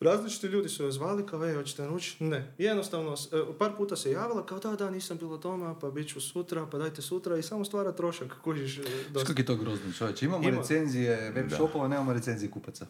Različiti 0.00 0.46
ljudi 0.46 0.68
su 0.68 0.82
joj 0.82 0.92
zvali 0.92 1.26
kao, 1.26 1.44
ej, 1.44 1.54
hoćete 1.54 1.82
naručiti? 1.82 2.24
Ne. 2.24 2.54
Jednostavno, 2.58 3.12
e, 3.12 3.58
par 3.58 3.72
puta 3.76 3.96
se 3.96 4.10
javila 4.10 4.46
kao, 4.46 4.58
da, 4.58 4.70
da, 4.70 4.90
nisam 4.90 5.18
bila 5.18 5.36
doma, 5.36 5.74
pa 5.74 5.90
bit 5.90 6.08
ću 6.08 6.20
sutra, 6.22 6.66
pa 6.66 6.78
dajte 6.78 7.02
sutra 7.02 7.36
i 7.36 7.42
samo 7.42 7.64
stvara 7.64 7.92
trošak, 7.92 8.34
kužiš. 8.44 8.80
dosta. 9.10 9.32
je 9.36 9.44
to 9.44 9.56
grozno, 9.56 9.92
čovječe? 9.92 10.26
Imamo 10.26 10.48
Ima. 10.48 10.58
recenzije 10.58 11.30
web 11.30 11.50
shopova, 11.50 11.88
nemamo 11.88 12.12
recenzije 12.12 12.50
kupaca. 12.50 12.86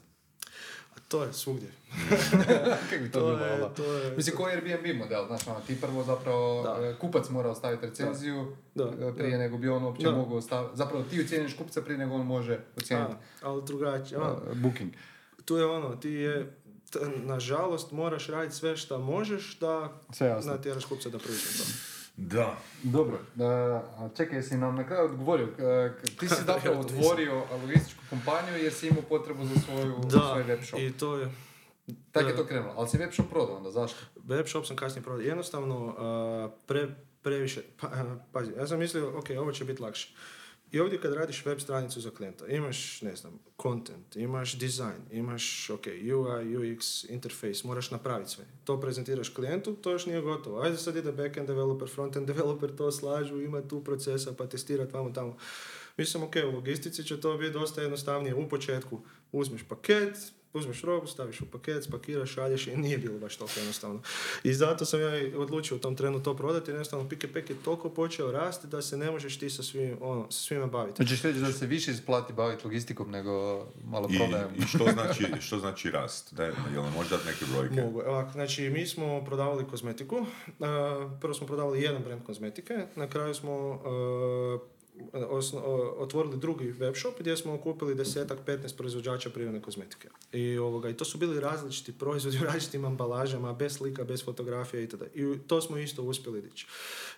A 0.90 1.00
to 1.08 1.24
je 1.24 1.32
svugdje. 1.32 1.68
Kako 2.90 3.02
bi 3.02 3.10
to, 3.10 3.20
To 3.20 3.26
bilo, 3.26 3.38
je- 3.38 3.52
ono? 3.54 3.68
to 3.68 3.84
je- 3.84 4.16
Mislim, 4.16 4.36
ko 4.36 4.48
je 4.48 4.54
Airbnb 4.54 4.98
model, 4.98 5.26
znaš, 5.26 5.46
ono, 5.46 5.60
ti 5.60 5.80
prvo 5.80 6.04
zapravo, 6.04 6.62
Da. 6.62 6.86
e, 6.86 6.96
kupac 6.96 7.28
mora 7.28 7.50
ostaviti 7.50 7.86
recenziju 7.86 8.56
Da. 8.74 8.84
e, 8.84 9.12
prije 9.14 9.30
Da. 9.30 9.38
nego 9.38 9.58
bi 9.58 9.68
on 9.68 9.84
uopće 9.84 10.10
mogao 10.10 10.36
ostaviti, 10.36 10.76
zapravo 10.76 11.04
ti 11.04 11.20
ocjeniš 11.20 11.56
kupca 11.56 11.82
prije 11.82 11.98
nego 11.98 12.14
on 12.14 12.26
može 12.26 12.60
ocijeniti 12.76 13.12
A, 13.12 13.16
ali 13.42 13.62
drugačije. 13.66 14.20
booking. 14.54 14.90
tu 15.44 15.56
je 15.56 15.66
ono, 15.66 15.96
ti 15.96 16.10
je, 16.10 16.57
t- 16.90 16.98
nažalost, 17.16 17.92
moraš 17.92 18.26
raditi 18.26 18.54
sve 18.54 18.76
što 18.76 18.98
možeš 18.98 19.58
da 19.58 19.92
natjeraš 20.44 20.84
kupca 20.84 21.08
da 21.08 21.18
preuzme 21.18 21.50
to. 21.58 21.64
Da. 22.16 22.56
Dobro, 22.82 23.18
a 23.98 24.08
čekaj, 24.16 24.38
jesi 24.38 24.56
nam 24.56 24.76
na 24.76 24.86
kraju 24.86 25.04
odgovorio, 25.04 25.48
ti 26.10 26.28
si 26.28 26.34
zapravo 26.46 26.76
Ja 26.76 26.82
to 26.82 26.82
nisam. 26.84 26.98
otvorio 27.00 27.42
logističku 27.52 28.00
kompaniju 28.10 28.56
jer 28.56 28.72
si 28.72 28.86
imao 28.86 29.02
potrebu 29.02 29.44
za 29.44 29.54
svoju, 29.56 29.94
svoj 30.10 30.42
web 30.42 30.58
shop. 30.62 30.80
i 30.80 30.92
to 30.92 31.16
je, 31.16 31.30
Tako 32.12 32.28
je 32.28 32.36
to 32.36 32.46
krenulo, 32.46 32.74
ali 32.76 32.88
si 32.88 32.98
web 32.98 33.12
shop 33.12 33.26
prodao 33.28 33.56
onda, 33.56 33.70
zašto? 33.70 33.98
web 34.16 34.46
shop 34.46 34.66
sam 34.66 34.76
kasnije 34.76 35.02
prodao. 35.02 35.22
Jednostavno, 35.22 35.94
pre, 36.66 36.88
previše, 37.22 37.62
pa, 37.80 37.88
pazi, 38.32 38.52
ja 38.52 38.66
sam 38.66 38.78
mislio, 38.78 39.18
ok, 39.18 39.26
ovo 39.32 39.52
će 39.52 39.64
biti 39.64 39.82
lakše. 39.82 40.14
I 40.72 40.80
ovdje 40.80 41.00
kad 41.00 41.12
radiš 41.12 41.44
web 41.46 41.60
stranicu 41.60 42.00
za 42.00 42.10
klijenta, 42.10 42.46
imaš, 42.46 43.02
ne 43.02 43.16
znam, 43.16 43.38
content, 43.62 44.16
imaš 44.16 44.58
design, 44.58 45.02
imaš, 45.12 45.70
ok, 45.70 45.86
UI, 45.86 46.56
UX, 46.56 47.10
interface, 47.10 47.66
moraš 47.66 47.90
napraviti 47.90 48.30
sve. 48.30 48.44
To 48.64 48.80
prezentiraš 48.80 49.28
klijentu, 49.28 49.74
to 49.74 49.90
još 49.90 50.06
nije 50.06 50.20
gotovo. 50.20 50.60
Ajde 50.60 50.76
sad 50.76 50.96
ide 50.96 51.12
backend 51.12 51.46
developer, 51.46 51.88
frontend 51.88 52.26
developer, 52.26 52.76
to 52.76 52.92
slažu, 52.92 53.40
ima 53.40 53.68
tu 53.68 53.84
procesa, 53.84 54.32
pa 54.38 54.46
testirati 54.46 54.92
vamo 54.92 55.10
tamo. 55.10 55.36
Mislim, 55.96 56.22
ok, 56.22 56.34
u 56.48 56.54
logistici 56.54 57.04
će 57.04 57.20
to 57.20 57.38
biti 57.38 57.52
dosta 57.52 57.82
jednostavnije. 57.82 58.34
U 58.34 58.48
početku 58.48 59.00
uzmeš 59.32 59.62
paket, 59.68 60.14
uzmeš 60.52 60.82
robu, 60.82 61.06
staviš 61.06 61.40
u 61.40 61.46
paket, 61.46 61.84
spakiraš, 61.84 62.30
šalješ 62.30 62.66
i 62.66 62.76
nije 62.76 62.98
bilo 62.98 63.18
baš 63.18 63.36
toliko 63.36 63.60
jednostavno. 63.60 64.00
I 64.44 64.54
zato 64.54 64.84
sam 64.84 65.00
ja 65.00 65.20
i 65.20 65.34
odlučio 65.34 65.76
u 65.76 65.80
tom 65.80 65.96
trenu 65.96 66.22
to 66.22 66.36
prodati, 66.36 66.70
jednostavno 66.70 67.08
Pick 67.08 67.32
Pack 67.34 67.50
je 67.50 67.56
toliko 67.64 67.90
počeo 67.90 68.32
rasti 68.32 68.66
da 68.66 68.82
se 68.82 68.96
ne 68.96 69.10
možeš 69.10 69.38
ti 69.38 69.50
sa, 69.50 69.62
svim, 69.62 69.96
ono, 70.00 70.30
sa 70.30 70.38
svima 70.38 70.66
baviti. 70.66 71.04
Znači 71.04 71.26
reći 71.26 71.40
da 71.40 71.52
se 71.52 71.66
više 71.66 71.90
isplati 71.90 72.32
baviti 72.32 72.64
logistikom 72.64 73.10
nego 73.10 73.64
malo 73.84 74.08
I, 74.10 74.16
prodajom? 74.18 74.50
i 74.56 74.62
što, 74.62 74.88
znači, 74.92 75.26
što 75.40 75.58
znači 75.58 75.90
rast? 75.90 76.34
Da, 76.34 76.44
jel 76.44 76.82
nam 76.82 76.92
možeš 76.92 77.10
dati 77.10 77.26
neke 77.26 77.44
brojke? 77.52 77.82
Mogu. 77.82 78.02
Ovako, 78.06 78.32
znači, 78.32 78.70
mi 78.70 78.86
smo 78.86 79.24
prodavali 79.24 79.64
kozmetiku. 79.70 80.26
Prvo 81.20 81.34
smo 81.34 81.46
prodavali 81.46 81.82
jedan 81.82 82.02
brand 82.02 82.22
kozmetike. 82.26 82.86
Na 82.96 83.08
kraju 83.08 83.34
smo 83.34 83.70
uh, 83.70 84.77
osno- 85.12 85.60
otvorili 85.98 86.36
drugi 86.36 86.70
web 86.70 86.94
shop 86.96 87.14
gdje 87.20 87.36
smo 87.36 87.58
kupili 87.58 87.94
desetak, 87.94 88.38
15 88.46 88.76
proizvođača 88.76 89.30
prirodne 89.30 89.62
kozmetike. 89.62 90.08
I, 90.32 90.58
ovoga, 90.58 90.88
I 90.88 90.94
to 90.94 91.04
su 91.04 91.18
bili 91.18 91.40
različiti 91.40 91.98
proizvodi 91.98 92.38
u 92.42 92.44
različitim 92.44 92.84
ambalažama, 92.84 93.52
bez 93.52 93.72
slika, 93.72 94.04
bez 94.04 94.24
fotografija 94.24 94.80
itd. 94.82 95.02
I 95.14 95.38
to 95.46 95.60
smo 95.60 95.78
isto 95.78 96.02
uspjeli 96.02 96.42
dići. 96.42 96.66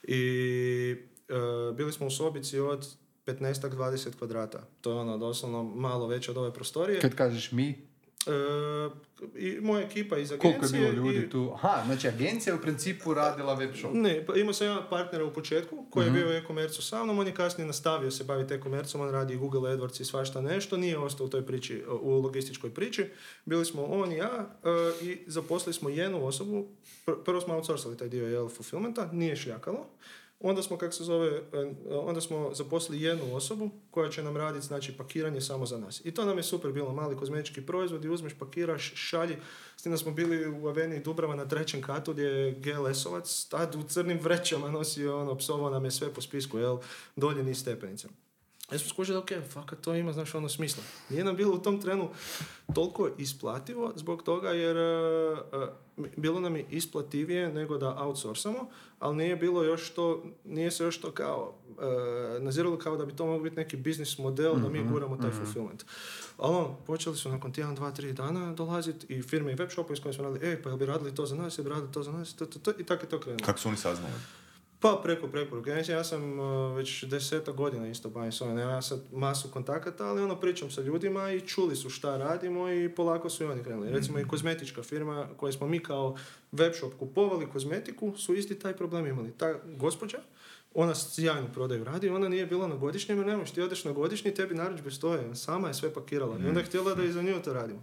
I 0.03 0.97
e, 1.29 1.73
bili 1.77 1.93
smo 1.93 2.07
u 2.07 2.11
sobici 2.11 2.59
od 2.59 2.87
15-20 3.27 4.17
kvadrata. 4.19 4.67
To 4.81 4.91
je 4.91 4.97
ono 4.97 5.19
doslovno 5.19 5.65
malo 5.65 6.07
veće 6.07 6.31
od 6.31 6.37
ove 6.37 6.55
prostorije. 6.55 7.01
Kad 7.01 7.15
kažeš 7.15 7.53
mi, 7.53 7.90
I 9.37 9.59
moja 9.61 9.83
ekipa 9.83 10.17
iz 10.17 10.29
koliko 10.31 10.47
je 10.47 10.55
agencije. 10.55 10.81
bilo 10.83 11.05
ljudi 11.05 11.19
i- 11.19 11.31
tu? 11.31 11.53
Aha, 11.55 11.83
znači 11.87 12.09
agencija 12.09 12.53
je 12.53 12.59
u 12.59 12.63
principu 12.63 13.15
radila 13.15 13.55
web 13.55 13.71
shop. 13.75 13.91
Ne, 13.95 14.25
pa 14.27 14.35
imao 14.35 14.53
sam 14.53 14.67
jedan 14.67 14.83
partnera 14.91 15.25
u 15.25 15.33
početku 15.33 15.85
koji 15.85 16.07
Mhm. 16.07 16.17
je 16.17 16.23
bio 16.23 16.31
u 16.31 16.35
e-komercu 16.35 16.83
sa 16.83 17.05
mnom, 17.05 17.19
on 17.19 17.27
je 17.27 17.35
kasnije 17.35 17.67
nastavio 17.67 18.11
se 18.11 18.25
baviti 18.25 18.55
e-komercom, 18.55 19.01
on 19.01 19.11
radi 19.11 19.37
Google 19.37 19.71
AdWords 19.71 20.01
i 20.01 20.05
svašta 20.05 20.41
nešto, 20.43 20.77
nije 20.77 20.99
ostao 20.99 21.27
u 21.27 21.31
toj 21.31 21.43
priči, 21.43 21.83
u 21.93 22.11
logističkoj 22.13 22.71
priči. 22.71 23.05
Bili 23.45 23.65
smo 23.65 23.85
on 23.85 24.13
i 24.13 24.17
ja 24.17 24.31
e, 25.01 25.05
i 25.05 25.19
zaposlili 25.27 25.75
smo 25.75 25.89
jednu 25.89 26.27
osobu, 26.27 26.69
Pr- 27.07 27.25
prvo 27.25 27.41
smo 27.41 27.55
outsourcali 27.55 27.97
taj 27.97 28.09
dio 28.09 28.27
jel, 28.27 28.49
fulfillmenta, 28.49 29.09
nije 29.13 29.37
šljakalo. 29.37 29.87
Onda 30.43 30.63
smo, 30.63 30.79
kako 30.79 30.93
se 30.93 31.05
zove, 31.05 31.29
e, 31.29 31.75
onda 31.91 32.21
smo 32.21 32.51
zaposlili 32.55 33.03
jednu 33.03 33.37
osobu 33.37 33.71
koja 33.91 34.11
će 34.11 34.23
nam 34.23 34.37
raditi, 34.37 34.67
znači, 34.67 34.97
pakiranje 34.97 35.41
samo 35.41 35.67
za 35.67 35.79
nas. 35.79 36.03
I 36.05 36.11
to 36.11 36.25
nam 36.25 36.37
je 36.37 36.43
super 36.43 36.73
bilo, 36.73 36.93
mali 36.93 37.17
kozmetički 37.17 37.67
proizvodi, 37.67 38.09
uzmeš, 38.09 38.35
pakiraš, 38.39 38.93
šalji. 38.95 39.37
S 39.77 39.83
tim 39.83 39.93
da 39.93 39.99
smo 39.99 40.13
bili 40.13 40.61
u 40.61 40.69
Aveniji 40.69 41.01
Dubrava 41.01 41.37
na 41.37 41.49
trećem 41.49 41.83
katu 41.83 42.13
gdje 42.13 42.25
je 42.25 42.61
GLS-ovac 42.61 43.49
tad 43.51 43.75
u 43.75 43.83
crnim 43.83 44.19
vrećama 44.19 44.71
nosio 44.71 45.21
ono, 45.21 45.35
psovao 45.35 45.71
nam 45.71 45.85
je 45.85 45.91
sve 45.91 46.15
po 46.15 46.21
spisku, 46.21 46.59
jel, 46.59 46.79
dolje 47.17 47.43
niz 47.43 47.61
stepenica. 47.61 48.09
Ja 48.73 48.79
smo 48.79 48.89
skužili, 48.89 49.19
ok, 49.19 49.31
fakat 49.49 49.81
to 49.81 49.95
ima, 49.95 50.13
znaš, 50.13 50.35
ono 50.35 50.49
smisla. 50.49 50.83
Nije 51.09 51.25
nam 51.25 51.37
bilo 51.37 51.55
u 51.55 51.59
tom 51.59 51.81
trenu 51.81 52.09
toliko 52.75 53.11
isplativo 53.19 53.93
zbog 53.97 54.23
toga 54.23 54.51
jer 54.51 54.77
e, 54.77 55.37
e, 55.53 55.67
bilo 56.17 56.41
nam 56.41 56.57
je 56.57 56.67
isplativije 56.71 57.53
nego 57.53 57.79
da 57.79 57.97
outsourcamo, 57.99 58.69
ali 58.99 59.17
nije 59.17 59.37
bilo 59.37 59.65
još 59.65 59.91
to, 59.91 60.23
nije 60.45 60.71
se 60.71 60.85
još 60.85 61.01
to 61.01 61.11
kao 61.11 61.55
e, 62.37 62.41
naziralo 62.41 62.79
kao 62.79 62.97
da 62.97 63.07
bi 63.07 63.17
to 63.17 63.27
mogao 63.27 63.41
biti 63.41 63.57
neki 63.57 63.77
biznis 63.77 64.19
model 64.19 64.55
da 64.57 64.69
mi 64.69 64.85
guramo 64.85 65.17
taj 65.17 65.31
fulfillment. 65.31 65.85
Ali 66.39 66.57
ono, 66.57 66.77
počeli 66.87 67.17
su 67.17 67.29
nakon 67.29 67.53
tjedan, 67.53 67.75
dva, 67.75 67.91
tri 67.91 68.13
dana 68.13 68.53
dolaziti 68.53 69.15
i 69.15 69.23
firme 69.23 69.53
i 69.53 69.55
web 69.55 69.71
shopovi 69.71 69.97
s 69.97 70.01
kojima 70.01 70.15
smo 70.15 70.25
radili, 70.25 70.51
ej, 70.51 70.63
pa 70.63 70.69
jel 70.69 70.79
bi 70.79 70.87
radili 70.87 71.15
to 71.15 71.27
za 71.27 71.37
nas, 71.37 71.59
jel 71.59 71.65
bi 71.65 71.71
radili 71.71 71.93
to 71.93 72.03
za 72.03 72.13
nas, 72.13 72.35
to, 72.35 72.47
to, 72.47 72.59
to, 72.59 72.73
i 72.79 72.85
tako 72.85 73.05
je 73.05 73.09
to 73.09 73.21
krenulo. 73.21 73.47
Kako 73.47 73.59
su 73.59 73.69
oni 73.69 73.77
saznali? 73.77 74.13
Pa 74.81 75.01
preko 75.03 75.29
preporuke. 75.29 75.71
Znači, 75.71 75.93
ja 75.93 76.05
sam 76.05 76.39
uh, 76.39 76.77
već 76.77 77.05
deseta 77.05 77.53
godina 77.53 77.89
isto 77.89 78.11
bavim 78.11 78.33
s 78.33 78.41
ovim. 78.41 78.59
Ja 78.59 78.83
sad 78.83 79.01
masu 79.13 79.49
kontakata, 79.49 80.07
ali 80.07 80.23
ono 80.23 80.41
pričam 80.41 80.71
sa 80.71 80.81
ljudima 80.81 81.33
i 81.33 81.41
čuli 81.41 81.77
su 81.77 81.91
šta 81.91 82.17
radimo 82.17 82.71
i 82.71 82.89
polako 82.89 83.31
su 83.31 83.45
i 83.45 83.47
oni 83.47 83.65
krenuli. 83.65 83.91
Recimo 83.91 84.19
i 84.19 84.29
kozmetička 84.29 84.83
firma 84.83 85.29
koje 85.37 85.53
smo 85.53 85.67
mi 85.67 85.81
kao 85.81 86.17
webshop 86.53 86.91
kupovali 86.99 87.51
kozmetiku 87.51 88.17
su 88.17 88.35
isti 88.35 88.59
taj 88.59 88.77
problem 88.77 89.07
imali. 89.07 89.33
Ta 89.33 89.55
gospođa, 89.65 90.19
ona 90.75 90.95
sjajnu 90.95 91.49
prodaju 91.55 91.85
radi, 91.85 92.09
ona 92.09 92.29
nije 92.29 92.47
bila 92.47 92.69
na 92.69 92.77
godišnjem 92.77 93.19
jer 93.19 93.27
ne 93.27 93.37
možeš, 93.37 93.55
ti 93.55 93.61
odeš 93.61 93.85
na 93.85 93.93
godišnji, 93.93 94.35
tebi 94.35 94.55
narudžbe 94.55 94.91
stoje, 94.91 95.35
sama 95.37 95.69
je 95.69 95.75
sve 95.75 95.95
pakirala 95.95 96.39
i 96.39 96.47
onda 96.47 96.61
je 96.61 96.67
htjela 96.67 96.95
da 96.95 97.05
i 97.05 97.13
za 97.13 97.23
nju 97.23 97.43
to 97.45 97.53
radimo. 97.53 97.83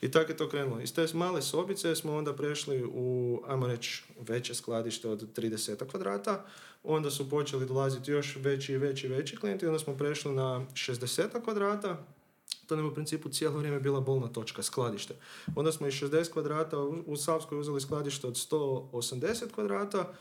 I 0.00 0.10
tako 0.10 0.32
je 0.32 0.36
to 0.36 0.48
krenulo. 0.48 0.80
Iz 0.80 0.94
te 0.94 1.06
male 1.14 1.42
sobice 1.42 1.96
smo 1.96 2.16
onda 2.16 2.36
prešli 2.36 2.84
u, 2.84 3.40
ajmo 3.46 3.66
reći, 3.66 4.04
veće 4.20 4.54
skladište 4.54 5.08
od 5.08 5.38
30 5.38 5.86
kvadrata, 5.90 6.44
onda 6.84 7.10
su 7.10 7.30
počeli 7.30 7.66
dolaziti 7.66 8.10
još 8.10 8.36
veći 8.36 8.72
i 8.72 8.78
veći 8.78 9.06
i 9.06 9.10
veći 9.10 9.36
klijenti, 9.36 9.66
onda 9.66 9.78
smo 9.78 9.96
prešli 9.96 10.32
na 10.32 10.66
60 10.74 11.44
kvadrata, 11.44 12.06
to 12.66 12.76
nam 12.76 12.86
u 12.86 12.94
principu 12.94 13.28
cijelo 13.28 13.58
vrijeme 13.58 13.80
bila 13.80 14.00
bolna 14.00 14.28
točka, 14.28 14.62
skladište. 14.62 15.14
Onda 15.56 15.72
smo 15.72 15.86
iz 15.86 15.94
60 15.94 16.32
kvadrata 16.32 16.78
u 17.06 17.16
Savskoj 17.16 17.58
uzeli 17.58 17.80
skladište 17.80 18.26
od 18.26 18.34
180 18.34 19.50
kvadrata, 19.54 20.12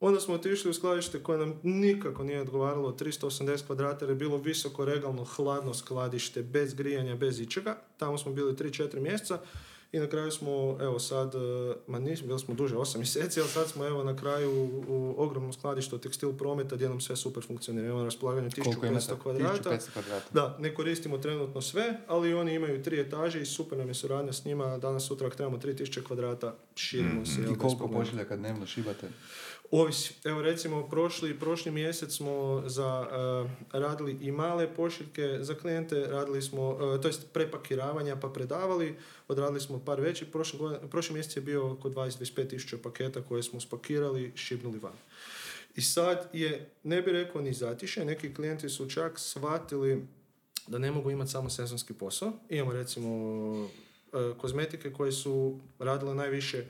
Onda 0.00 0.20
smo 0.20 0.34
otišli 0.34 0.70
u 0.70 0.74
skladište 0.74 1.22
koje 1.22 1.38
nam 1.38 1.60
nikako 1.62 2.24
nije 2.24 2.40
odgovaralo 2.40 2.92
380 2.92 3.66
kvadrata 3.66 4.04
jer 4.04 4.10
je 4.10 4.14
bilo 4.14 4.36
visoko 4.36 4.84
regalno 4.84 5.24
hladno 5.24 5.74
skladište 5.74 6.42
bez 6.42 6.74
grijanja, 6.74 7.16
bez 7.16 7.40
ičega. 7.40 7.76
Tamo 7.96 8.18
smo 8.18 8.32
bili 8.32 8.52
3-4 8.54 9.00
mjeseca 9.00 9.38
i 9.92 9.98
na 9.98 10.06
kraju 10.06 10.30
smo, 10.30 10.78
evo 10.80 10.98
sad, 10.98 11.34
e, 11.34 11.38
ma 11.86 11.98
nismo, 11.98 12.26
bili 12.26 12.38
smo 12.38 12.54
duže, 12.54 12.76
8 12.76 12.96
mjeseci, 13.04 13.40
ali 13.40 13.48
sad 13.48 13.68
smo 13.68 13.86
evo 13.86 14.04
na 14.04 14.16
kraju 14.16 14.50
u, 14.50 14.84
u 14.88 15.14
ogromnom 15.18 15.52
skladištu 15.52 15.98
tekstil 15.98 16.32
prometa 16.32 16.76
gdje 16.76 16.88
nam 16.88 17.00
sve 17.00 17.16
super 17.16 17.44
funkcionira. 17.46 17.86
Imamo 17.86 18.00
imate? 18.02 18.60
1500 18.62 19.18
kvadrata. 19.22 19.70
1500 19.70 19.92
kvadrata. 19.92 20.26
Da, 20.32 20.56
ne 20.60 20.74
koristimo 20.74 21.18
trenutno 21.18 21.62
sve, 21.62 22.00
ali 22.06 22.34
oni 22.34 22.54
imaju 22.54 22.82
tri 22.82 23.00
etaže 23.00 23.42
i 23.42 23.46
super 23.46 23.78
nam 23.78 23.88
je 23.88 23.94
suradnja 23.94 24.32
s 24.32 24.44
njima. 24.44 24.78
Danas, 24.78 25.06
sutra, 25.06 25.26
ako 25.26 25.36
trebamo 25.36 25.58
3000 25.58 26.02
kvadrata, 26.02 26.54
širimo 26.74 27.26
se. 27.26 27.42
jel, 27.42 27.52
I 27.52 27.58
koliko 27.58 27.88
pošiljaka 27.88 28.36
dnevno 28.36 28.66
šibate? 28.66 29.08
Ovisi. 29.70 30.14
Evo 30.24 30.42
recimo 30.42 30.88
prošli, 30.88 31.38
prošli 31.38 31.72
mjesec 31.72 32.16
smo 32.16 32.62
za, 32.66 33.08
eh, 33.12 33.50
radili 33.72 34.18
i 34.20 34.32
male 34.32 34.74
pošiljke 34.74 35.38
za 35.40 35.54
klijente, 35.54 36.06
radili 36.06 36.42
smo, 36.42 36.68
uh, 36.68 37.00
to 37.00 37.08
jest 37.08 37.32
prepakiravanja 37.32 38.16
pa 38.16 38.28
predavali, 38.28 38.96
odradili 39.28 39.60
smo 39.60 39.78
par 39.84 40.00
većih, 40.00 40.28
prošli, 40.28 40.58
prošli 40.90 41.14
mjesec 41.14 41.36
je 41.36 41.42
bio 41.42 41.72
oko 41.72 41.88
20-25 41.88 42.48
tisuća 42.48 42.76
paketa 42.82 43.22
koje 43.22 43.42
smo 43.42 43.60
spakirali, 43.60 44.32
šibnuli 44.34 44.78
van. 44.78 44.92
I 45.76 45.82
sad 45.82 46.28
je, 46.32 46.70
ne 46.82 47.02
bi 47.02 47.12
rekao 47.12 47.42
ni 47.42 47.52
zatiše, 47.52 48.04
neki 48.04 48.34
klijenti 48.34 48.68
su 48.68 48.90
čak 48.90 49.18
shvatili 49.18 50.06
da 50.66 50.78
ne 50.78 50.90
mogu 50.90 51.10
imati 51.10 51.30
samo 51.30 51.50
sezonski 51.50 51.92
posao. 51.92 52.32
Imamo 52.48 52.72
recimo 52.72 53.08
eh, 54.12 54.34
kozmetike 54.38 54.92
koje 54.92 55.12
su 55.12 55.58
radile 55.78 56.14
najviše 56.14 56.64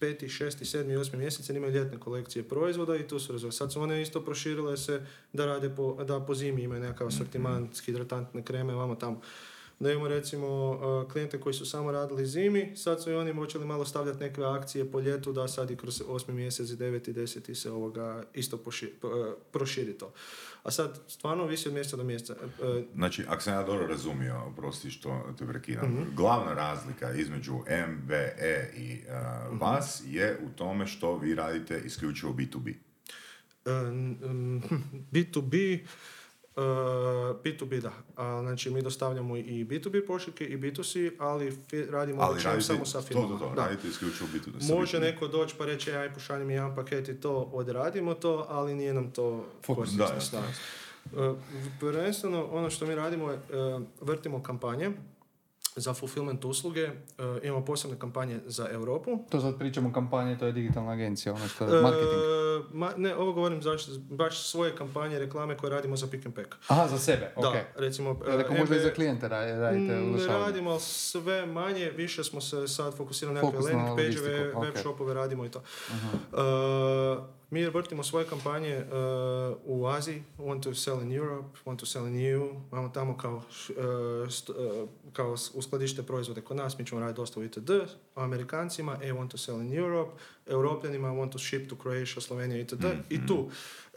peti, 0.00 0.28
šesti, 0.28 0.64
sedmi, 0.64 0.96
osmi 0.96 1.18
mjesec 1.18 1.48
imaju 1.48 1.72
ljetne 1.72 1.98
kolekcije 1.98 2.48
proizvoda 2.48 2.96
i 2.96 3.08
tu 3.08 3.18
su 3.18 3.32
razvoj. 3.32 3.52
Sad 3.52 3.72
su 3.72 3.80
one 3.80 4.02
isto 4.02 4.24
proširile 4.24 4.76
se 4.76 5.02
da 5.32 5.46
rade 5.46 5.70
po, 5.76 6.04
da 6.04 6.20
po 6.20 6.34
zimi 6.34 6.62
imaju 6.62 6.80
nekakav 6.80 7.06
asortiman, 7.06 7.68
hidratantne 7.84 8.44
kreme, 8.44 8.74
vamo 8.74 8.94
tamo. 8.94 9.20
Da 9.80 9.90
imamo 9.90 10.08
recimo 10.08 10.46
uh, 10.70 11.12
klijente 11.12 11.40
koji 11.40 11.54
su 11.54 11.66
samo 11.66 11.92
radili 11.92 12.26
zimi, 12.26 12.76
sad 12.76 13.02
su 13.02 13.10
i 13.10 13.14
oni 13.14 13.34
počeli 13.34 13.66
malo 13.66 13.84
stavljati 13.84 14.18
neke 14.20 14.42
akcije 14.42 14.90
po 14.92 15.00
ljetu 15.00 15.32
da 15.32 15.48
sad 15.48 15.70
i 15.70 15.76
kroz 15.76 16.02
osmi 16.06 16.34
mjesec 16.34 16.70
i 16.70 16.76
deveti, 16.76 17.12
deseti 17.12 17.54
se 17.54 17.70
ovoga 17.70 18.22
isto 18.34 18.56
poši- 18.58 18.92
po- 19.00 19.08
uh, 19.08 19.14
proširi 19.52 19.92
to. 19.92 20.12
A 20.62 20.70
sad 20.70 21.00
stvarno 21.08 21.46
visi 21.46 21.68
od 21.68 21.74
mjeseca 21.74 21.96
do 21.96 22.04
mjeseca. 22.04 22.34
Uh, 22.34 22.84
Znači, 22.94 23.24
ako 23.28 23.42
sam 23.42 23.54
ja 23.54 23.62
dobro 23.62 23.86
razumio, 23.86 24.42
oprosti 24.42 24.90
što 24.90 25.34
te 25.38 25.46
prekidam, 25.46 25.86
Mhm. 25.86 26.02
glavna 26.12 26.54
razlika 26.54 27.12
između 27.12 27.54
MVE 27.88 28.72
i 28.76 28.98
uh, 29.00 29.12
Mhm. 29.48 29.58
vas 29.58 30.02
je 30.06 30.38
u 30.42 30.48
tome 30.48 30.86
što 30.86 31.16
vi 31.16 31.34
radite 31.34 31.82
isključivo 31.84 32.32
B2B. 32.32 32.74
Uh, 33.66 33.72
mm, 34.24 34.62
B2B, 35.12 35.82
uh, 35.82 35.88
B2B 37.36 37.80
da. 37.80 37.92
A, 38.16 38.40
znači 38.42 38.70
mi 38.70 38.82
dostavljamo 38.82 39.36
i 39.36 39.64
B2B 39.64 40.06
pošiljke 40.06 40.44
i 40.44 40.58
B2C, 40.58 41.10
ali 41.18 41.52
fi- 41.62 41.84
radimo 41.84 42.22
Ali 42.22 42.42
radite, 42.42 42.62
samo 42.62 42.84
sa 42.84 43.00
to, 43.00 43.06
firmama. 43.06 43.28
to, 43.30 43.38
to, 43.40 43.54
Da. 43.54 43.62
radite 43.62 43.88
isključivo 43.88 44.28
B2B. 44.28 44.60
sa 44.60 44.74
Može 44.74 44.96
B2B. 44.96 45.00
neko 45.02 45.28
doći 45.28 45.54
pa 45.58 45.64
reći 45.64 45.92
aj 45.92 46.14
pošalji 46.14 46.44
mi 46.44 46.52
jedan 46.52 46.74
paket 46.74 47.08
i 47.08 47.14
to 47.14 47.50
odradimo 47.52 48.14
to, 48.14 48.46
ali 48.48 48.74
nije 48.74 48.94
nam 48.94 49.10
to 49.10 49.44
Fokus, 49.62 49.90
da, 49.90 50.06
Uh, 51.04 51.36
Prvenstveno 51.80 52.44
ono 52.46 52.70
što 52.70 52.86
mi 52.86 52.94
radimo 52.94 53.30
je 53.30 53.36
uh, 53.36 53.82
vrtimo 54.00 54.42
kampanje 54.42 54.90
za 55.76 55.94
fulfillment 55.94 56.44
usluge, 56.44 56.84
uh, 56.84 56.92
imamo 57.42 57.64
posebne 57.64 57.98
kampanje 57.98 58.40
za 58.46 58.68
Europu, 58.70 59.24
To 59.28 59.40
sad 59.40 59.58
pričamo 59.58 59.88
o 59.88 59.92
kampanji, 59.92 60.38
to 60.38 60.46
je 60.46 60.52
digitalna 60.52 60.92
agencija, 60.92 61.34
ono 61.34 61.48
što 61.48 61.64
je 61.66 61.82
marketing. 61.82 62.10
ma, 62.72 62.92
ne, 62.96 63.14
ovo 63.16 63.32
govorim 63.32 63.62
zaš, 63.62 63.82
baš 64.00 64.40
svoje 64.40 64.76
kampanje, 64.76 65.18
reklame 65.18 65.56
koje 65.56 65.70
radimo 65.70 65.96
za 65.96 66.06
Pick 66.06 66.26
and 66.26 66.34
Pack. 66.34 66.54
Aha, 66.68 66.88
za 66.88 66.98
sebe, 66.98 67.32
ok. 67.36 67.42
Da, 67.44 67.52
recimo... 67.76 68.20
Ja 68.28 68.36
rekao, 68.36 68.56
možda 68.56 68.74
i 68.74 68.78
MB 68.78 68.82
za 68.82 68.90
klijente 68.90 69.28
ra- 69.28 69.60
radite 69.60 69.94
Mm, 69.94 70.12
Ne 70.12 70.26
radimo, 70.28 70.70
ali 70.70 70.80
sve 70.80 71.46
manje, 71.46 71.90
više 71.90 72.24
smo 72.24 72.40
se 72.40 72.68
sad 72.68 72.96
fokusirali 72.96 73.34
na 73.34 73.42
nekakve 73.42 73.64
landing 73.64 73.88
page 73.88 74.06
logistiku, 74.08 74.60
web 74.60 74.76
shopove 74.76 75.14
radimo 75.14 75.44
i 75.44 75.50
to. 75.50 75.62
Aha. 75.90 77.26
Mi 77.50 77.66
vrtimo 77.66 78.02
svoje 78.02 78.26
kampanje 78.26 78.76
uh, 78.76 79.56
u 79.64 79.86
Aziji, 79.86 80.22
want 80.38 80.62
to 80.62 80.74
sell 80.74 81.02
in 81.02 81.12
Europe, 81.12 81.58
want 81.64 81.76
to 81.76 81.86
sell 81.86 82.06
in 82.06 82.16
EU, 82.16 82.48
imamo 82.72 82.88
tamo 82.88 83.16
kao, 83.16 83.36
uh, 83.36 83.42
st- 84.28 84.50
uh, 85.18 85.38
uskladište 85.54 86.02
proizvode 86.02 86.40
kod 86.40 86.56
nas, 86.56 86.78
mi 86.78 86.86
ćemo 86.86 87.00
raditi 87.00 87.16
dosta 87.16 87.40
u 87.40 87.44
itd. 87.44 87.70
Amerikancima, 88.14 88.98
e, 89.02 89.12
want 89.12 89.28
to 89.28 89.36
sell 89.36 89.60
in 89.60 89.72
Europe, 89.72 90.10
Europljanima, 90.50 91.08
want 91.08 91.32
to 91.32 91.38
ship 91.38 91.68
to 91.68 91.76
Croatia, 91.76 92.20
Slovenija 92.20 92.60
itd. 92.60 92.84
I 93.10 93.26
tu. 93.26 93.50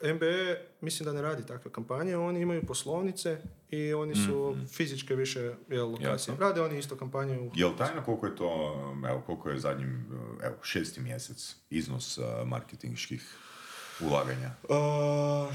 MBE 0.05 0.61
mislim 0.81 1.05
da 1.05 1.13
ne 1.13 1.21
radi 1.21 1.45
takve 1.45 1.71
kampanje, 1.71 2.17
oni 2.17 2.41
imaju 2.41 2.61
poslovnice 2.63 3.37
i 3.69 3.93
oni 3.93 4.15
su 4.15 4.55
fizičke 4.67 5.15
više 5.15 5.39
jel, 5.69 5.85
lokacije. 5.87 6.09
Jasno. 6.09 6.35
Rade 6.39 6.61
oni 6.61 6.79
isto 6.79 6.95
kampanje 6.95 7.39
u 7.39 7.51
Jel 7.55 7.71
tajna 7.77 8.03
koliko 8.03 8.25
je 8.25 8.35
to, 8.35 8.75
evo, 9.09 9.21
koliko 9.21 9.49
je 9.49 9.59
zadnjim, 9.59 10.05
evo, 10.43 10.55
šesti 10.61 11.01
mjesec 11.01 11.55
iznos 11.69 12.17
uh, 12.17 12.23
marketinških 12.45 13.35
ulaganja? 14.01 14.51
Uh, 14.63 14.75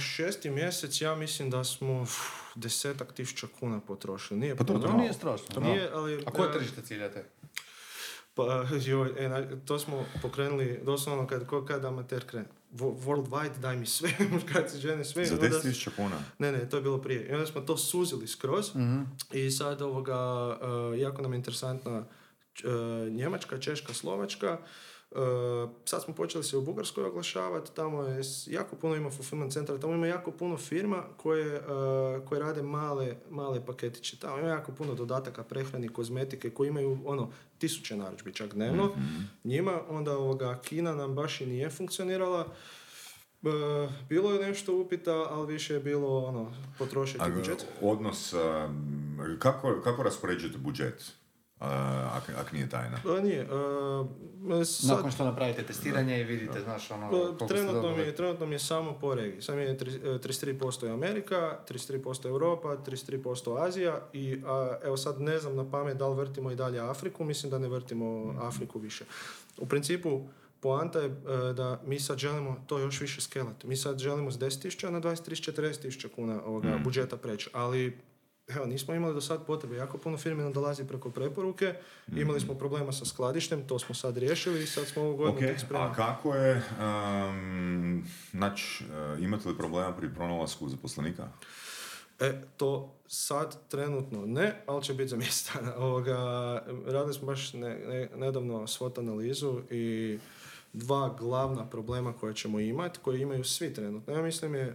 šesti 0.00 0.50
mjesec, 0.50 1.00
ja 1.00 1.14
mislim 1.14 1.50
da 1.50 1.64
smo 1.64 2.02
uf, 2.02 2.18
desetak 2.54 3.12
tisuća 3.12 3.46
kuna 3.61 3.80
potrošili. 3.80 4.40
Nije 4.40 4.56
Pa 4.56 4.64
to- 4.64 4.72
to 4.72 4.78
To 4.78 4.92
nije 4.92 5.12
strašno. 5.12 5.46
da. 5.54 5.61
Nije, 5.61 5.90
ali... 5.92 6.22
A 6.26 6.30
koje 6.30 6.52
tržište 6.52 6.82
ciljate? 6.82 7.24
Pa, 8.38 8.44
joj, 8.87 9.11
e, 9.18 9.31
to 9.61 9.79
smo 9.79 10.05
pokrenuli 10.22 10.81
doslovno 10.85 11.27
kad, 11.27 11.42
kad 11.66 11.85
amater 11.85 12.24
krene. 12.24 12.46
Wo- 12.72 12.96
Worldwide, 12.96 13.59
daj 13.59 13.77
mi 13.77 13.87
sve, 13.87 14.11
muškarci, 14.33 14.79
žene, 14.79 15.05
sve. 15.05 15.24
Za 15.24 15.35
I 15.35 15.37
onda- 15.37 15.48
10.000 15.48 15.90
kuna? 15.92 16.16
Ne, 16.38 16.53
ne, 16.53 16.68
to 16.68 16.77
je 16.77 16.83
bilo 16.83 16.98
prije. 16.98 17.24
I 17.24 17.33
onda 17.33 17.46
smo 17.46 17.61
to 17.61 17.77
suzili 17.77 18.27
skroz 18.29 18.74
Mhm. 18.74 19.01
i 19.33 19.51
sad 19.51 19.83
ovoga, 19.83 20.16
e, 20.94 20.98
jako 20.98 21.22
nam 21.22 21.33
je 21.33 21.37
interesantna 21.37 22.05
e, 22.59 22.68
Njemačka, 23.11 23.59
Češka, 23.59 23.94
Slovačka. 23.94 24.59
E, 25.12 25.18
sad 25.85 26.03
smo 26.03 26.14
počeli 26.14 26.44
se 26.44 26.57
u 26.57 26.62
Bugarskoj 26.62 27.05
oglašavati, 27.05 27.75
tamo 27.75 28.03
je 28.03 28.21
jako 28.47 28.77
puno 28.77 28.97
ima 28.97 29.11
fulfillment 29.11 29.53
centra, 29.53 29.79
tamo 29.79 29.94
ima 29.94 30.07
jako 30.07 30.31
puno 30.31 30.57
firma 30.57 31.03
koje, 31.16 31.57
e, 31.57 31.61
koje 32.29 32.40
rade 32.40 32.62
male, 32.62 33.16
male 33.31 33.66
paketiće. 33.66 34.18
Tamo 34.18 34.38
ima 34.38 34.49
jako 34.49 34.73
puno 34.73 34.94
dodataka 34.94 35.42
prehrani, 35.42 35.88
kozmetike 35.88 36.51
koji 36.51 36.68
imaju 36.68 36.99
ono 37.05 37.31
tisuće 37.59 37.97
narudžbi 37.97 38.35
čak 38.35 38.55
dnevno. 38.55 38.90
Njima 39.44 39.81
onda 39.88 40.18
ovoga 40.18 40.59
Kina 40.62 40.94
nam 40.94 41.14
baš 41.14 41.40
i 41.40 41.47
nije 41.47 41.71
funkcionirala. 41.71 42.47
E, 43.42 43.49
bilo 44.09 44.33
je 44.33 44.47
nešto 44.47 44.77
upita, 44.77 45.12
ali 45.12 45.53
više 45.53 45.75
je 45.75 45.81
bilo 45.81 46.18
ono, 46.18 46.53
potrošiti 46.79 47.25
budžet. 47.35 47.66
odnos, 47.81 48.35
kako, 49.38 49.81
kako 49.85 50.03
raspoređujete 50.03 50.59
budžet? 50.59 51.12
Uh, 51.61 51.66
ak, 52.16 52.31
ak 52.40 52.53
nije 52.53 52.68
tajna. 52.68 53.01
A, 53.05 53.21
nije. 53.21 53.40
e, 53.40 54.64
sad, 54.64 54.97
Nakon 54.97 55.11
što 55.11 55.25
napravite 55.25 55.62
testiranje 55.62 56.21
i 56.21 56.25
vidite, 56.25 56.61
znaš, 56.61 56.90
ono, 56.90 57.07
e, 57.07 57.35
ste 57.35 57.47
trenutno, 57.47 57.97
mi, 57.97 58.03
je, 58.03 58.16
trenutno 58.16 58.47
mi 58.47 58.55
je 58.55 58.59
samo 58.59 58.99
po 59.01 59.14
regiji. 59.14 59.42
Sam 59.42 59.59
je 59.59 59.79
tri- 59.79 60.14
e, 60.14 60.18
33% 60.18 60.85
je 60.87 60.92
Amerika, 60.92 61.59
33% 61.68 62.29
Europa, 62.29 62.77
33% 62.87 63.66
Azija 63.66 64.01
i 64.12 64.42
a, 64.47 64.77
evo 64.85 64.97
sad 64.97 65.21
ne 65.21 65.38
znam 65.38 65.57
na 65.57 65.71
pamet 65.71 65.97
da 65.97 66.09
li 66.09 66.16
vrtimo 66.16 66.51
i 66.51 66.57
dalje 66.57 66.81
Afriku, 66.81 67.25
mislim 67.25 67.51
da 67.51 67.59
ne 67.59 67.68
vrtimo 67.68 68.35
Afriku 68.40 68.79
više. 68.79 69.05
U 69.59 69.66
principu, 69.66 70.29
poanta 70.61 70.99
je 71.01 71.07
e, 71.07 71.53
da 71.53 71.81
mi 71.87 72.01
sad 72.01 72.18
želimo 72.18 72.57
to 72.66 72.79
još 72.79 73.01
više 73.01 73.21
skelati. 73.21 73.66
Mi 73.66 73.77
sad 73.77 73.99
želimo 73.99 74.31
s 74.31 74.38
10.000 74.38 74.90
na 74.90 75.01
20, 75.01 75.31
30, 75.31 75.53
40.000 75.53 76.09
kuna 76.14 76.44
ovoga 76.44 76.79
budžeta 76.85 77.16
preći, 77.16 77.51
ali 77.53 77.99
Evo, 78.48 78.66
nismo 78.66 78.94
imali 78.94 79.14
do 79.14 79.20
sad 79.20 79.46
potrebe. 79.46 79.76
Jako 79.76 79.98
puno 79.98 80.16
firmi 80.16 80.42
nam 80.42 80.52
dolazi 80.52 80.84
preko 80.87 81.11
preporuke. 81.11 81.74
Imali 82.16 82.40
smo 82.40 82.54
problema 82.54 82.92
sa 82.92 83.04
skladištem, 83.04 83.66
to 83.66 83.78
smo 83.78 83.94
sad 83.94 84.16
riješili 84.16 84.62
i 84.62 84.66
sad 84.66 84.87
smo 84.87 85.02
ovu 85.02 85.16
godinu 85.16 85.37
Ok, 85.37 85.40
tek 85.40 85.61
spremni. 85.61 85.87
a 85.87 85.94
kako 85.94 86.34
je, 86.34 86.62
um, 86.80 88.04
znači, 88.30 88.84
uh, 89.14 89.22
imate 89.22 89.48
li 89.48 89.56
problema 89.58 89.92
pri 89.96 90.14
pronalasku 90.14 90.68
zaposlenika? 90.68 91.28
E, 92.20 92.42
to 92.56 92.94
sad 93.06 93.68
trenutno 93.68 94.26
ne, 94.26 94.62
ali 94.66 94.82
će 94.82 94.94
biti 94.94 95.08
za 95.08 95.16
mjesec 95.16 95.50
radili 96.87 97.14
smo 97.14 97.26
baš 97.26 97.52
ne, 97.52 97.78
ne- 97.87 98.08
nedavno 98.16 98.54
SWOT 98.61 98.98
analizu 98.98 99.61
i 99.70 100.18
dva 100.72 101.16
glavna 101.18 101.70
problema 101.70 102.12
koje 102.12 102.34
ćemo 102.34 102.61
imati, 102.61 102.98
koje 103.02 103.20
imaju 103.20 103.44
svi 103.44 103.74
trenutno. 103.74 104.14
Ja 104.14 104.22
mislim 104.22 104.54
je 104.54 104.62
e, 104.62 104.74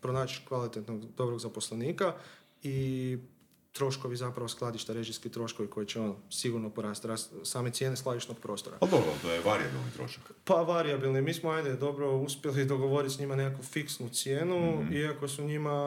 pronaći 0.00 0.42
kvalitetnog, 0.48 1.04
dobrog 1.16 1.38
zaposlenika 1.40 2.12
i 2.62 3.18
troškovi 3.78 4.16
zapravo 4.16 4.48
skladišta, 4.48 4.92
režijski 4.92 5.28
troškovi 5.28 5.68
koji 5.70 5.86
će 5.86 6.00
ono, 6.00 6.16
sigurno 6.30 6.70
porasti, 6.70 7.06
rast, 7.06 7.32
same 7.42 7.70
cijene 7.70 7.96
skladišnog 7.96 8.38
prostora. 8.38 8.76
Ali 8.80 8.90
dobro, 8.90 9.06
to 9.22 9.30
je 9.30 9.40
variabilni 9.40 9.90
trošak. 9.96 10.32
Pa 10.44 10.54
variabilni. 10.54 11.22
Mi 11.22 11.34
smo, 11.34 11.50
ajde, 11.50 11.76
dobro 11.76 12.16
uspjeli 12.16 12.64
dogovoriti 12.64 13.14
s 13.14 13.18
njima 13.18 13.36
nekakvu 13.36 13.64
fiksnu 13.64 14.08
cijenu, 14.08 14.86
iako 14.92 15.28
su 15.28 15.44
njima 15.44 15.78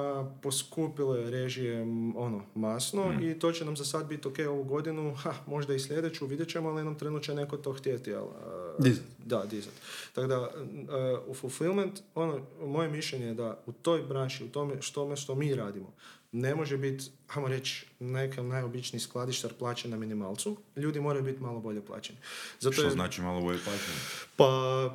poskupile 0.41 1.29
režije 1.29 1.81
ono, 2.15 2.43
masno 2.55 3.13
i 3.21 3.39
to 3.39 3.51
će 3.51 3.65
nam 3.65 3.77
za 3.77 3.85
sad 3.85 4.07
biti 4.07 4.27
ok 4.27 4.37
ovu 4.47 4.63
godinu, 4.63 5.15
ha, 5.15 5.33
možda 5.47 5.73
i 5.73 5.79
sljedeću, 5.79 6.25
vidjet 6.25 6.49
ćemo, 6.49 6.69
ali 6.69 6.79
jednom 6.79 6.97
trenu 6.97 7.19
će 7.19 7.35
neko 7.35 7.57
to 7.57 7.73
htjeti. 7.73 8.13
Ali, 8.13 8.27
Dizat. 8.79 9.03
Da, 9.25 9.45
dizat. 9.45 9.73
Tako 10.13 10.27
da, 10.27 10.35
a, 10.35 11.21
u 11.27 11.33
fulfillment, 11.33 12.01
ono, 12.15 12.39
moje 12.65 12.89
mišljenje 12.89 13.25
je 13.25 13.33
da 13.33 13.63
u 13.65 13.71
toj 13.71 14.01
branši, 14.01 14.43
u 14.43 14.49
tome 14.49 14.81
što, 14.81 15.15
što 15.15 15.35
mi 15.35 15.55
radimo, 15.55 15.93
ne 16.33 16.55
može 16.55 16.77
biti, 16.77 17.05
hajmo 17.27 17.47
reći, 17.47 17.85
neka 17.99 18.43
najobičniji 18.43 18.99
skladištar 18.99 19.53
plaćen 19.53 19.91
na 19.91 19.97
minimalcu. 19.97 20.57
Ljudi 20.75 20.99
moraju 20.99 21.25
biti 21.25 21.41
malo 21.41 21.59
bolje 21.59 21.81
plaćeni. 21.81 22.19
Zato 22.59 22.73
Što 22.73 22.83
je- 22.83 22.91
znači 22.91 23.21
malo 23.21 23.41
bolje 23.41 23.59
plaćanje? 23.59 23.97
pa, 24.35 24.47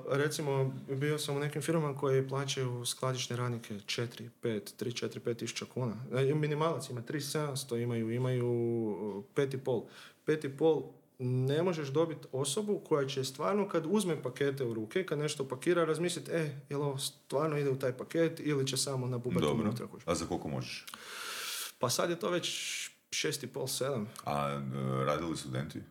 recimo, 0.08 0.74
bio 0.90 1.18
sam 1.18 1.36
u 1.36 1.40
nekim 1.40 1.62
firmama 1.62 1.98
koje 1.98 2.28
plaćaju 2.28 2.84
skladišne 2.84 3.36
radnike 3.36 3.74
4, 3.76 4.06
5, 4.42 4.60
3, 4.74 4.92
4, 4.92 5.20
5 5.20 5.34
tisuća 5.34 5.64
kuna. 5.66 5.96
E, 6.12 6.34
Minimalac 6.34 6.90
ima 6.90 7.02
3, 7.02 7.20
700, 7.20 7.76
imaju, 7.76 8.10
imaju 8.10 8.44
5,5. 9.34 9.82
5,5 10.26 10.82
ne 11.18 11.62
možeš 11.62 11.88
dobiti 11.88 12.26
osobu 12.32 12.80
koja 12.80 13.06
će 13.06 13.24
stvarno 13.24 13.68
kad 13.68 13.84
uzme 13.86 14.22
pakete 14.22 14.64
u 14.64 14.74
ruke, 14.74 15.06
kad 15.06 15.18
nešto 15.18 15.44
pakira, 15.44 15.84
razmisliti, 15.84 16.30
e, 16.30 16.60
jel 16.70 16.82
ovo 16.82 16.98
stvarno 16.98 17.58
ide 17.58 17.70
u 17.70 17.78
taj 17.78 17.92
paket 17.92 18.40
ili 18.40 18.66
će 18.66 18.76
samo 18.76 19.06
nabubati 19.06 19.40
Dobro. 19.42 19.64
unutra. 19.64 19.86
A 20.04 20.14
za 20.14 20.26
koliko 20.26 20.48
možeš? 20.48 20.86
Pa 21.78 21.90
sad 21.90 22.10
je 22.10 22.18
to 22.18 22.30
već 22.30 22.46
6,5, 23.10 23.48
7. 23.52 24.04
A 24.24 24.48
e, 24.50 25.04
radili 25.04 25.36
studenti? 25.36 25.82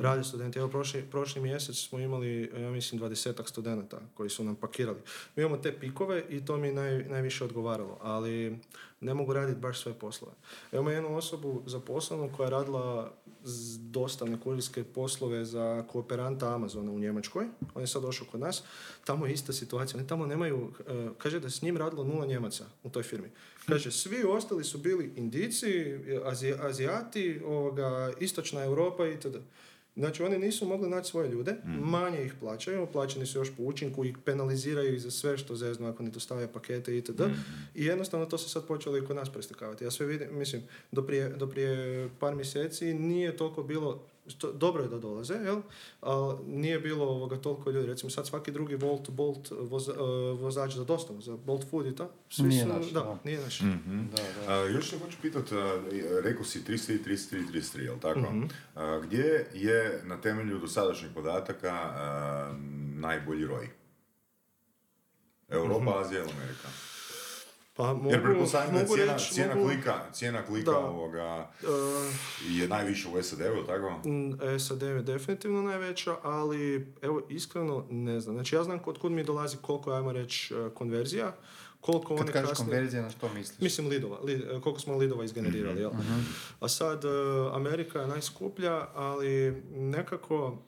Rade 0.00 0.24
studenti. 0.24 0.58
Evo, 0.58 0.68
prošli, 0.68 1.02
prošli 1.10 1.42
mjesec 1.42 1.76
smo 1.76 1.98
imali, 1.98 2.52
ja 2.56 2.70
mislim, 2.70 2.98
dvadesetak 2.98 3.48
studenata 3.48 4.00
koji 4.14 4.30
su 4.30 4.44
nam 4.44 4.56
pakirali. 4.56 4.98
Mi 5.36 5.42
imamo 5.42 5.56
te 5.56 5.78
pikove 5.80 6.24
i 6.28 6.44
to 6.44 6.56
mi 6.56 6.72
naj, 6.72 7.04
najviše 7.04 7.44
odgovaralo, 7.44 7.98
ali 8.02 8.58
ne 9.00 9.14
mogu 9.14 9.32
raditi 9.32 9.60
baš 9.60 9.80
sve 9.80 9.94
poslove. 9.94 10.32
Evo 10.72 10.82
imamo 10.82 10.90
jednu 10.90 11.16
osobu 11.16 11.62
zaposlenu 11.66 12.30
koja 12.36 12.46
je 12.46 12.50
radila 12.50 13.14
dostavne 13.78 14.40
kurirske 14.40 14.84
poslove 14.84 15.44
za 15.44 15.84
kooperanta 15.88 16.54
Amazona 16.54 16.92
u 16.92 16.98
Njemačkoj. 16.98 17.46
On 17.74 17.82
je 17.82 17.86
sad 17.86 18.02
došao 18.02 18.26
kod 18.30 18.40
nas. 18.40 18.62
Tamo 19.04 19.26
je 19.26 19.32
ista 19.32 19.52
situacija. 19.52 19.98
Oni 19.98 20.08
tamo 20.08 20.26
nemaju, 20.26 20.72
eh, 20.88 21.10
kaže 21.18 21.40
da 21.40 21.46
je 21.46 21.50
s 21.50 21.62
njim 21.62 21.76
radilo 21.76 22.04
nula 22.04 22.26
Njemaca 22.26 22.64
u 22.82 22.90
toj 22.90 23.02
firmi. 23.02 23.30
Kaže, 23.68 23.90
svi 23.90 24.24
ostali 24.24 24.64
su 24.64 24.78
bili 24.78 25.12
Indici, 25.16 25.66
Azi- 26.24 26.54
Azijati, 26.60 27.40
ovoga, 27.46 28.12
Istočna 28.20 28.64
Europa 28.64 29.06
itd. 29.06 29.36
Znači 29.96 30.22
oni 30.22 30.38
nisu 30.38 30.66
mogli 30.66 30.88
naći 30.90 31.10
svoje 31.10 31.28
ljude, 31.30 31.54
manje 31.80 32.24
ih 32.24 32.34
plaćaju, 32.40 32.86
plaćeni 32.92 33.26
su 33.26 33.38
još 33.38 33.50
po 33.56 33.62
učinku 33.62 34.04
i 34.04 34.14
penaliziraju 34.24 34.94
ih 34.94 35.02
za 35.02 35.10
sve 35.10 35.38
što 35.38 35.56
zeznu 35.56 35.86
ako 35.88 36.02
ne 36.02 36.10
dostave 36.10 36.52
pakete 36.52 36.96
itd. 36.96 37.20
I 37.74 37.84
jednostavno 37.84 38.26
to 38.26 38.38
se 38.38 38.48
sad 38.48 38.66
počelo 38.66 38.98
i 38.98 39.04
kod 39.04 39.16
nas 39.16 39.32
preslikavati. 39.32 39.84
Ja 39.84 39.90
sve 39.90 40.06
vidim, 40.06 40.28
mislim, 40.38 40.62
do 40.92 41.02
prije, 41.02 41.28
do 41.28 41.46
prije 41.46 42.08
par 42.18 42.34
mjeseci 42.34 42.94
nije 42.94 43.36
toliko 43.36 43.62
bilo 43.62 44.02
to- 44.30 44.52
dobro 44.52 44.82
je 44.82 44.88
da 44.88 44.98
dolaze, 44.98 45.34
jel? 45.34 45.60
Ali 46.00 46.44
nije 46.46 46.78
bilo 46.80 47.04
ovoga 47.06 47.36
toliko 47.36 47.70
ljudi. 47.70 47.86
Recimo 47.86 48.10
sad 48.10 48.26
svaki 48.26 48.52
drugi 48.52 48.76
Volt, 48.76 49.10
Bolt 49.10 49.48
voza, 49.52 49.92
e, 49.92 49.96
vozač 50.34 50.72
za 50.72 50.84
dostavu, 50.84 51.20
za 51.20 51.36
Bolt 51.36 51.64
Food 51.64 51.86
i 51.86 51.94
to. 51.94 52.10
Svi 52.30 52.42
Nije 52.42 52.62
su, 52.62 52.68
naš, 52.68 52.86
da, 52.86 53.00
da. 53.00 53.18
nije 53.24 53.40
naš. 53.40 53.60
Mhm. 53.60 54.00
Da, 54.06 54.22
da. 54.46 54.52
A, 54.52 54.64
još 54.64 54.90
se 54.90 54.98
hoću 54.98 55.16
pitat, 55.22 55.52
a, 55.52 55.80
rekao 56.20 56.44
si 56.44 56.60
33, 56.60 56.98
33, 56.98 57.42
33, 57.52 57.80
jel 57.80 57.98
tako? 57.98 58.20
Mhm. 58.20 58.44
A, 58.74 59.00
gdje 59.00 59.24
je 59.54 60.02
na 60.04 60.20
temelju 60.20 60.58
dosadašnjih 60.58 61.10
podataka 61.12 61.70
a, 61.72 62.54
najbolji 62.94 63.46
roj? 63.46 63.68
Europa, 65.48 65.80
Mhm. 65.80 65.98
Azija 65.98 66.20
ili 66.20 66.30
Amerika? 66.32 66.68
Pa 67.76 67.92
mogu, 67.94 68.10
Jer 68.10 68.22
pretpostavljam 68.22 68.76
je 68.76 68.86
cijena, 68.86 69.12
reći, 69.12 69.32
cijena 69.32 69.54
mogu, 69.54 69.66
klika, 69.66 69.94
cijena 70.12 70.42
klika 70.42 70.70
Da. 70.70 70.78
ovoga, 70.78 71.50
eh, 71.62 71.66
je 72.50 72.68
najviša 72.68 73.08
u 73.10 73.22
SAD-u, 73.22 73.66
tako? 73.66 74.08
Mm, 74.08 74.30
SAD 74.58 74.82
je 74.82 75.02
definitivno 75.02 75.62
najveća, 75.62 76.16
ali 76.22 76.86
evo 77.02 77.22
iskreno 77.28 77.84
ne 77.90 78.20
znam. 78.20 78.34
Znači 78.34 78.56
ja 78.56 78.64
znam 78.64 78.78
kod 78.78 78.98
kud 78.98 79.12
mi 79.12 79.24
dolazi 79.24 79.56
koliko, 79.58 79.92
ajmo 79.92 80.12
reći, 80.12 80.54
eh, 80.54 80.70
konverzija, 80.70 81.34
koliko 81.80 82.08
Kad 82.08 82.20
one 82.20 82.32
kažeš 82.32 82.48
kasnije... 82.48 82.68
konverzija, 82.68 83.02
na 83.02 83.10
što 83.10 83.28
misliš? 83.28 83.60
Mislim 83.60 83.88
lidova, 83.88 84.18
li- 84.18 84.34
eh, 84.46 84.60
koliko 84.60 84.80
smo 84.80 84.96
lidova 84.96 85.24
izgenerirali, 85.24 85.80
jel? 85.80 85.90
A 86.60 86.68
sad, 86.68 87.02
Amerika 87.52 88.00
je 88.00 88.06
najskuplja, 88.08 88.86
ali 88.94 89.52
nekako 89.70 90.58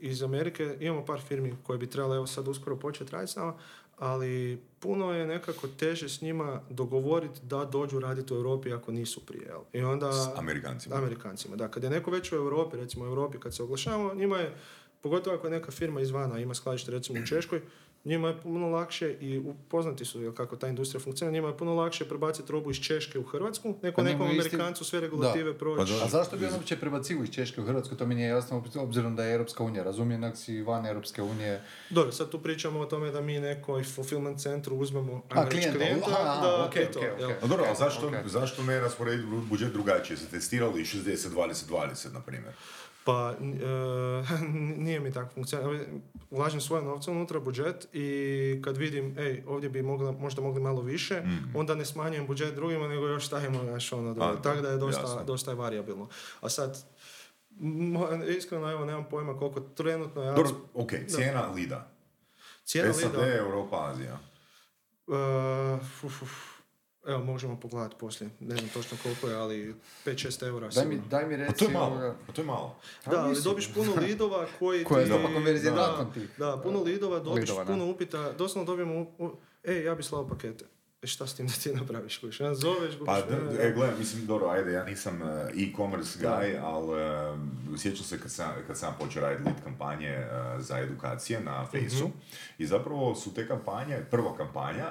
iz 0.00 0.22
Amerike 0.22 0.76
imamo 0.80 1.04
par 1.04 1.20
firmi 1.20 1.54
koje 1.62 1.78
bi 1.78 1.86
trebale 1.86 2.16
evo 2.16 2.26
sad 2.26 2.48
uskoro 2.48 2.76
početi 2.76 3.12
raditi 3.12 3.32
s 3.32 3.36
nama, 3.36 3.54
ali 4.02 4.62
puno 4.80 5.12
je 5.12 5.26
nekako 5.26 5.68
teže 5.68 6.08
s 6.08 6.20
njima 6.20 6.60
dogovoriti 6.70 7.40
da 7.42 7.64
dođu 7.64 8.00
raditi 8.00 8.34
u 8.34 8.36
Europi 8.36 8.72
ako 8.72 8.92
nisu 8.92 9.26
prije, 9.26 9.46
jel? 9.46 9.60
I 9.72 9.84
onda... 9.84 10.12
S 10.12 10.38
Amerikancima. 10.38 10.96
Amerikancima, 10.96 11.56
da. 11.56 11.68
Kad 11.68 11.82
je 11.82 11.90
neko 11.90 12.10
već 12.10 12.32
u 12.32 12.36
Europi, 12.36 12.76
recimo 12.76 13.04
u 13.04 13.08
Europi 13.08 13.38
kad 13.38 13.54
se 13.54 13.62
oglašavamo, 13.62 14.14
njima 14.14 14.38
je, 14.38 14.54
pogotovo 15.00 15.36
ako 15.36 15.46
je 15.46 15.50
neka 15.50 15.70
firma 15.70 16.00
izvana, 16.00 16.38
ima 16.38 16.54
skladište 16.54 16.90
recimo 16.90 17.20
u 17.20 17.26
Češkoj, 17.26 17.60
njima 18.04 18.28
je 18.28 18.36
puno 18.36 18.68
lakše 18.68 19.16
i 19.20 19.38
upoznati 19.38 20.04
su 20.04 20.22
jel, 20.22 20.32
kako 20.32 20.56
ta 20.56 20.68
industrija 20.68 21.00
funkcionira, 21.00 21.32
njima 21.32 21.48
je 21.48 21.56
puno 21.56 21.74
lakše 21.74 22.04
prebaciti 22.04 22.52
robu 22.52 22.70
iz 22.70 22.76
Češke 22.76 23.18
u 23.18 23.24
Hrvatsku, 23.24 23.74
neko 23.82 23.96
Pa 23.96 24.02
nekom 24.02 24.26
isti- 24.26 24.32
Amerikancu 24.32 24.84
sve 24.84 25.00
regulative 25.00 25.52
Da. 25.52 25.58
proći. 25.58 25.92
Pa. 25.92 26.04
A 26.04 26.08
zašto 26.08 26.36
bi 26.36 26.46
on 26.46 26.54
uopće 26.54 26.76
prebacivo 26.76 27.24
iz 27.24 27.30
Češke 27.30 27.60
u 27.60 27.64
Hrvatsku? 27.64 27.94
To 27.96 28.06
mi 28.06 28.14
nije 28.14 28.28
jasno, 28.28 28.62
obzirom 28.76 29.16
da 29.16 29.24
je 29.24 29.32
Europska 29.32 29.64
unija. 29.64 29.84
Razumijem, 29.84 30.24
ako 30.24 30.36
si 30.36 30.62
van 30.62 30.86
Europske 30.86 31.22
unije. 31.22 31.62
Dobro, 31.90 32.12
sad 32.12 32.28
tu 32.28 32.38
pričamo 32.40 32.80
o 32.80 32.86
tome 32.86 33.10
da 33.10 33.20
mi 33.20 33.40
nekoj 33.40 33.84
fulfillment 33.84 34.40
centru 34.40 34.76
uzmemo 34.76 35.22
A, 35.30 35.48
klijenta, 35.48 35.78
klijenta, 35.78 36.06
aha, 36.10 36.40
da, 36.42 36.64
ok, 36.64 36.76
i 36.76 36.92
to, 36.92 36.98
ok, 36.98 37.04
jel. 37.18 37.30
ok. 37.30 37.36
A 37.42 37.46
dobro, 37.46 37.64
a 37.64 37.74
zašto, 37.76 38.10
zašto 38.26 38.62
ne 38.62 38.80
rasporediti 38.80 39.28
budžet 39.42 39.72
drugačije? 39.72 40.16
Se 40.16 40.26
testirali 40.26 40.82
60-20-20, 40.82 42.12
na 42.12 42.20
primjer. 42.20 42.52
Pa, 43.04 43.34
e, 43.40 44.44
nije 44.84 45.00
mi 45.00 45.12
tako 45.12 45.30
funkcionira. 45.34 45.84
Ulažem 46.30 46.60
svoje 46.60 46.82
novce 46.82 47.10
unutra 47.10 47.40
budžet 47.40 47.88
i 47.92 48.60
kad 48.64 48.76
vidim, 48.76 49.18
ej, 49.18 49.42
ovdje 49.46 49.68
bi 49.70 49.82
mogla, 49.82 50.12
možda 50.12 50.42
mogli 50.42 50.62
malo 50.62 50.82
više, 50.82 51.22
onda 51.54 51.74
ne 51.74 51.84
smanjujem 51.84 52.26
budžet 52.26 52.54
drugima, 52.54 52.88
nego 52.88 53.06
još 53.06 53.26
stavimo 53.26 53.62
naš 53.62 53.92
ono 53.92 54.14
dole. 54.14 54.28
Mhm. 54.28 54.38
A, 54.38 54.42
Tako 54.42 54.60
da 54.60 54.68
je 54.68 54.76
dosta, 54.76 55.00
jasno. 55.02 55.24
dosta 55.24 55.50
je 55.50 55.54
variabilno. 55.54 56.08
A 56.40 56.48
sad, 56.48 56.84
iskreno, 58.38 58.70
evo, 58.70 58.84
nemam 58.84 59.04
pojma 59.10 59.38
koliko 59.38 59.60
trenutno 59.60 60.22
ja... 60.22 60.32
Dobro, 60.32 60.52
ok, 60.74 60.90
cijena 61.06 61.46
lida. 61.54 61.88
Cijena 62.64 62.92
SAD, 62.92 63.14
lida, 63.14 63.36
Europa, 63.36 63.90
Azija. 63.90 64.18
e, 65.08 65.74
uf, 66.04 66.22
uf, 66.22 66.51
evo, 67.04 67.24
možemo 67.24 67.56
pogledati 67.56 67.96
poslije, 67.96 68.30
ne 68.40 68.56
znam 68.56 68.68
točno 68.70 68.96
koliko 69.02 69.28
je, 69.28 69.34
ali 69.34 69.74
5-6 70.06 70.46
eura 70.46 70.68
Daj 70.68 70.86
mi, 70.86 71.00
daj 71.00 71.26
mi 71.26 71.36
Pa 71.36 71.42
reci... 71.42 71.54
to 71.56 71.64
je 71.64 71.70
malo, 71.70 71.86
ovoga- 71.86 72.14
pa 72.26 72.32
to 72.32 72.40
je 72.40 72.46
malo. 72.46 72.76
Da, 73.06 73.10
ali 73.12 73.28
mislim. 73.28 73.44
dobiš 73.44 73.74
puno 73.74 73.92
lidova 73.98 74.46
koji 74.58 74.78
je 74.78 74.84
ti... 74.84 75.06
stopa 75.06 75.34
konverzije 75.34 75.70
da, 75.72 75.76
nakon 75.82 76.12
tih? 76.12 76.30
Da, 76.38 76.56
puno 76.58 76.82
lidova, 76.82 77.18
dobiš 77.20 77.40
Lidova, 77.40 77.64
da. 77.64 77.72
puno 77.72 77.86
upita, 77.86 78.32
doslovno 78.32 78.66
dobijemo, 78.66 78.94
u, 78.94 79.06
u- 79.18 79.36
ej, 79.64 79.84
ja 79.84 79.94
bi 79.94 80.02
slao 80.02 80.28
pakete. 80.28 80.64
E 81.02 81.06
šta 81.06 81.26
s 81.26 81.34
tim 81.34 81.46
da 81.46 81.52
ti 81.52 81.72
napraviš, 81.72 82.18
kuš? 82.18 82.40
Ja, 82.40 82.54
zoveš, 82.54 82.94
Pa, 83.06 83.22
kuš, 83.22 83.30
da, 83.30 83.62
e, 83.62 83.72
gledaj, 83.72 83.98
mislim, 83.98 84.26
dobro, 84.26 84.48
ajde, 84.48 84.72
ja 84.72 84.84
nisam 84.84 85.22
e, 85.22 85.50
e-commerce 85.56 86.18
guy, 86.18 86.60
ali 86.62 87.00
e, 87.00 87.78
sjećam 87.78 88.04
se 88.04 88.20
kad 88.20 88.30
sam, 88.30 88.52
kad 88.66 88.78
sam 88.78 88.94
počeo 89.00 89.22
raditi 89.22 89.42
lead 89.44 89.56
kampanje 89.64 90.08
e, 90.08 90.28
za 90.58 90.78
edukacije 90.78 91.40
na 91.40 91.66
Faceu 91.66 92.10
i 92.58 92.66
zapravo 92.66 93.14
su 93.14 93.34
te 93.34 93.48
kampanje, 93.48 93.98
prva 94.10 94.36
kampanja, 94.36 94.86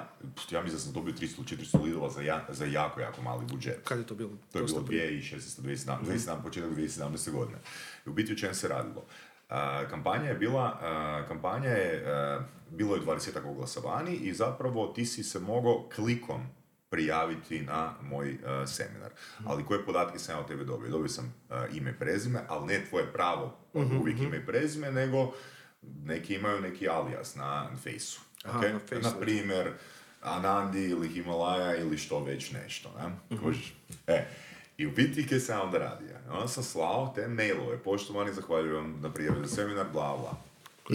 ja 0.50 0.62
mislim 0.62 0.72
da 0.72 0.78
sam 0.78 0.92
dobio 0.92 1.14
300-400 1.14 1.84
lidova 1.84 2.10
za, 2.10 2.22
ja, 2.22 2.46
za 2.48 2.64
jako, 2.64 3.00
jako 3.00 3.22
mali 3.22 3.46
budžet. 3.46 3.80
Kad 3.84 3.98
je 3.98 4.06
to 4.06 4.14
bilo? 4.14 4.30
To 4.52 4.58
je 4.58 4.64
bilo 4.64 4.82
prije. 4.82 5.10
2016. 5.10 5.60
2017. 5.60 5.96
2017. 6.06 6.42
početak 6.42 6.70
2017. 6.70 7.30
godine. 7.30 7.58
I 8.06 8.08
u 8.08 8.12
biti 8.12 8.32
o 8.32 8.36
čem 8.36 8.54
se 8.54 8.68
radilo? 8.68 9.04
A, 9.48 9.84
kampanja 9.90 10.28
je 10.28 10.34
bila, 10.34 10.78
a, 10.82 11.24
kampanja 11.28 11.68
je, 11.68 12.04
a, 12.06 12.40
bilo 12.70 12.94
je 12.94 13.02
20 13.02 13.46
oglasa 13.46 13.80
vani 13.80 14.14
i 14.14 14.34
zapravo 14.34 14.86
ti 14.86 15.06
si 15.06 15.24
se 15.24 15.38
mogao 15.38 15.88
klikom 15.94 16.46
prijaviti 16.90 17.60
na 17.62 17.94
moj 18.02 18.38
seminar. 18.66 19.10
Ali 19.46 19.64
koje 19.64 19.84
podatke 19.84 20.18
sam 20.18 20.34
ja 20.34 20.40
od 20.40 20.48
tebe 20.48 20.64
dobio? 20.64 20.90
Dobio 20.90 21.08
sam 21.08 21.34
ime 21.72 21.90
i 21.90 21.98
prezime, 21.98 22.40
ali 22.48 22.66
ne 22.66 22.84
tvoje 22.84 23.12
pravo 23.12 23.56
uvijek 24.00 24.20
ime 24.20 24.36
i 24.36 24.46
prezime, 24.46 24.92
nego 24.92 25.32
neki 25.82 26.34
imaju 26.34 26.60
neki 26.60 26.88
alias 26.88 27.34
na 27.34 27.70
Faceu. 27.76 28.20
Aha, 28.44 28.58
ok? 28.58 28.64
na 28.64 28.78
Faceu. 28.78 29.00
Na 29.02 29.20
primjer, 29.20 29.72
Anandi 30.22 30.84
ili 30.84 31.08
Himalaja 31.08 31.76
ili 31.76 31.98
što 31.98 32.24
već 32.24 32.52
nešto. 32.52 32.90
Ne? 32.98 33.36
Kužiš? 33.38 33.74
E, 34.06 34.26
i 34.82 34.86
u 34.86 34.90
biti 34.90 35.26
kaj 35.26 35.40
sam 35.40 35.74
ja 35.74 35.98
onda 36.30 36.48
sam 36.48 36.62
slao 36.62 37.12
te 37.14 37.28
mailove, 37.28 37.78
poštovani, 37.78 38.34
zahvaljujem 38.34 39.00
na 39.00 39.12
prijavi 39.12 39.48
za 39.48 39.54
seminar, 39.54 39.86
bla, 39.92 40.16
bla. 40.16 40.36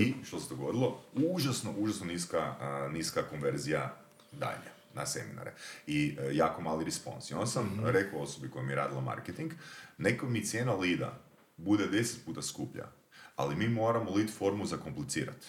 I 0.04 0.14
što 0.26 0.40
se 0.40 0.56
dogodilo? 0.56 1.02
Užasno, 1.16 1.74
užasno 1.78 2.06
niska, 2.06 2.56
a, 2.60 2.90
niska 2.94 3.24
konverzija 3.24 3.96
dalje 4.32 4.70
na 4.94 5.06
seminare. 5.06 5.54
I 5.88 6.18
e, 6.20 6.36
jako 6.36 6.62
mali 6.62 6.86
respons. 6.86 7.32
I 7.32 7.34
onda 7.34 7.46
sam 7.46 7.82
rekao 7.86 8.20
osobi 8.20 8.50
koja 8.50 8.64
mi 8.64 8.72
je 8.72 8.76
radila 8.76 9.02
marketing, 9.02 9.54
neko 9.98 10.26
mi 10.26 10.46
cijena 10.46 10.74
lida 10.74 11.20
bude 11.58 11.88
deset 11.88 12.26
puta 12.26 12.42
skuplja, 12.42 12.86
ali 13.36 13.56
mi 13.56 13.70
moramo 13.70 14.12
lead 14.16 14.30
formu 14.38 14.66
zakomplicirati. 14.66 15.48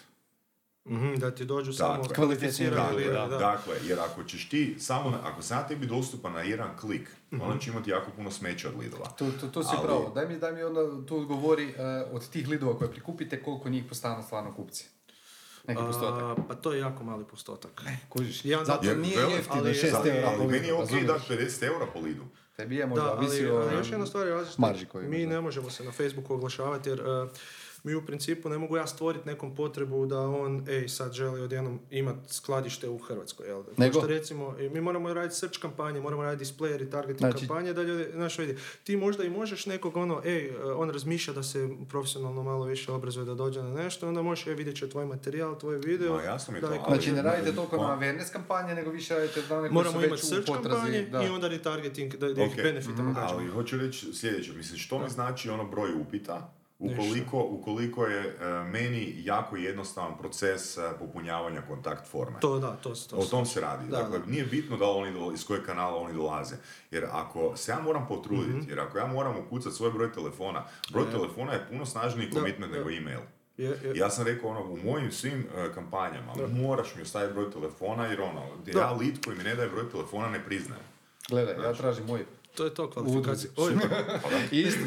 Mhm, 0.90 1.14
da 1.14 1.30
ti 1.30 1.44
dođu 1.44 1.72
samo 1.72 1.96
Dakle, 1.96 2.14
kvalificirani 2.14 2.76
Dakle, 2.76 2.96
lideri, 2.96 3.14
da. 3.14 3.26
da. 3.26 3.38
dakle, 3.38 3.74
jer 3.82 4.00
ako 4.00 4.24
ćeš 4.24 4.48
ti 4.48 4.76
samo, 4.78 5.18
ako 5.24 5.42
sam 5.42 5.58
ja 5.58 5.66
tebi 5.66 5.86
dostupan 5.86 6.32
na 6.32 6.40
jedan 6.40 6.76
klik, 6.76 7.08
onda 7.32 7.58
će 7.58 7.70
imati 7.70 7.90
jako 7.90 8.10
puno 8.10 8.30
smeća 8.30 8.68
od 8.68 8.78
lidova. 8.78 9.06
Tu, 9.08 9.30
tu, 9.32 9.48
tu 9.48 9.62
si 9.62 9.68
Ali- 9.72 9.86
pravo. 9.86 10.12
Daj 10.14 10.28
mi, 10.28 10.38
daj 10.38 10.52
mi 10.52 10.62
onda 10.62 11.06
tu 11.06 11.16
odgovori 11.16 11.66
uh, 11.66 11.72
od 12.12 12.28
tih 12.28 12.48
lidova 12.48 12.78
koje 12.78 12.90
prikupite, 12.90 13.42
koliko 13.42 13.68
njih 13.68 13.84
postanu 13.84 14.22
stvarno 14.22 14.54
kupci. 14.54 14.88
Neki 15.68 15.82
postotak. 15.82 16.22
A, 16.22 16.42
pa 16.48 16.54
to 16.54 16.72
je 16.72 16.80
jako 16.80 17.04
mali 17.04 17.24
postotak. 17.24 17.82
Kužiš. 18.08 18.44
Ja- 18.44 18.64
Zato 18.64 18.86
Jer 18.86 18.98
nije 18.98 19.18
jeftino 19.20 19.56
ali- 19.56 19.74
6 19.74 19.94
ali, 19.94 20.10
eura. 20.10 20.28
po 20.28 20.34
ali 20.34 20.46
meni 20.46 20.66
je 20.66 20.74
ok 20.74 20.90
dati 21.06 21.24
50 21.28 21.62
eura 21.64 21.86
po 21.86 22.00
lidu. 22.00 22.24
Tebi 22.56 22.76
je 22.76 22.86
možda 22.86 23.04
Da, 23.04 23.10
ali, 23.12 23.50
o... 23.50 23.70
još 23.72 23.90
jedna 23.90 24.06
stvar 24.06 24.26
je 24.26 24.34
različita. 24.34 24.98
Mi 24.98 25.22
da. 25.22 25.28
ne 25.28 25.40
možemo 25.40 25.70
se 25.70 25.84
na 25.84 25.92
Facebooku 25.92 26.34
oglašavati 26.34 26.88
jer 26.88 27.00
e, 27.00 27.26
mi 27.84 27.94
u 27.94 28.02
principu 28.02 28.48
ne 28.48 28.58
mogu 28.58 28.76
ja 28.76 28.86
stvoriti 28.86 29.28
nekom 29.28 29.54
potrebu 29.54 30.06
da 30.06 30.20
on, 30.20 30.64
ej, 30.68 30.88
sad 30.88 31.12
želi 31.12 31.40
odjednom 31.40 31.80
imati 31.90 32.34
skladište 32.34 32.88
u 32.88 32.98
Hrvatskoj, 32.98 33.46
jel? 33.46 33.62
Nego? 33.76 33.98
što 33.98 34.06
recimo, 34.08 34.54
mi 34.64 34.80
moramo 34.80 35.14
raditi 35.14 35.34
search 35.36 35.58
kampanje, 35.58 36.00
moramo 36.00 36.22
raditi 36.22 36.44
display 36.46 36.76
i 36.78 36.90
targeting 36.90 37.18
Znači- 37.20 37.38
kampanje, 37.38 37.72
da 37.72 37.82
ljudi, 37.82 38.06
znaš, 38.12 38.38
vidi, 38.38 38.54
ti 38.84 38.96
možda 38.96 39.24
i 39.24 39.30
možeš 39.30 39.66
nekog 39.66 39.96
ono, 39.96 40.22
ej, 40.24 40.46
e, 40.46 40.64
on 40.66 40.90
razmišlja 40.90 41.34
da 41.34 41.42
se 41.42 41.58
profesionalno 41.88 42.42
malo 42.42 42.64
više 42.64 42.92
obrazuje, 42.92 43.24
da 43.24 43.34
dođe 43.34 43.62
na 43.62 43.70
nešto, 43.72 44.08
onda 44.08 44.22
možeš, 44.22 44.46
e, 44.46 44.54
vidjet 44.54 44.76
će 44.76 44.88
tvoj 44.88 45.06
materijal, 45.06 45.58
tvoj 45.58 45.76
video. 45.78 46.14
Ma, 46.14 46.22
jasno 46.22 46.54
mi 46.54 46.60
da 46.60 46.66
to, 46.68 46.72
ali- 46.78 46.82
Znači 46.90 47.12
ne 47.12 47.22
radite 47.22 47.54
toliko 47.54 47.76
na 47.76 47.82
awareness 47.90 48.32
kampanje, 48.32 48.74
nego 48.74 48.90
više 48.90 49.14
radite 49.14 49.40
na 49.40 49.58
one 49.58 49.60
koji 49.60 49.74
Moramo 49.74 50.02
imati 50.02 50.22
search 50.22 50.46
potrazi. 50.48 50.68
kampanje 50.70 51.02
Da. 51.02 51.22
i 51.22 51.28
onda 51.28 51.48
retargeting, 51.48 52.14
da, 52.14 52.28
da 52.28 52.42
ih 52.42 52.50
Ok, 52.50 52.56
benefitamo 52.56 53.12
gađamo. 53.12 53.30
Ali 53.32 53.48
hoću 53.48 53.76
reći 53.76 54.12
sljedeće, 54.14 54.52
mislim, 54.52 54.78
što 54.78 54.98
mi 54.98 55.08
znači 55.08 55.50
ono 55.50 55.64
broj 55.64 55.90
upita, 55.92 56.54
ukoliko, 56.80 57.38
ukoliko 57.40 58.06
je 58.06 58.20
e, 58.20 58.34
meni 58.64 59.14
jako 59.18 59.56
jednostavan 59.56 60.18
proces 60.18 60.78
e, 60.78 60.90
popunjavanja 60.98 61.62
kontakt 61.62 62.06
forme. 62.06 62.40
To 62.40 62.58
da, 62.58 62.72
to, 62.72 62.92
to, 63.10 63.16
O 63.16 63.24
tom 63.24 63.46
se 63.46 63.60
radi. 63.60 63.84
Da, 63.86 63.96
dakle, 63.96 64.18
da. 64.18 64.26
nije 64.26 64.44
bitno 64.44 64.76
da 64.76 64.86
oni 64.86 65.12
dolaze, 65.12 65.34
iz 65.34 65.46
kojeg 65.46 65.64
kanala 65.64 65.96
oni 65.96 66.14
dolaze. 66.14 66.54
Jer 66.90 67.06
ako 67.06 67.56
se 67.56 67.72
ja 67.72 67.80
moram 67.80 68.06
potruditi, 68.08 68.50
Mhm. 68.50 68.68
jer 68.70 68.80
ako 68.80 68.98
ja 68.98 69.06
moram 69.06 69.34
ukucati 69.38 69.76
svoj 69.76 69.90
broj 69.90 70.12
telefona, 70.12 70.64
broj 70.90 71.10
telefona 71.10 71.52
je 71.52 71.66
puno 71.70 71.86
snažniji 71.86 72.26
Da, 72.26 72.32
commitment 72.32 72.72
da. 72.72 72.78
nego 72.78 72.90
email. 72.90 73.20
Je, 73.56 73.68
je. 73.68 73.92
Ja 73.94 74.10
sam 74.10 74.26
rekao 74.26 74.50
ono, 74.50 74.62
u 74.62 74.78
mojim 74.78 75.12
svim 75.12 75.46
e, 75.56 75.72
kampanjama 75.74 76.32
moraš 76.50 76.94
mi 76.96 77.02
ostaviti 77.02 77.34
broj 77.34 77.50
telefona 77.50 78.06
jer 78.06 78.20
ono, 78.20 78.42
Da. 78.64 78.80
ja 78.80 78.90
lead 78.90 79.24
koji 79.24 79.36
mi 79.36 79.44
ne 79.44 79.54
daje 79.54 79.68
broj 79.68 79.90
telefona 79.90 80.28
ne 80.28 80.44
priznajem. 80.44 80.84
Gledaj, 81.28 81.54
ja 81.56 81.72
tražim 81.72 82.06
moj. 82.06 82.24
To 82.58 82.64
je 82.64 82.74
to 82.74 82.90
kvalifikacija. 82.90 83.50
Oj, 83.56 83.72
I 84.52 84.60
isto, 84.60 84.80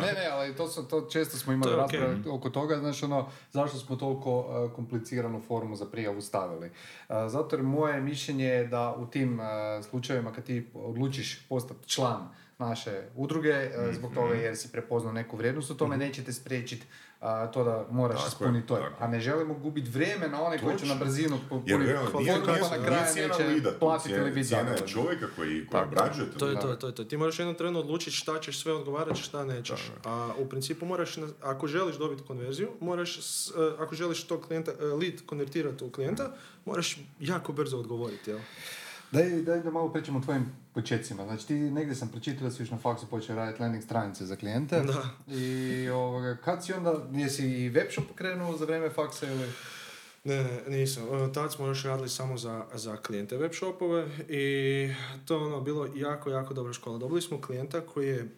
ne, 0.00 0.12
ne, 0.12 0.28
ali 0.32 0.56
to, 0.56 0.68
su, 0.68 0.82
to 0.82 1.00
često 1.02 1.36
smo 1.36 1.52
imali 1.52 1.72
okej. 1.72 2.00
rasprave 2.00 2.30
oko 2.30 2.50
toga, 2.50 2.78
znači 2.78 3.04
ono, 3.04 3.28
zašto 3.52 3.78
smo 3.78 3.96
toliko 3.96 4.38
uh, 4.38 4.72
kompliciranu 4.72 5.40
formu 5.40 5.76
za 5.76 5.86
prijavu 5.86 6.20
stavili. 6.20 6.70
Uh, 7.08 7.14
zato 7.28 7.56
jer 7.56 7.62
moje 7.62 8.00
mišljenje 8.00 8.44
je 8.44 8.66
da 8.66 8.94
u 8.98 9.06
tim 9.06 9.40
uh, 9.40 9.46
slučajevima 9.84 10.32
kad 10.32 10.44
ti 10.44 10.68
odlučiš 10.74 11.46
postati 11.48 11.88
član 11.88 12.28
naše 12.58 13.02
udruge, 13.16 13.50
uh, 13.66 13.94
zbog 13.94 14.14
toga 14.14 14.34
Mhm. 14.34 14.42
jer 14.42 14.56
si 14.56 14.72
prepoznao 14.72 15.12
neku 15.12 15.36
vrijednost 15.36 15.70
u 15.70 15.76
tome, 15.76 15.96
nećete 15.96 16.32
spriječiti 16.32 16.86
uh, 17.20 17.26
to 17.52 17.64
da 17.64 17.86
moraš 17.90 18.16
Tako 18.16 18.24
je, 18.24 18.28
ispuniti 18.28 18.66
to. 18.66 18.76
tako. 18.76 18.94
A 18.98 19.08
ne 19.08 19.20
želimo 19.20 19.54
gubiti 19.54 19.90
vrijeme 19.90 20.28
na 20.28 20.42
one 20.42 20.58
koji 20.58 20.78
će 20.78 20.86
na 20.86 20.94
brzinu 20.94 21.38
Jer 21.66 21.78
puniti 21.78 21.92
formu, 22.02 22.26
pa 22.60 22.76
na 22.76 22.84
kraju 22.84 23.00
neće 23.16 23.44
lida 23.44 23.72
tu, 23.72 23.78
platiti 23.78 24.14
ili 24.14 24.44
cijena, 24.44 24.70
je 24.70 24.86
čovjeka 24.86 25.26
koji, 25.28 25.48
koji 25.48 25.66
Tako. 25.70 25.88
obrađuje 25.88 26.30
To 26.30 26.48
je 26.48 26.54
to, 26.56 26.74
to 26.74 26.86
je 26.86 26.94
to. 26.94 27.04
Ti 27.04 27.16
moraš 27.16 27.38
jednom 27.38 27.54
trenu 27.54 27.78
odlučiti 27.78 28.10
šta 28.10 28.40
ćeš 28.40 28.60
sve 28.60 28.72
odgovarati, 28.72 29.20
šta 29.20 29.44
nećeš. 29.44 29.80
A 30.04 30.30
u 30.38 30.46
principu 30.46 30.86
moraš, 30.86 31.16
na- 31.16 31.28
ako 31.42 31.66
želiš 31.66 31.96
dobiti 31.96 32.22
konverziju, 32.22 32.68
moraš, 32.80 33.18
s- 33.18 33.50
e, 33.50 33.74
ako 33.78 33.94
želiš 33.94 34.24
tog 34.24 34.42
klijenta, 34.42 34.72
e, 34.72 34.84
lead 34.84 35.14
konvertirati 35.26 35.84
u 35.84 35.90
klijenta, 35.90 36.30
moraš 36.64 36.98
jako 37.20 37.52
brzo 37.52 37.78
odgovoriti, 37.78 38.30
jel? 38.30 38.38
Daj, 39.12 39.42
daj 39.42 39.60
da 39.60 39.70
malo 39.70 39.92
pričamo 39.92 40.18
o 40.18 40.22
tvojim 40.22 40.46
početcima. 40.74 41.24
Znači 41.24 41.46
ti 41.46 41.54
negdje 41.54 41.94
sam 41.94 42.08
pročitao 42.08 42.48
da 42.48 42.50
si 42.50 42.62
još 42.62 42.70
na 42.70 42.78
faksu 42.78 43.06
počeo 43.06 43.36
raditi 43.36 43.62
landing 43.62 43.84
stranice 43.84 44.26
za 44.26 44.36
klijente. 44.36 44.80
Da. 44.80 45.34
I 45.34 45.88
ovoga, 45.88 46.36
kad 46.44 46.64
si 46.64 46.72
onda, 46.72 46.94
jesi 47.12 47.46
i 47.46 47.68
web 47.68 47.86
shop 47.90 48.08
pokrenuo 48.08 48.56
za 48.56 48.64
vrijeme 48.64 48.90
faksa 48.90 49.26
ili? 49.26 49.48
Ne, 50.24 50.44
ne, 50.44 50.78
nisam. 50.78 51.02
E, 51.04 51.32
Tad 51.32 51.52
smo 51.52 51.66
još 51.66 51.84
radili 51.84 52.08
samo 52.08 52.38
za, 52.38 52.64
za 52.74 52.96
klijente 52.96 53.36
web 53.36 53.52
shopove 53.54 54.08
i 54.28 54.94
to 55.24 55.34
je 55.34 55.40
ono 55.40 55.60
bilo 55.60 55.88
jako, 55.94 56.30
jako 56.30 56.54
dobra 56.54 56.72
škola. 56.72 56.98
Dobili 56.98 57.22
smo 57.22 57.40
klijenta 57.40 57.80
koji 57.80 58.08
je 58.08 58.28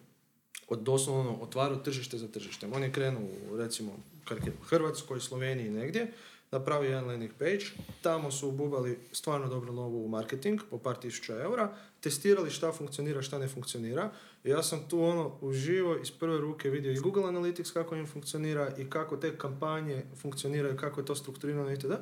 od 0.67 0.79
doslovno 0.79 1.21
ono, 1.21 1.41
otvarao 1.41 1.77
tržište 1.77 2.17
za 2.17 2.27
tržištem. 2.27 2.73
On 2.73 2.83
je 2.83 2.91
krenuo 2.91 3.23
u, 3.23 3.57
recimo, 3.57 3.91
karikiram, 4.25 4.57
Hrvatskoj, 4.69 5.19
Sloveniji 5.19 5.69
negdje, 5.69 6.11
napravio 6.51 6.89
jedan 6.89 7.07
landing 7.07 7.31
page, 7.39 7.65
tamo 8.01 8.31
su 8.31 8.49
ububali 8.49 8.99
stvarno 9.11 9.47
dobro 9.47 9.71
lovu 9.71 10.05
u 10.05 10.07
marketing 10.07 10.61
po 10.69 10.77
par 10.77 10.95
tisuća 10.95 11.41
eura, 11.41 11.75
testirali 12.01 12.49
šta 12.49 12.71
funkcionira, 12.71 13.21
šta 13.21 13.37
ne 13.37 13.47
funkcionira. 13.47 14.11
Ja 14.43 14.63
sam 14.63 14.85
tu 14.89 15.03
ono 15.03 15.37
uživo 15.41 15.97
iz 15.97 16.11
prve 16.11 16.37
ruke 16.37 16.69
vidio 16.69 16.91
i 16.91 16.99
Google 16.99 17.23
Analytics 17.23 17.73
kako 17.73 17.95
im 17.95 18.07
funkcionira 18.07 18.71
i 18.77 18.89
kako 18.89 19.17
te 19.17 19.37
kampanje 19.37 20.05
funkcioniraju, 20.21 20.77
kako 20.77 20.99
je 20.99 21.05
to 21.05 21.15
strukturirano 21.15 21.71
itd. 21.71 21.93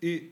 I 0.00 0.30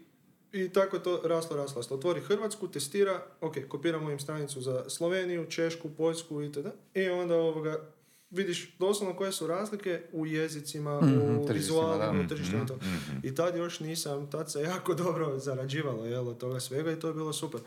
i 0.53 0.69
tako 0.69 0.97
je 0.97 1.03
to 1.03 1.21
raslo, 1.25 1.57
raslo, 1.57 1.77
raslo. 1.77 1.97
Otvori 1.97 2.21
Hrvatsku, 2.21 2.69
testira, 2.69 3.23
ok, 3.41 3.57
kopiramo 3.69 4.11
im 4.11 4.19
stranicu 4.19 4.61
za 4.61 4.91
Sloveniju, 4.91 5.47
Češku, 5.47 5.91
Poljsku 5.91 6.43
itd. 6.43 6.67
I 6.95 7.09
onda 7.09 7.35
ovoga, 7.35 7.81
vidiš 8.31 8.77
doslovno 8.79 9.17
koje 9.17 9.33
su 9.33 9.47
razlike 9.47 10.03
u 10.13 10.27
jezicima, 10.27 11.01
Mhm, 11.01 11.19
u 11.19 11.47
tržištima, 11.47 11.53
vizualnom, 11.53 12.21
u 12.21 12.29
tržištima 12.29 12.63
i 12.63 12.67
to. 12.67 12.79
I 13.23 13.35
tad 13.35 13.57
još 13.57 13.81
nisam, 13.81 14.31
tad 14.31 14.53
se 14.53 14.61
jako 14.61 14.95
dobro 15.05 15.39
zarađivalo, 15.39 16.07
jel, 16.07 16.29
od 16.29 16.39
toga 16.39 16.61
svega 16.61 16.93
i 16.93 17.01
to 17.01 17.09
je 17.09 17.15
bilo 17.15 17.33
super. 17.33 17.61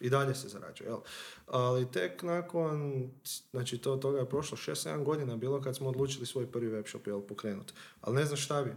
I 0.00 0.10
dalje 0.10 0.34
se 0.34 0.48
zarađuje, 0.48 0.88
jel. 0.88 1.00
Ali 1.46 1.90
tek 1.92 2.22
nakon, 2.22 3.08
znači 3.50 3.78
to 3.78 3.96
toga 3.96 4.18
je 4.18 4.28
prošlo 4.28 4.56
6-7 4.56 5.04
godina 5.04 5.36
bilo 5.36 5.62
kad 5.62 5.76
smo 5.76 5.88
odlučili 5.88 6.26
svoj 6.26 6.46
prvi 6.52 6.68
web 6.68 6.86
shop, 6.86 7.06
jel, 7.06 7.20
pokrenuti. 7.20 7.72
Ali 8.00 8.16
ne 8.16 8.24
znaš 8.24 8.44
šta 8.44 8.62
bi. 8.62 8.72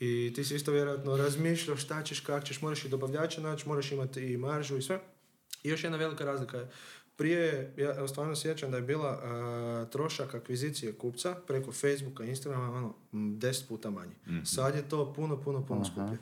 I 0.00 0.32
ti 0.34 0.44
si 0.44 0.54
isto 0.54 0.72
vjerojatno 0.72 1.16
razmišljao 1.16 1.76
šta 1.76 2.02
ćeš, 2.02 2.20
kak 2.20 2.44
ćeš, 2.44 2.62
moraš 2.62 2.84
i 2.84 2.88
dobavljača 2.88 3.40
naći, 3.40 3.68
moraš 3.68 3.92
imati 3.92 4.20
i 4.32 4.36
maržu 4.36 4.76
i 4.76 4.82
sve. 4.82 5.00
I 5.62 5.68
još 5.68 5.84
jedna 5.84 5.98
velika 5.98 6.24
razlika 6.24 6.56
je, 6.56 6.70
prije, 7.16 7.72
ja 7.76 7.96
evo, 7.96 8.08
stvarno 8.08 8.36
sjećam 8.36 8.70
da 8.70 8.76
je 8.76 8.82
bila 8.82 9.20
a, 9.22 9.86
trošak 9.90 10.34
akvizicije 10.34 10.92
kupca 10.92 11.36
preko 11.46 11.72
Facebooka, 11.72 12.24
Instagrama, 12.24 12.72
ono, 12.76 12.94
deset 13.12 13.68
puta 13.68 13.90
manji. 13.90 14.14
Sad 14.44 14.74
je 14.74 14.88
to 14.88 15.12
puno, 15.12 15.40
puno, 15.42 15.66
puno 15.66 15.84
skuplje. 15.84 16.18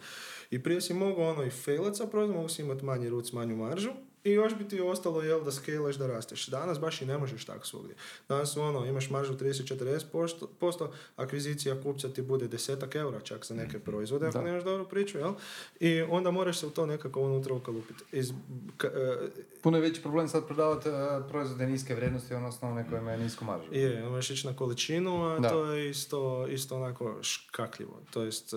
I 0.51 0.63
prije 0.63 0.81
si 0.81 0.95
mogao 0.95 1.31
ono 1.31 1.43
i 1.45 1.51
failat 1.51 1.97
sa 1.97 2.07
proizvodom, 2.07 2.37
mogu 2.37 2.49
si 2.49 2.63
imati 2.63 2.85
manji 2.85 3.09
ruc, 3.09 3.33
manju 3.33 3.57
maržu, 3.57 3.91
i 4.25 4.31
još 4.31 4.55
bi 4.55 4.69
ti 4.69 4.81
ostalo, 4.81 5.23
jel, 5.23 5.41
da 5.41 5.53
skalaš, 5.53 5.97
da 5.97 6.07
rasteš. 6.07 6.47
Danas 6.47 6.81
baš 6.81 7.03
i 7.03 7.07
ne 7.07 7.19
možeš 7.19 7.45
tako 7.45 7.67
svugdje. 7.67 7.97
Danas 8.29 8.57
ono, 8.57 8.87
imaš 8.87 9.11
maržu 9.11 9.35
30-40%, 9.35 10.47
posto, 10.51 10.93
akvizicija 11.17 11.83
kupca 11.83 12.09
ti 12.09 12.23
bude 12.23 12.49
desetak 12.49 12.95
eura 12.95 13.21
čak 13.21 13.45
za 13.45 13.55
neke 13.55 13.79
proizvode, 13.79 14.27
ako 14.29 14.43
nemaš 14.43 14.65
dobru 14.65 14.89
priču, 14.89 15.19
jel? 15.19 15.33
I 15.81 16.03
onda 16.03 16.31
moraš 16.31 16.59
se 16.59 16.67
u 16.67 16.71
to 16.71 16.87
nekako 16.87 17.21
unutra 17.21 17.55
ukalupiti. 17.55 18.05
Iz, 18.13 18.33
ka- 18.79 18.91
e, 19.19 19.31
Puno 19.63 19.77
je 19.77 19.83
veći 19.83 20.03
problem 20.03 20.29
sad 20.29 20.47
prodavati 20.47 20.89
uh, 20.89 20.95
proizvode 21.29 21.67
niske 21.67 21.95
vrijednosti, 21.95 22.35
odnosno 22.35 22.71
one 22.71 22.89
koje 22.89 23.01
imaju 23.01 23.19
nisku 23.19 23.45
maržu. 23.45 23.67
Je, 23.73 24.05
možeš 24.05 24.31
ići 24.31 24.47
na 24.47 24.57
količinu, 24.57 25.25
a 25.27 25.39
Da. 25.39 25.49
to 25.49 25.65
je 25.65 25.91
isto, 25.91 26.47
isto 26.49 26.77
onako 26.77 27.19
škakljivo. 27.23 28.01
To 28.11 28.23
jest, 28.23 28.53
e, 28.53 28.57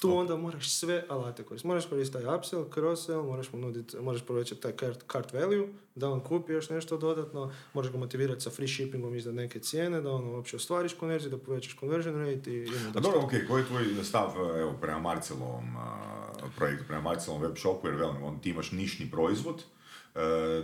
tu 0.00 0.16
onda 0.16 0.36
moraš 0.36 0.70
sve 0.70 1.04
alate 1.08 1.42
koristiti. 1.42 1.66
Moraš 1.66 1.86
koristiti 1.86 2.24
taj 2.24 2.36
upsell, 2.36 2.64
cross-sell, 2.64 3.26
moraš 3.26 3.52
mu 3.52 3.58
nuditi, 3.58 3.96
moraš 3.96 4.22
povećati 4.22 4.60
taj 4.60 4.72
cart, 4.80 5.04
cart 5.12 5.32
value, 5.32 5.68
da 5.94 6.10
on 6.10 6.20
kupi 6.20 6.52
još 6.52 6.70
nešto 6.70 6.96
dodatno, 6.96 7.52
moraš 7.74 7.92
ga 7.92 7.98
motivirati 7.98 8.40
sa 8.40 8.50
free 8.50 8.68
shippingom 8.68 9.14
iznad 9.14 9.34
neke 9.34 9.58
cijene, 9.60 10.00
da 10.00 10.10
ono 10.10 10.32
uopće 10.32 10.56
ostvariš 10.56 10.94
konverziju, 10.94 11.30
da 11.30 11.38
povećaš 11.38 11.76
conversion 11.80 12.16
rate 12.16 12.52
i 12.52 12.68
A 12.94 13.00
dobro, 13.00 13.20
ok, 13.20 13.30
koji 13.48 13.62
je 13.62 13.66
tvoj 13.66 14.04
stav 14.04 14.32
evo, 14.58 14.74
prema 14.80 14.98
Marcelovom 14.98 15.76
a, 15.76 16.32
projektu, 16.56 16.84
prema 16.86 17.02
Marcelovom 17.02 17.42
web 17.42 17.56
shopu, 17.56 17.86
jer 17.86 17.96
velim, 17.96 18.22
on, 18.22 18.38
ti 18.38 18.50
imaš 18.50 18.72
nišni 18.72 19.10
proizvod, 19.10 19.62
e, 20.14 20.18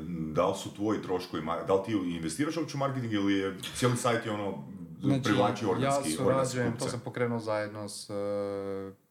da 0.08 0.48
li 0.48 0.54
su 0.58 0.74
tvoji 0.74 1.02
troškovi, 1.02 1.42
da 1.66 1.74
li 1.74 1.84
ti 1.84 1.92
investiraš 1.92 2.56
uopće 2.56 2.76
u 2.76 2.80
marketing 2.80 3.12
ili 3.12 3.34
je 3.34 3.56
cijeli 3.76 3.96
sajt 3.96 4.26
je 4.26 4.32
ono 4.32 4.64
privlači 5.02 5.34
organski, 5.66 5.78
Znači, 6.02 6.22
ja 6.22 6.26
organski 6.26 6.52
surađujem, 6.52 6.78
to 6.78 6.88
sam 6.88 7.00
pokrenuo 7.00 7.38
zajedno 7.40 7.88
s 7.88 8.10
uh, 8.10 8.16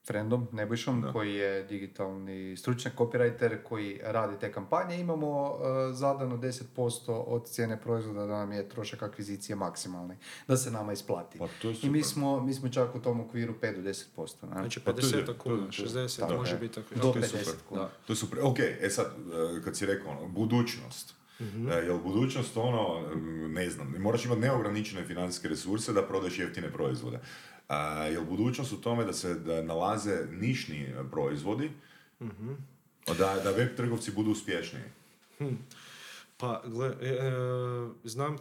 friendom 0.04 0.48
Nebojšom, 0.52 1.00
Da. 1.00 1.12
koji 1.12 1.34
je 1.34 1.62
digitalni 1.64 2.56
stručnjak, 2.56 2.94
copywriter, 2.96 3.62
koji 3.62 4.00
radi 4.02 4.38
te 4.38 4.52
kampanje. 4.52 4.96
Imamo 4.96 5.42
uh, 5.42 5.58
zadano 5.92 6.36
10% 6.36 6.64
od 7.08 7.46
cijene 7.46 7.80
proizvoda 7.80 8.20
da 8.20 8.36
nam 8.36 8.52
je 8.52 8.68
trošak 8.68 9.02
akvizicije 9.02 9.56
maksimalni, 9.56 10.16
da 10.48 10.56
se 10.56 10.70
nama 10.70 10.92
isplati. 10.92 11.38
Pa 11.38 11.48
to 11.62 11.68
je 11.68 11.76
I 11.82 11.90
mi 11.90 12.02
smo, 12.02 12.40
mi 12.40 12.54
smo 12.54 12.68
čak 12.68 12.94
u 12.94 13.00
tom 13.00 13.20
okviru 13.20 13.54
5 13.54 13.74
do 13.74 13.82
10%. 13.82 13.96
ne? 14.44 14.52
Znači 14.52 14.80
Pa 14.80 14.92
to 14.92 14.98
je- 14.98 15.02
50 15.04 15.24
to 15.24 15.32
je- 15.32 15.38
kuna, 15.38 15.56
to 15.56 15.62
je- 15.62 15.70
60, 15.70 16.18
tako 16.18 16.34
može 16.34 16.58
biti 16.58 16.74
tako. 16.74 16.94
Do 16.94 17.00
To 17.02 17.08
je 17.08 17.14
50 17.14 17.26
super. 17.38 17.54
kuna. 17.68 17.82
Da. 17.82 17.90
To 18.06 18.12
je 18.12 18.16
super. 18.16 18.38
Ok, 18.42 18.58
e 18.80 18.90
sad, 18.90 19.06
e, 19.58 19.62
kad 19.62 19.76
si 19.76 19.86
rekao 19.86 20.10
ono, 20.12 20.28
budućnost. 20.28 21.14
E, 21.70 21.74
jel 21.86 21.98
budućnost 21.98 22.56
ono, 22.56 23.00
ne 23.48 23.70
znam, 23.70 23.94
moraš 23.98 24.24
imati 24.24 24.40
neograničene 24.40 25.04
financijske 25.04 25.48
resurse 25.48 25.92
da 25.92 26.02
prodaš 26.02 26.38
jeftine 26.38 26.72
proizvode. 26.72 27.18
A, 27.68 28.04
jel 28.04 28.24
budućnost 28.24 28.72
u 28.72 28.80
tome 28.80 29.04
da 29.04 29.12
se 29.12 29.34
da 29.34 29.62
nalaze 29.62 30.26
nišni 30.30 30.82
e, 30.82 30.94
proizvodi, 31.10 31.70
da, 33.06 33.40
da 33.44 33.50
web 33.50 33.76
trgovci 33.76 34.12
budu 34.12 34.30
uspješniji? 34.30 34.84
Pa, 36.42 36.62
gle, 36.66 36.94
e, 37.00 37.08
e, 37.08 37.30
znam 38.04 38.36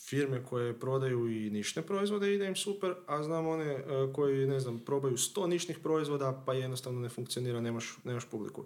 firme 0.00 0.42
koje 0.44 0.80
prodaju 0.80 1.28
i 1.28 1.50
nišne 1.50 1.82
proizvode 1.82 2.30
i 2.30 2.34
ide 2.34 2.46
im 2.46 2.56
super, 2.56 2.94
a 3.06 3.22
znam 3.22 3.46
one 3.46 3.64
e, 3.64 3.84
koji, 4.14 4.46
ne 4.46 4.60
znam, 4.60 4.78
probaju 4.78 5.16
100 5.16 5.46
nišnih 5.46 5.78
proizvoda 5.78 6.42
pa 6.46 6.54
jednostavno 6.54 7.00
ne 7.00 7.08
funkcionira, 7.08 7.60
nemaš, 7.60 7.96
nemaš 8.04 8.24
publiku. 8.24 8.64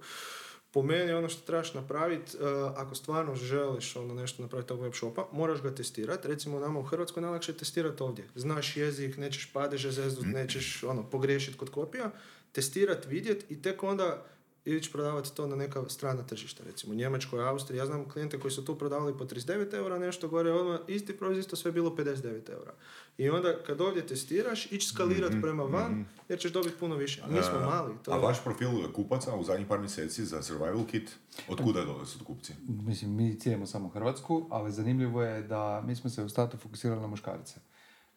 Po 0.73 0.83
meni 0.83 1.13
ono 1.13 1.29
što 1.29 1.47
trebaš 1.47 1.75
napraviti, 1.75 2.37
ako 2.77 2.95
stvarno 2.95 3.35
želiš 3.35 3.97
ono 3.97 4.15
nešto 4.15 4.43
napraviti 4.43 4.69
tog 4.69 4.81
web 4.81 4.93
shopa, 4.95 5.29
moraš 5.33 5.63
ga 5.63 5.75
testirati. 5.75 6.29
Recimo 6.29 6.61
nama 6.61 6.81
u 6.81 6.83
Hrvatskoj 6.83 7.21
je 7.21 7.23
najlakše 7.23 7.53
testirati 7.53 8.03
ovdje. 8.03 8.29
Znaš 8.35 8.77
jezik, 8.77 9.17
nećeš 9.17 9.53
padeže 9.53 9.91
zeznut, 9.91 10.27
nećeš 10.27 10.83
ono, 10.83 11.11
pogriješiti 11.11 11.59
kod 11.59 11.71
kopija, 11.71 12.11
testirati, 12.53 13.09
vidjeti 13.09 13.55
i 13.55 13.63
tek 13.63 13.83
onda 13.83 14.25
ići 14.65 14.93
prodavati 14.93 15.35
to 15.35 15.47
na 15.47 15.57
neka 15.57 15.89
strana 15.89 16.23
tržišta, 16.23 16.65
recimo 16.65 16.95
Njemačkoj, 16.95 17.43
Austriji. 17.43 17.79
Ja 17.79 17.87
znam 17.87 18.09
klijente 18.09 18.41
koji 18.41 18.53
su 18.53 18.65
tu 18.65 18.79
prodavali 18.79 19.19
po 19.19 19.25
39 19.25 19.75
eura, 19.75 19.99
nešto 19.99 20.29
gore, 20.29 20.53
odmah 20.53 20.81
isti 20.89 21.17
proizvod 21.17 21.39
isto 21.39 21.57
sve 21.57 21.73
bilo 21.73 21.91
59 21.91 22.23
eura. 22.51 22.73
I 23.19 23.31
onda 23.31 23.63
kad 23.67 23.81
ovdje 23.81 24.07
testiraš, 24.07 24.67
ići 24.67 24.87
skalirati 24.87 25.41
prema 25.43 25.63
van, 25.63 26.05
jer 26.29 26.39
ćeš 26.39 26.53
dobiti 26.53 26.77
puno 26.77 26.97
više. 26.97 27.23
Mi 27.29 27.43
smo 27.43 27.61
mali. 27.61 27.93
To 28.03 28.13
A 28.13 28.15
je- 28.15 28.21
vaš 28.21 28.45
profil 28.45 28.69
kupaca 28.93 29.35
u 29.35 29.45
zadnjih 29.45 29.67
par 29.67 29.79
mjeseci 29.79 30.25
za 30.25 30.43
survival 30.43 30.87
kit, 30.87 31.11
od 31.49 31.61
kuda 31.61 31.85
dolaze 31.85 32.17
od 32.21 32.27
kupci? 32.27 32.53
Mislim, 32.69 33.17
mi 33.17 33.41
cijenimo 33.41 33.67
samo 33.67 33.89
Hrvatsku, 33.89 34.47
ali 34.51 34.73
zanimljivo 34.73 35.23
je 35.23 35.43
da 35.43 35.83
mi 35.87 35.97
smo 35.97 36.11
se 36.11 36.23
u 36.23 36.29
startu 36.29 36.57
fokusirali 36.57 37.01
na 37.01 37.07
muškarce. 37.07 37.55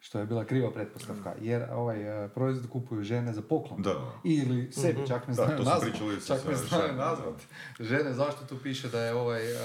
Što 0.06 0.18
je 0.18 0.26
bila 0.26 0.44
kriva 0.44 0.70
pretpostavka, 0.70 1.34
jer 1.40 1.64
ovaj 1.72 2.24
e, 2.24 2.28
proizvod 2.28 2.70
kupuju 2.70 3.02
žene 3.04 3.32
za 3.32 3.42
poklon. 3.42 3.82
Da, 3.82 3.90
da. 3.90 4.20
Ili 4.24 4.72
sebi, 4.72 5.06
čak 5.08 5.28
ne 5.28 5.34
Da, 5.34 5.44
znaju 5.44 5.56
to 5.58 5.64
smo 5.64 5.72
nazvat. 5.72 6.26
Čak 6.26 6.48
ne 6.48 6.56
znaju 6.56 6.92
nazvat. 6.92 7.34
Žene, 7.80 8.14
zašto 8.14 8.44
tu 8.44 8.56
piše 8.62 8.88
da 8.88 9.00
je 9.00 9.14
ovaj 9.14 9.52
e, 9.52 9.56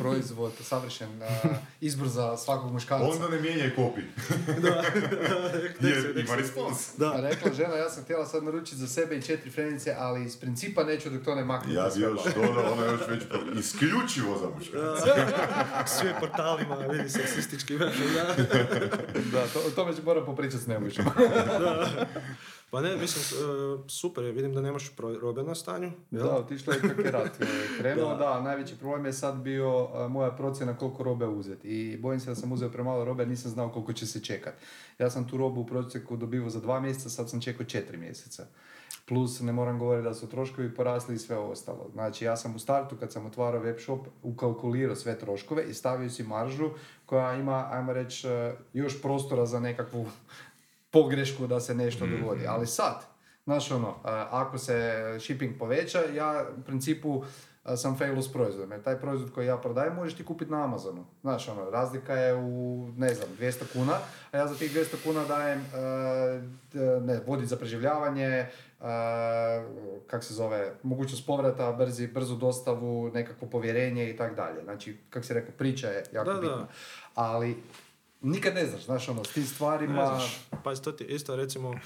proizvod 0.00 0.52
savršen 0.60 1.22
e, 1.22 1.26
izbor 1.80 2.08
za 2.08 2.36
svakog 2.36 2.72
muškarca? 2.72 3.06
Onda 3.06 3.28
ne 3.28 3.40
mijenjaj 3.40 3.74
kopi. 3.74 4.00
Jer 5.88 6.18
ima 6.18 6.34
respons. 6.34 6.96
Da. 6.96 7.20
Rekla 7.20 7.52
žena, 7.52 7.74
ja 7.74 7.90
sam 7.90 8.04
htjela 8.04 8.26
sad 8.26 8.44
naručiti 8.44 8.76
za 8.76 8.86
sebe 8.86 9.16
i 9.16 9.22
četiri 9.22 9.50
frenice, 9.50 9.94
ali 9.98 10.24
iz 10.24 10.36
principa 10.36 10.84
neću 10.84 11.10
dok 11.10 11.24
to 11.24 11.34
ne 11.34 11.44
maknete 11.44 11.78
Ja 11.78 11.88
bi 11.94 12.00
još 12.00 12.20
dodao, 12.34 12.72
ono 12.72 12.84
još 12.84 13.00
već 13.08 13.22
isključivo 13.58 14.38
za 14.38 14.48
muškarce. 14.58 15.10
Sve 15.98 16.14
portalima, 16.20 16.76
vidi 16.76 17.10
seksistički 17.10 17.78
da. 17.78 17.84
Da, 19.32 19.46
to, 19.46 19.60
o 19.66 19.70
tome 19.90 19.96
ću 19.96 20.04
moram 20.04 20.26
popričati 20.26 20.62
s 20.62 20.66
Nebojšom. 20.66 21.04
Pa 22.70 22.80
ne, 22.80 22.96
mislim, 22.96 23.24
e, 23.24 23.88
super 23.88 24.24
je, 24.24 24.32
vidim 24.32 24.54
da 24.54 24.60
nemaš 24.60 24.90
robe 25.22 25.42
na 25.42 25.54
stanju. 25.54 25.90
jel? 26.10 26.22
Da, 26.22 26.36
otišlo 26.36 26.72
je 26.72 26.80
kako 26.80 27.00
je 27.00 27.10
rat 27.10 27.40
e, 27.40 27.46
krenuo, 27.78 28.08
Da. 28.08 28.16
da. 28.16 28.40
najveći 28.40 28.78
problem 28.78 29.06
je 29.06 29.12
sad 29.12 29.36
bio 29.36 29.88
a, 29.94 30.08
moja 30.08 30.30
procjena 30.30 30.76
koliko 30.76 31.02
robe 31.02 31.26
uzeti. 31.26 31.68
I 31.68 31.96
bojim 31.96 32.20
se 32.20 32.30
da 32.30 32.34
sam 32.34 32.52
uzeo 32.52 32.68
premalo 32.70 33.04
robe, 33.04 33.26
nisam 33.26 33.50
znao 33.50 33.68
koliko 33.68 33.92
će 33.92 34.06
se 34.06 34.24
čekat. 34.24 34.54
Ja 34.98 35.10
sam 35.10 35.28
tu 35.28 35.36
robu 35.36 35.60
u 35.60 35.66
prosjeku 35.66 36.16
dobivao 36.16 36.50
za 36.50 36.60
dva 36.60 36.80
mjeseca, 36.80 37.10
sad 37.10 37.30
sam 37.30 37.40
čekao 37.40 37.66
četiri 37.66 37.96
mjeseca. 37.98 38.46
Plus, 39.10 39.40
ne 39.40 39.52
moram 39.52 39.78
govoriti 39.78 40.08
da 40.08 40.14
su 40.14 40.28
troškovi 40.28 40.74
porasli 40.74 41.14
i 41.14 41.18
sve 41.18 41.36
ostalo. 41.36 41.90
Znači, 41.92 42.24
ja 42.24 42.36
sam 42.36 42.56
u 42.56 42.58
startu, 42.58 42.96
kad 42.96 43.12
sam 43.12 43.26
otvarao 43.26 43.60
web 43.60 43.76
shop, 43.78 44.06
ukalkulirao 44.22 44.96
sve 44.96 45.18
troškove 45.18 45.64
i 45.64 45.74
stavio 45.74 46.10
si 46.10 46.22
maržu 46.22 46.70
koja 47.06 47.34
ima, 47.34 47.68
ajmo 47.70 47.92
reći, 47.92 48.28
e, 48.28 48.54
još 48.72 49.02
prostora 49.02 49.46
za 49.46 49.60
nekakvu 49.60 50.06
pogrešku 50.92 51.46
da 51.46 51.60
se 51.60 51.74
nešto 51.74 52.06
dogodi. 52.06 52.46
Ali 52.46 52.66
sad, 52.66 53.04
znaš 53.44 53.70
ono, 53.70 53.94
a, 54.04 54.28
ako 54.30 54.58
se 54.58 55.16
shipping 55.20 55.58
poveća, 55.58 56.00
ja 56.14 56.46
u 56.58 56.62
principu 56.62 57.24
a, 57.64 57.76
sam 57.76 57.98
failao 57.98 58.22
s 58.22 58.32
proizvodom. 58.32 58.72
Jer 58.72 58.82
taj 58.82 59.00
proizvod 59.00 59.32
koji 59.32 59.46
ja 59.46 59.56
prodajem 59.56 59.94
možeš 59.94 60.16
ti 60.16 60.24
kupiti 60.24 60.50
na 60.50 60.64
Amazonu. 60.64 61.04
Znaš, 61.20 61.48
ono, 61.48 61.70
razlika 61.70 62.14
je 62.14 62.34
u, 62.34 62.88
ne 62.96 63.14
znam, 63.14 63.28
200 63.40 63.72
kuna, 63.72 63.94
a 64.32 64.38
ja 64.38 64.46
za 64.46 64.54
tih 64.54 64.76
200 64.76 64.84
kuna 65.04 65.24
dajem 65.24 65.64
ne, 67.06 67.20
vodič 67.26 67.48
za 67.48 67.56
preživljavanje, 67.56 68.46
kak 70.06 70.24
se 70.24 70.34
zove, 70.34 70.72
mogućnost 70.82 71.26
povrata, 71.26 71.72
brzi, 71.72 72.06
brzu 72.06 72.36
dostavu, 72.36 73.10
nekakvo 73.14 73.48
povjerenje 73.48 74.10
i 74.10 74.16
tako 74.16 74.34
dalje. 74.34 74.62
Znači, 74.64 74.96
kak 75.10 75.24
se 75.24 75.34
rekao, 75.34 75.52
priča 75.58 75.88
je 75.88 76.04
jako 76.12 76.30
Da, 76.30 76.34
da. 76.34 76.40
bitna. 76.40 76.66
Ali 77.14 77.56
nikad 78.22 78.54
ne 78.54 78.66
znaš, 78.66 78.84
znaš, 78.84 79.08
ono, 79.08 79.24
s 79.24 79.32
tim 79.32 79.44
stvarima... 79.44 80.20
Pa 80.64 80.74
to 80.74 80.92
ti 80.92 81.04
isto 81.04 81.36
recimo 81.36 81.74
e, 81.74 81.78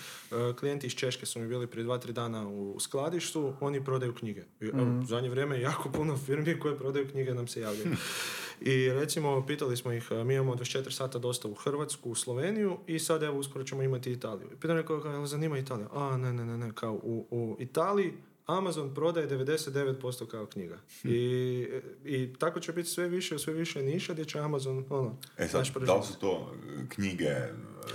klijenti 0.59 0.87
iz 0.87 0.93
Češke 0.95 1.27
su 1.27 1.41
mi 1.41 1.49
bili 1.49 1.67
prije 1.67 1.85
dva, 1.85 1.99
tri 1.99 2.13
dana 2.13 2.49
u 2.49 2.81
skladištu, 2.81 3.55
oni 3.61 3.85
prodaju 3.85 4.15
knjige. 4.15 4.43
I, 4.61 4.65
evo, 4.67 4.85
Mhm. 4.85 5.01
U 5.01 5.05
zadnje 5.07 5.29
vrijeme 5.29 5.61
jako 5.61 5.91
puno 5.93 6.17
firmi 6.17 6.59
koje 6.61 6.79
prodaju 6.79 7.09
knjige 7.11 7.35
nam 7.35 7.49
se 7.49 7.61
javljaju. 7.61 7.97
I 8.61 8.89
recimo 8.89 9.47
pitali 9.47 9.77
smo 9.77 9.93
ih, 9.93 10.09
e, 10.11 10.25
mi 10.25 10.35
imamo 10.35 10.55
24 10.55 10.91
sata 10.91 11.19
dosta 11.19 11.49
u 11.49 11.55
Hrvatsku, 11.55 12.11
u 12.11 12.15
Sloveniju 12.15 12.79
i 12.87 12.99
sad 12.99 13.23
evo 13.23 13.39
uskoro 13.39 13.65
ćemo 13.65 13.83
imati 13.83 14.13
Italiju. 14.13 14.49
I 14.65 14.67
rekao, 14.67 14.97
jel 14.97 15.27
zanima 15.27 15.59
Italija? 15.59 15.89
A 15.93 16.17
ne, 16.17 16.33
ne, 16.33 16.45
ne, 16.45 16.59
ne, 16.59 16.73
kao 16.75 16.93
u, 16.93 17.27
u 17.31 17.57
Italiji 17.61 18.13
Amazon 18.47 18.95
prodaje 18.95 19.29
99% 19.29 19.95
kao 20.27 20.47
knjiga. 20.47 20.79
Hm. 21.03 21.09
I, 21.09 21.69
I 22.05 22.33
tako 22.35 22.61
će 22.61 22.73
biti 22.73 22.89
sve 22.89 23.09
više, 23.09 23.39
sve 23.39 23.53
više 23.53 23.83
niša 23.83 24.13
gdje 24.13 24.25
će 24.25 24.39
Amazon, 24.39 24.85
ono, 24.91 25.17
E 25.39 25.49
sad, 25.49 25.65
da 25.77 25.95
li 25.95 26.03
su 26.05 26.19
to 26.19 26.53
e, 26.55 26.89
knjige, 26.89 27.31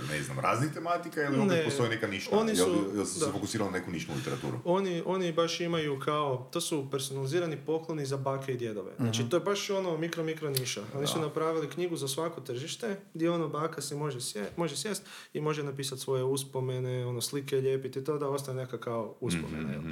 ne 0.08 0.22
znam, 0.22 0.38
raznih 0.38 0.70
tematika 0.72 1.22
ili 1.22 1.36
opet 1.36 1.48
Ne, 1.48 1.64
postoji 1.64 1.90
neka 1.90 2.06
nišna? 2.06 2.38
oni 2.38 2.50
Jel, 2.50 2.66
su- 2.66 2.90
jel 2.94 3.04
su 3.04 3.20
se 3.20 3.30
fokusirali 3.32 3.70
na 3.70 3.78
neku 3.78 3.90
nišnu 3.90 4.14
literaturu? 4.16 4.58
Oni, 4.64 5.02
oni 5.06 5.32
baš 5.32 5.60
imaju 5.60 5.98
kao, 5.98 6.48
to 6.52 6.60
su 6.60 6.90
personalizirani 6.90 7.56
pokloni 7.58 8.06
za 8.06 8.16
bake 8.16 8.52
i 8.52 8.56
djedove. 8.56 8.92
Znači 8.96 9.22
to 9.24 9.36
je 9.36 9.40
baš 9.40 9.70
ono 9.70 9.96
mikro, 9.96 10.24
mikro 10.24 10.50
niša. 10.50 10.82
Oni 10.94 11.06
su 11.06 11.14
Da. 11.14 11.20
napravili 11.20 11.68
knjigu 11.68 11.96
za 11.96 12.08
svako 12.08 12.40
tržište 12.40 12.96
gdje 13.14 13.30
ono 13.30 13.48
baka 13.48 13.80
si 13.82 13.94
može, 13.94 14.20
sje, 14.20 14.48
može 14.56 14.76
sjest 14.76 15.02
i 15.32 15.40
može 15.40 15.62
napisati 15.62 16.00
svoje 16.00 16.24
uspomene, 16.24 17.06
ono 17.06 17.20
slike 17.20 17.56
lijepiti 17.56 17.98
i 17.98 18.04
to 18.04 18.18
da 18.18 18.28
ostane 18.28 18.62
neka 18.62 18.78
kao 18.78 19.16
uspomena. 19.20 19.72
jel? 19.72 19.82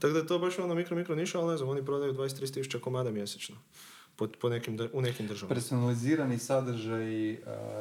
Tako 0.00 0.12
da 0.12 0.18
je 0.18 0.26
to 0.26 0.38
baš 0.38 0.58
ono 0.58 0.74
mikro, 0.74 0.96
mikro 0.96 1.14
niša, 1.14 1.40
ali 1.40 1.50
ne 1.50 1.56
znam, 1.56 1.68
oni 1.68 1.84
prodaju 1.84 2.12
23 2.14 2.54
tisuća 2.54 2.78
komada 2.78 3.10
mjesečno 3.10 3.56
po, 4.16 4.28
po 4.40 4.48
nekim, 4.48 4.78
u 4.92 5.00
nekim 5.00 5.26
državama. 5.26 5.54
personalizirani 5.54 6.38
sadržaj 6.38 7.36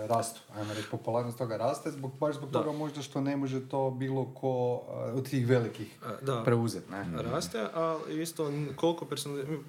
rastu. 0.07 0.41
Ajmo 0.55 0.73
reći, 0.73 0.87
popularnost 0.91 1.37
toga 1.37 1.57
raste, 1.57 1.91
zbog, 1.91 2.11
baš 2.19 2.35
zbog 2.35 2.49
Da. 2.51 2.59
toga 2.59 2.77
možda 2.77 3.01
što 3.01 3.21
ne 3.21 3.37
može 3.37 3.69
to 3.69 3.91
bilo 3.91 4.25
ko 4.33 4.81
e, 4.89 5.11
od 5.11 5.29
tih 5.29 5.47
velikih 5.47 5.87
da. 6.21 6.41
preuzeti. 6.45 6.91
Ne? 6.91 7.05
raste, 7.23 7.67
ali 7.73 8.21
isto 8.21 8.51
koliko 8.75 9.05
personalizirano, 9.05 9.63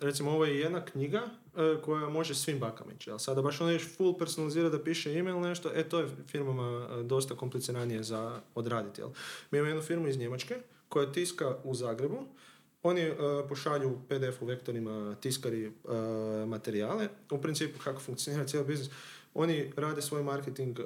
recimo 0.00 0.30
ovo 0.30 0.44
je 0.44 0.58
jedna 0.60 0.84
knjiga 0.84 1.22
e, 1.56 1.80
koja 1.84 2.08
može 2.08 2.34
svim 2.34 2.58
bakama 2.58 2.92
ići, 2.92 3.10
ali 3.10 3.20
sada 3.20 3.42
baš 3.42 3.60
ono 3.60 3.70
još 3.70 3.96
full 3.96 4.18
personalizira 4.18 4.68
da 4.68 4.82
piše 4.82 5.18
email 5.18 5.40
nešto, 5.40 5.70
e 5.74 5.88
to 5.88 6.00
je 6.00 6.08
firmama 6.28 6.88
e, 6.90 7.02
dosta 7.02 7.34
kompliciranije 7.34 8.02
za 8.02 8.40
odraditi, 8.54 9.00
jel? 9.00 9.08
Mi 9.50 9.58
imamo 9.58 9.68
jednu 9.70 9.82
firmu 9.82 10.08
iz 10.08 10.18
Njemačke 10.18 10.54
koja 10.88 11.12
tiska 11.12 11.56
u 11.64 11.74
Zagrebu, 11.74 12.26
oni 12.82 13.00
e, 13.00 13.14
pošalju 13.48 13.98
PDF 14.08 14.42
u 14.42 14.46
vektorima 14.46 15.16
tiskari 15.20 15.64
e, 15.64 15.70
materijale, 16.46 17.08
u 17.30 17.38
principu 17.38 17.78
kako 17.84 18.00
funkcionira 18.00 18.46
cijeli 18.46 18.66
biznis, 18.66 18.90
oni 19.34 19.72
rade 19.76 20.02
svoj 20.02 20.22
marketing 20.22 20.78
e, 20.78 20.82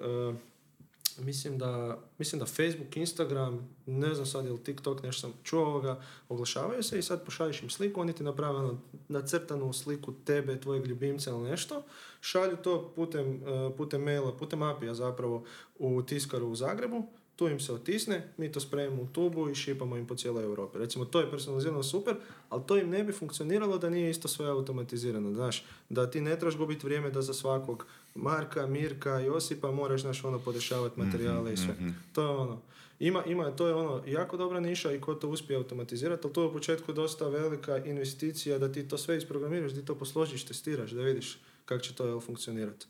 Mislim 1.19 1.59
da, 1.59 1.99
mislim 2.19 2.39
da 2.39 2.47
Facebook, 2.47 2.97
Instagram, 2.97 3.69
ne 3.87 4.15
znam 4.15 4.27
sad 4.27 4.45
je 4.45 4.53
li 4.53 4.65
TikTok, 4.65 5.03
nešto 5.03 5.21
sam 5.21 5.33
čuo 5.43 5.65
ovoga, 5.65 6.03
oglašavaju 6.29 6.83
se 6.83 6.99
i 6.99 7.03
sad 7.03 7.25
pošalješ 7.25 7.63
im 7.63 7.71
sliku, 7.71 8.01
oni 8.01 8.13
ti 8.13 8.25
naprave 8.25 8.59
ono 8.59 8.81
nacrtanu 9.09 9.73
sliku 9.73 10.13
tebe, 10.25 10.61
tvojeg 10.61 10.87
ljubimca 10.87 11.31
ili 11.31 11.51
nešto, 11.51 11.83
šalju 12.21 12.57
to 12.57 12.93
putem, 12.97 13.41
putem 13.77 14.03
maila, 14.03 14.37
putem 14.37 14.63
apija 14.63 14.95
zapravo 14.95 15.45
u 15.79 16.03
tiskaru 16.03 16.47
u 16.47 16.55
Zagrebu, 16.55 17.07
tu 17.41 17.49
im 17.49 17.61
se 17.61 17.73
otisne, 17.73 18.23
mi 18.37 18.53
to 18.53 18.61
spremimo 18.61 19.03
u 19.03 19.07
tubu 19.07 19.49
i 19.51 19.55
šipamo 19.55 19.97
im 19.97 20.07
po 20.07 20.15
cijeloj 20.17 20.45
Europi. 20.45 20.79
Recimo, 20.79 21.05
to 21.05 21.21
je 21.21 21.31
personalizirano 21.31 21.83
super, 21.83 22.17
ali 22.49 22.63
to 22.67 22.77
im 22.77 22.91
ne 22.91 23.05
bi 23.05 23.13
funkcioniralo 23.13 23.79
da 23.79 23.91
nije 23.91 24.11
isto 24.11 24.29
sve 24.29 24.47
automatizirano, 24.49 25.33
znaš, 25.35 25.65
da 25.89 26.11
ti 26.11 26.21
ne 26.21 26.39
trebaš 26.39 26.57
gubiti 26.57 26.87
vrijeme 26.87 27.11
da 27.11 27.23
za 27.23 27.35
svakog 27.35 27.87
Marka, 28.15 28.67
Mirka, 28.67 29.11
Josipa 29.11 29.71
moraš, 29.71 30.01
znaš, 30.01 30.25
ono, 30.25 30.39
podešavati 30.39 31.01
materijale 31.01 31.53
i 31.53 31.57
sve. 31.57 31.75
To 32.13 32.23
je 32.23 32.29
ono, 32.29 32.61
ima, 32.99 33.25
ima, 33.25 33.51
to 33.51 33.67
je 33.67 33.75
ono, 33.75 34.03
jako 34.07 34.37
dobra 34.37 34.61
niša 34.61 34.93
i 34.93 35.01
ko 35.01 35.15
to 35.15 35.29
uspije 35.29 35.57
automatizirati, 35.57 36.21
ali 36.25 36.33
to 36.33 36.43
je 36.43 36.49
u 36.49 36.53
početku 36.53 36.93
dosta 36.93 37.29
velika 37.29 37.79
investicija 37.79 38.59
da 38.59 38.73
ti 38.73 38.89
to 38.89 38.99
sve 38.99 39.17
isprogramiraš, 39.17 39.73
da 39.73 39.81
ti 39.81 39.87
to 39.87 39.95
posložiš, 39.95 40.45
testiraš, 40.45 40.91
da 40.91 41.03
vidiš 41.03 41.39
kako 41.65 41.81
će 41.81 41.95
to 41.95 42.07
jel, 42.07 42.21
funkcionirati. 42.21 42.87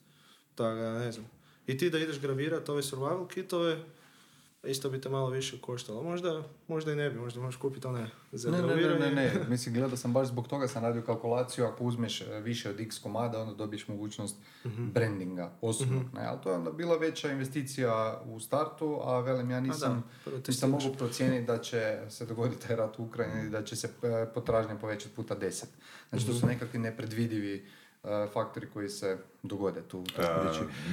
Tako 0.55 0.77
da, 0.81 0.99
ne 0.99 1.13
znam. 1.13 1.27
I 1.67 1.79
ti 1.79 1.91
da 1.91 1.99
ideš 1.99 2.21
gravirati 2.21 2.71
ove 2.71 2.83
survival 2.83 3.27
kitove, 3.27 3.79
isto 4.65 4.91
bi 4.91 5.01
te 5.01 5.09
malo 5.09 5.31
više 5.31 5.61
koštalo. 5.61 6.03
Možda, 6.03 6.43
možda 6.69 6.93
i 6.93 6.97
ne 6.97 7.11
bi, 7.11 7.19
možda 7.19 7.41
možeš 7.41 7.57
kupiti 7.57 7.87
one 7.87 8.11
za 8.33 8.51
Ne, 8.51 8.63
ne, 8.63 8.77
ne, 8.77 8.99
ne, 9.01 9.11
ne, 9.11 9.33
mislim, 9.49 9.75
gledao 9.75 9.97
sam 9.97 10.13
baš 10.13 10.29
zbog 10.29 10.49
toga 10.49 10.69
sam 10.69 10.83
radio 10.83 11.03
kalkulaciju, 11.03 11.65
ako 11.65 11.85
uzmeš 11.85 12.21
e, 12.21 12.41
više 12.41 12.71
od 12.71 12.81
x 12.81 12.99
komada, 12.99 13.41
onda 13.41 13.55
dobiješ 13.55 13.89
mogućnost 13.89 14.37
Mhm. 14.65 14.87
brandinga 14.87 15.53
osobnog, 15.61 16.03
ne, 16.15 16.25
ali 16.25 16.39
to 16.43 16.51
je 16.51 16.57
onda 16.57 16.71
bila 16.73 16.97
veća 16.97 17.31
investicija 17.31 17.91
u 18.27 18.41
startu, 18.41 19.01
a 19.03 19.21
velim, 19.21 19.51
ja 19.51 19.61
nisam, 19.61 20.05
prvo 20.25 20.37
nisam 20.37 20.43
testiraš. 20.45 20.71
mogu 20.75 20.95
procijeniti 20.95 21.47
da 21.47 21.59
će 21.59 21.99
se 22.09 22.27
dogoditi 22.27 22.67
taj 22.67 22.77
rat 22.77 22.99
u 22.99 23.05
Ukrajini 23.05 23.47
i 23.47 23.51
da 23.51 23.65
će 23.65 23.77
se 23.77 23.89
e, 24.03 24.27
potražnja 24.27 24.75
povećati 24.77 25.15
puta 25.15 25.35
deset. 25.35 25.69
Znači, 26.09 26.25
Mhm. 26.25 26.33
to 26.33 26.39
su 26.39 26.47
nekakvi 26.47 26.79
nepredvidivi 26.79 27.67
faktori 28.33 28.71
koji 28.71 28.89
se 28.89 29.19
dogode 29.43 29.83
tu. 29.83 30.05
E, 30.19 30.23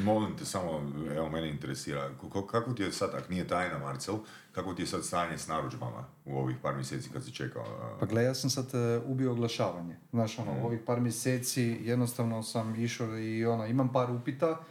molim 0.03 0.37
te 0.37 0.45
samo, 0.45 0.91
evo 1.15 1.29
mene 1.29 1.49
interesira, 1.49 2.09
kako, 2.21 2.47
kako 2.47 2.73
ti 2.73 2.83
je 2.83 2.91
sad, 2.91 3.09
ako 3.15 3.29
nije 3.29 3.47
tajna 3.47 3.77
Marcel, 3.77 4.15
kako 4.51 4.73
ti 4.73 4.81
je 4.81 4.87
sad 4.87 5.05
stanje 5.05 5.37
s 5.37 5.47
narudžbama 5.47 6.05
u 6.25 6.37
ovih 6.37 6.55
par 6.61 6.75
mjeseci 6.75 7.09
kad 7.13 7.25
si 7.25 7.31
čekao? 7.31 7.63
e, 7.63 7.99
Pa 7.99 8.05
gle, 8.05 8.23
ja 8.23 8.33
sam 8.33 8.49
sad 8.49 8.65
ubio 9.05 9.31
oglašavanje. 9.31 9.95
Znaš, 10.11 10.39
ono, 10.39 10.51
ovih 10.65 10.79
par 10.85 10.99
mjeseci 10.99 11.77
jednostavno 11.81 12.43
sam 12.43 12.75
išao 12.75 13.17
i 13.17 13.45
ono, 13.45 13.65
imam 13.67 13.91
par 13.93 14.11
upita 14.11 14.63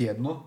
tjedno 0.00 0.42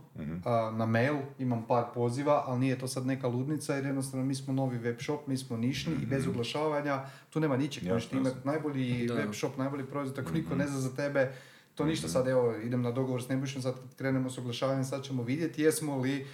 a, 0.46 0.74
na 0.74 0.86
mail, 0.88 1.16
imam 1.40 1.66
par 1.66 1.84
poziva, 1.94 2.44
ali 2.46 2.60
nije 2.60 2.80
to 2.80 2.88
sad 2.88 3.06
neka 3.06 3.28
ludnica 3.28 3.76
jer 3.76 3.86
jednostavno 3.86 4.26
mi 4.26 4.36
smo 4.36 4.54
novi 4.54 4.78
web 4.80 4.98
shop, 5.00 5.28
mi 5.28 5.38
smo 5.38 5.58
nišni 5.58 5.94
i 5.94 6.06
bez 6.06 6.28
oglašavanja 6.28 7.02
tu 7.30 7.40
nema 7.40 7.58
ničeg. 7.58 7.84
Jasno, 7.84 7.94
Možeš 7.94 8.10
ti 8.10 8.18
imati 8.18 8.36
najbolji 8.44 9.08
Da. 9.08 9.14
web 9.14 9.34
shop, 9.34 9.58
najbolji 9.58 9.86
proizvod, 9.86 10.20
ako 10.20 10.32
niko 10.32 10.56
ne 10.56 10.68
zna 10.68 10.80
za 10.80 10.90
tebe, 10.92 11.32
to 11.76 11.86
ništa 11.86 12.08
sad, 12.08 12.28
evo, 12.28 12.56
idem 12.58 12.82
na 12.82 12.92
dogovor 12.92 13.24
s 13.24 13.30
Nebušom, 13.30 13.62
sad 13.62 13.76
krenemo 13.98 14.30
s 14.30 14.38
oglašavanjem, 14.38 14.84
sad 14.86 15.04
ćemo 15.04 15.24
vidjeti 15.24 15.62
jesmo 15.62 15.98
li 15.98 16.28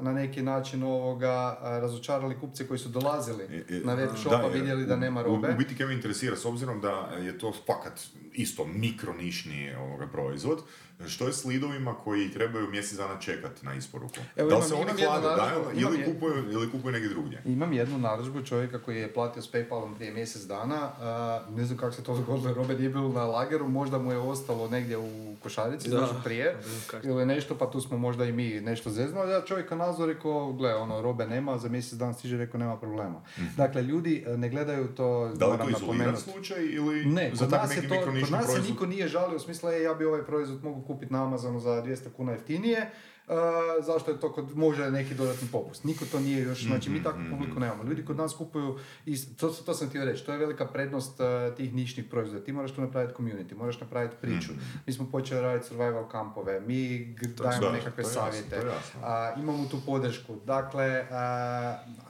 na 0.00 0.12
neki 0.12 0.42
način 0.42 0.82
ovoga 0.84 1.36
razočarali 1.62 2.36
kupce 2.36 2.66
koji 2.66 2.78
su 2.78 2.88
dolazili 2.88 3.44
E, 3.44 3.64
e, 3.70 3.80
na 3.80 3.94
web 3.94 4.08
da, 4.08 4.16
shopa, 4.16 4.36
jer 4.38 4.52
vidjeli 4.52 4.86
da 4.86 4.94
u- 4.94 4.98
nema 4.98 5.20
u- 5.20 5.24
robe. 5.24 5.48
U, 5.48 5.56
biti 5.56 5.76
kaj 5.76 5.86
me 5.86 5.94
interesira, 5.94 6.36
s 6.36 6.44
obzirom 6.44 6.80
da 6.80 6.90
je 7.18 7.38
to 7.38 7.52
fakat 7.62 8.00
isto 8.34 8.64
mikronišni 8.66 9.74
ovoga 9.76 10.06
proizvod, 10.06 10.58
što 11.00 11.26
je 11.26 11.32
s 11.32 11.44
lidovima 11.44 11.94
koji 11.94 12.30
trebaju 12.30 12.70
mjesec 12.70 12.98
dana 12.98 13.20
čekati 13.20 13.66
na 13.66 13.74
isporuku? 13.74 14.14
Evo, 14.36 14.50
da 14.50 14.56
li 14.56 14.62
se 14.62 14.74
oni 14.74 14.90
hlade, 14.94 15.28
ili, 15.74 15.98
je- 15.98 16.04
kupuju, 16.06 16.34
ili 16.50 16.70
kupuju 16.70 16.92
negdje 16.92 17.08
drugdje? 17.08 17.42
Imam 17.44 17.72
jednu 17.72 17.98
narudžbu 17.98 18.42
čovjeka 18.42 18.78
koji 18.78 18.96
je 18.96 19.12
platio 19.14 19.42
s 19.42 19.52
Paypalom 19.52 19.94
prije 19.94 20.12
mjesec 20.12 20.42
dana. 20.42 20.90
a, 21.00 21.14
ne 21.50 21.64
znam 21.64 21.78
kako 21.78 21.92
se 21.92 22.02
to 22.02 22.16
dogodilo, 22.16 22.54
robe 22.54 22.74
nije 22.74 22.88
bilo 22.90 23.08
na 23.08 23.24
lageru, 23.24 23.68
možda 23.68 23.98
mu 23.98 24.12
je 24.12 24.18
ostalo 24.18 24.68
negdje 24.68 24.98
u 24.98 25.10
košarici, 25.36 25.88
Da. 25.90 25.96
znaš, 25.98 26.10
prije. 26.24 26.56
Ili 27.02 27.26
nešto, 27.26 27.54
pa 27.54 27.66
tu 27.66 27.80
smo 27.80 27.98
možda 27.98 28.24
i 28.24 28.32
mi 28.32 28.50
nešto 28.52 28.90
zeznali. 28.90 29.32
Ja 29.32 29.42
čovjeka 29.42 29.76
nazvao, 29.76 30.06
rekao, 30.06 30.52
gle, 30.52 30.74
ono, 30.74 31.02
robe 31.02 31.26
nema, 31.26 31.58
za 31.58 31.68
mjesec 31.68 31.92
dana 31.94 32.12
stiže, 32.12 32.36
rekao, 32.36 32.60
nema 32.60 32.76
problema. 32.76 33.22
Dakle, 33.56 33.82
ljudi 33.82 34.24
e, 34.26 34.36
ne 34.36 34.48
gledaju 34.48 34.86
to, 34.86 35.24
Mhm. 35.24 35.34
Da 35.34 35.46
li 35.46 35.52
to 35.52 35.64
moram 35.64 35.68
izoliran 35.72 36.16
slučaj 36.16 36.64
ili 36.64 37.04
Ne, 37.04 37.30
za 37.34 37.44
kod 37.44 37.52
nas, 37.52 37.76
je 37.76 37.88
to, 37.88 37.94
kod 38.20 38.30
nas 38.30 38.46
se 38.46 38.60
niko 38.62 38.86
nije 38.86 39.08
žalio 39.08 39.36
u 39.36 39.40
smislu, 39.40 39.70
e, 39.70 39.82
ja 39.82 39.94
bi 39.94 40.04
ovaj 40.04 40.22
proizvod 40.22 40.64
mogu 40.64 40.83
kupiti 40.86 41.12
na 41.12 41.22
Amazonu 41.22 41.58
za 41.60 41.80
200 41.80 42.08
kuna 42.10 42.32
jeftinije, 42.32 42.86
Uh, 43.26 43.34
zašto 43.80 44.10
je 44.10 44.20
to 44.20 44.32
kod 44.32 44.56
može 44.56 44.90
neki 44.90 45.14
dodatni 45.14 45.48
popust. 45.48 45.84
Niko 45.84 46.04
to 46.04 46.20
nije 46.20 46.42
još, 46.42 46.62
znači 46.62 46.90
mi 46.90 47.02
takvu 47.02 47.20
publiku 47.30 47.60
nemamo. 47.60 47.82
Ljudi 47.82 48.04
kod 48.04 48.16
nas 48.16 48.34
kupuju, 48.34 48.76
i 49.06 49.26
to, 49.26 49.48
to 49.50 49.74
sam 49.74 49.88
htio 49.88 50.04
reći, 50.04 50.26
to 50.26 50.32
je 50.32 50.38
velika 50.38 50.66
prednost 50.66 51.20
uh, 51.20 51.26
tih 51.56 51.74
nišnih 51.74 52.06
proizvoda. 52.06 52.44
Ti 52.44 52.52
moraš 52.52 52.72
tu 52.72 52.80
napraviti 52.80 53.14
community, 53.14 53.54
moraš 53.54 53.80
napraviti 53.80 54.16
priču. 54.16 54.52
Mi 54.86 54.92
smo 54.92 55.06
počeli 55.06 55.40
raditi 55.40 55.66
survival 55.66 56.08
kampove, 56.08 56.60
mi 56.60 56.76
g- 56.98 57.26
dajemo 57.28 57.60
da, 57.62 57.72
nekakve 57.72 58.02
to 58.02 58.08
jasno, 58.08 58.22
savjete, 58.22 58.56
jasno. 58.56 59.00
a, 59.02 59.34
imamo 59.34 59.66
tu 59.66 59.76
podršku. 59.86 60.36
Dakle, 60.36 61.06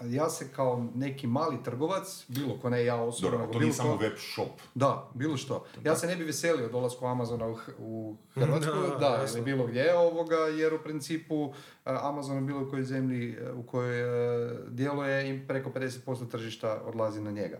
ja 0.04 0.30
se 0.30 0.48
kao 0.48 0.86
neki 0.94 1.26
mali 1.26 1.62
trgovac, 1.64 2.24
bilo 2.28 2.58
ko 2.58 2.70
ne 2.70 2.84
ja 2.84 2.96
osobno, 2.96 3.30
Dobro, 3.30 3.46
to 3.48 3.58
nije 3.58 3.72
samo 3.72 3.90
ko- 3.90 3.98
web 3.98 4.12
shop. 4.26 4.60
da, 4.74 5.10
bilo 5.14 5.36
što. 5.36 5.64
Ja 5.84 5.96
se 5.96 6.06
ne 6.06 6.16
bi 6.16 6.24
veselio 6.24 6.68
dolasku 6.68 7.06
Amazona 7.06 7.46
u, 7.46 7.56
u 7.78 8.16
Hrvatsku, 8.34 8.72
Da, 9.00 9.24
ili 9.28 9.42
bilo 9.42 9.66
gdje 9.66 9.96
ovoga, 9.96 10.36
jer 10.36 10.74
u 10.74 10.78
principu 10.78 11.03
principu 11.05 11.52
e, 11.86 11.90
Amazon 12.02 12.38
u 12.38 12.46
bilo 12.46 12.70
kojoj 12.70 12.84
zemlji 12.84 13.32
e, 13.32 13.52
u 13.52 13.62
kojoj 13.62 14.00
e, 14.00 14.55
djeluje 14.68 15.30
i 15.30 15.46
preko 15.46 15.70
50% 15.70 16.30
tržišta 16.30 16.82
odlazi 16.84 17.20
na 17.20 17.30
njega. 17.30 17.59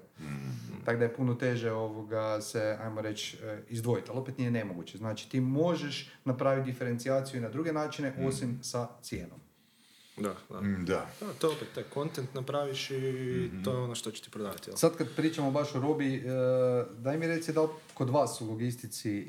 Tako 0.85 0.99
da 0.99 1.05
je 1.05 1.15
puno 1.15 1.35
teže 1.35 1.73
ovoga 1.73 2.41
se, 2.41 2.77
ajmo 2.81 3.01
reći, 3.01 3.39
izdvojiti, 3.69 4.11
ali 4.11 4.21
opet 4.21 4.39
nije 4.39 4.51
nemoguće. 4.51 4.99
Znači 4.99 5.31
ti 5.31 5.41
možeš 5.41 6.13
napraviti 6.25 6.71
diferencijaciju 6.71 7.39
i 7.39 7.43
na 7.43 7.49
druge 7.49 7.73
načine, 7.73 8.15
osim 8.27 8.59
sa 8.63 8.89
cijenom. 9.03 9.44
Da, 10.17 10.35
da. 10.51 10.61
Mm, 10.61 10.85
Da. 10.85 11.07
Da, 11.21 11.33
to 11.39 11.53
opet, 11.53 11.69
taj 11.75 11.85
content 11.95 12.35
napraviš 12.35 12.91
i 12.91 13.51
to 13.65 13.71
je 13.71 13.77
ono 13.77 13.95
što 13.95 14.11
će 14.11 14.23
ti 14.23 14.31
prodavati. 14.31 14.71
Jel? 14.71 14.77
Sad 14.77 14.97
kad 14.97 15.15
pričamo 15.17 15.51
baš 15.51 15.75
o 15.75 15.81
robi, 15.81 16.15
e, 16.17 16.23
daj 16.99 17.19
mi 17.19 17.27
reci 17.27 17.53
da 17.53 17.63
li 17.63 17.69
kod 17.95 18.11
vas 18.11 18.41
u 18.41 18.47
logistici 18.47 19.19
e, 19.19 19.25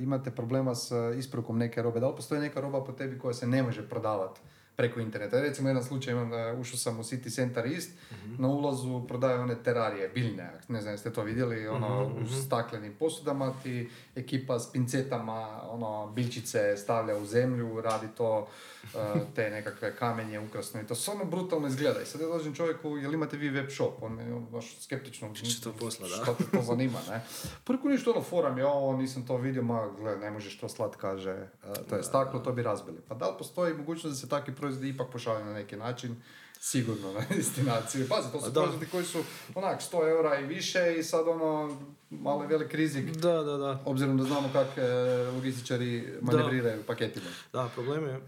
imate 0.00 0.30
problema 0.30 0.74
s 0.74 0.92
isporukom 1.18 1.58
neke 1.58 1.82
robe, 1.82 2.00
da 2.00 2.08
li 2.08 2.16
postoji 2.16 2.40
neka 2.40 2.60
roba 2.60 2.84
po 2.84 2.92
tebi 2.92 3.18
koja 3.18 3.34
se 3.34 3.46
ne 3.46 3.62
može 3.62 3.88
prodavati 3.88 4.40
preko 4.76 5.00
interneta. 5.00 5.40
Recimo 5.40 5.68
jedan 5.68 5.84
slučaj 5.84 6.12
imam, 6.12 6.30
da 6.30 6.56
ušao 6.60 6.78
sam 6.78 7.00
u 7.00 7.02
City 7.02 7.34
Center 7.34 7.66
East, 7.66 7.90
na 8.38 8.48
ulazu 8.48 9.04
prodaju 9.08 9.40
one 9.40 9.62
terarije, 9.62 10.08
biljne, 10.08 10.50
ne 10.68 10.80
znam 10.80 10.94
jeste 10.94 11.12
to 11.12 11.22
vidjeli, 11.22 11.68
ono, 11.68 12.06
u 12.06 12.26
staklenim 12.26 12.94
posudama 12.98 13.52
ti 13.62 13.90
ekipa 14.14 14.58
s 14.58 14.72
pincetama, 14.72 15.62
ono, 15.70 16.12
biljčice 16.14 16.76
stavlja 16.76 17.16
u 17.16 17.26
zemlju, 17.26 17.80
radi 17.80 18.06
to, 18.16 18.46
e, 18.94 18.98
te 19.34 19.50
nekakve 19.50 19.96
kamenje 19.96 20.40
ukrasno 20.40 20.80
i 20.80 20.86
to 20.86 20.94
stvarno 20.94 21.24
brutalno 21.24 21.66
izgleda. 21.68 22.02
I 22.02 22.06
sad 22.06 22.20
ja 22.20 22.26
dođem 22.26 22.54
čovjeku, 22.54 22.96
jel 22.96 23.14
imate 23.14 23.36
vi 23.36 23.50
web 23.50 23.70
shop? 23.70 24.02
On 24.02 24.18
ono, 24.20 24.40
baš 24.40 24.76
skeptično. 24.80 25.34
će 25.34 25.60
to 25.60 25.72
posla, 25.72 26.08
da? 26.08 26.14
Što 26.14 26.34
te 26.34 26.44
to 26.52 26.62
zanima, 26.62 26.98
ne? 27.08 27.20
Prvo 27.64 27.88
ništa 27.88 28.10
ono 28.10 28.22
forum, 28.22 28.58
ja 28.58 28.68
ovo 28.68 28.96
nisam 28.96 29.26
to 29.26 29.36
vidio, 29.36 29.62
ma 29.62 29.88
gle, 29.98 30.16
ne 30.16 30.30
možeš 30.30 30.58
to 30.58 30.68
slat, 30.68 30.96
kaže, 30.96 31.30
e, 31.30 31.48
to 31.88 31.96
je 31.96 32.02
staklo, 32.02 32.40
to 32.40 32.52
bi 32.52 32.62
razbili. 32.62 32.98
Pa 33.08 33.14
da 33.14 33.28
li 33.28 33.34
postoji 33.38 33.74
mogućnost 33.74 34.16
da 34.16 34.20
se 34.20 34.28
takvi 34.28 34.54
proizvodi 34.66 34.88
ipak 34.88 35.06
pošalju 35.12 35.44
na 35.44 35.52
neki 35.52 35.76
način? 35.76 36.16
Sigurno 36.60 37.12
na 37.12 37.20
destinaciju. 37.36 38.06
Pazi, 38.08 38.32
to 38.32 38.40
su 38.40 38.50
Da. 38.50 38.60
proizvodi 38.60 38.86
koji 38.90 39.04
su 39.04 39.18
onak 39.54 39.80
100 39.92 40.08
eura 40.08 40.40
i 40.40 40.46
više 40.46 40.96
i 40.98 41.02
sad 41.02 41.28
ono, 41.28 41.76
malo 42.10 42.42
je 42.42 42.48
velik 42.48 42.74
rizik. 42.74 43.10
Da, 43.10 43.42
da, 43.42 43.56
da. 43.56 43.82
Obzirom 43.84 44.18
da 44.18 44.24
znamo 44.24 44.48
kako 44.52 44.80
e, 44.80 44.86
logističari 45.34 46.18
manevriraju 46.20 46.82
paketima. 46.86 47.26
Da, 47.52 47.68
problem 47.74 48.04
je, 48.06 48.20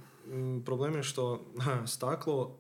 problem 0.64 0.96
je 0.96 1.02
što 1.02 1.44
staklo, 1.94 2.56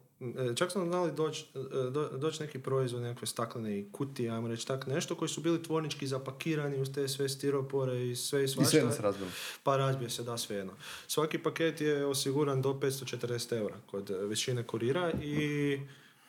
čak 0.56 0.72
smo 0.72 0.84
znali 0.84 1.12
doći 1.12 1.46
do, 1.92 2.08
doć 2.08 2.40
neki 2.40 2.58
proizvod, 2.58 3.02
nekakve 3.02 3.26
staklene 3.26 3.78
i 3.78 3.86
kutije, 3.92 4.30
ajmo 4.30 4.48
reći 4.48 4.66
tak 4.66 4.86
nešto, 4.86 5.14
koji 5.14 5.28
su 5.28 5.40
bili 5.40 5.62
tvornički 5.62 6.06
zapakirani 6.06 6.80
uz 6.80 6.92
te 6.94 7.08
sve 7.08 7.28
stiropore 7.28 8.08
i 8.08 8.16
sve 8.16 8.40
i 8.40 8.44
I 8.44 8.48
svašta. 8.48 8.70
sve 8.70 8.82
nas 8.82 9.00
razbilo. 9.00 9.30
Pa 9.62 9.76
razbije 9.76 10.10
se, 10.10 10.22
da, 10.22 10.38
svejedno. 10.38 10.72
Svaki 11.06 11.38
paket 11.38 11.80
je 11.80 12.06
osiguran 12.06 12.62
do 12.62 12.72
540 12.72 13.56
eura 13.58 13.76
kod 13.90 14.10
e, 14.10 14.14
većine 14.14 14.62
kurira 14.66 15.12
i 15.22 15.80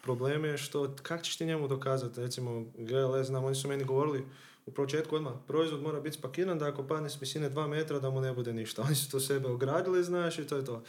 problem 0.04 0.46
je 0.46 0.58
što, 0.58 0.96
kak 1.04 1.24
ćeš 1.24 1.36
ti 1.38 1.46
njemu 1.46 1.68
dokazati, 1.68 2.22
recimo, 2.22 2.66
GLS, 2.78 3.28
znam, 3.28 3.44
oni 3.44 3.56
su 3.56 3.68
meni 3.68 3.84
govorili 3.84 4.26
u 4.66 4.72
početku 4.72 5.16
odmah, 5.16 5.34
proizvod 5.48 5.82
mora 5.82 6.00
biti 6.00 6.18
spakiran 6.18 6.60
da 6.60 6.68
ako 6.68 6.84
padne 6.84 7.10
s 7.10 7.22
visine 7.22 7.50
2 7.50 7.68
metra 7.68 8.00
da 8.00 8.10
mu 8.10 8.22
ne 8.22 8.34
bude 8.34 8.54
ništa. 8.54 8.82
Oni 8.88 8.96
su 8.96 9.12
to 9.12 9.20
sebe 9.20 9.48
ogradili, 9.48 10.04
znaš, 10.04 10.40
i 10.40 10.48
to 10.48 10.56
je 10.58 10.66
to. 10.66 10.84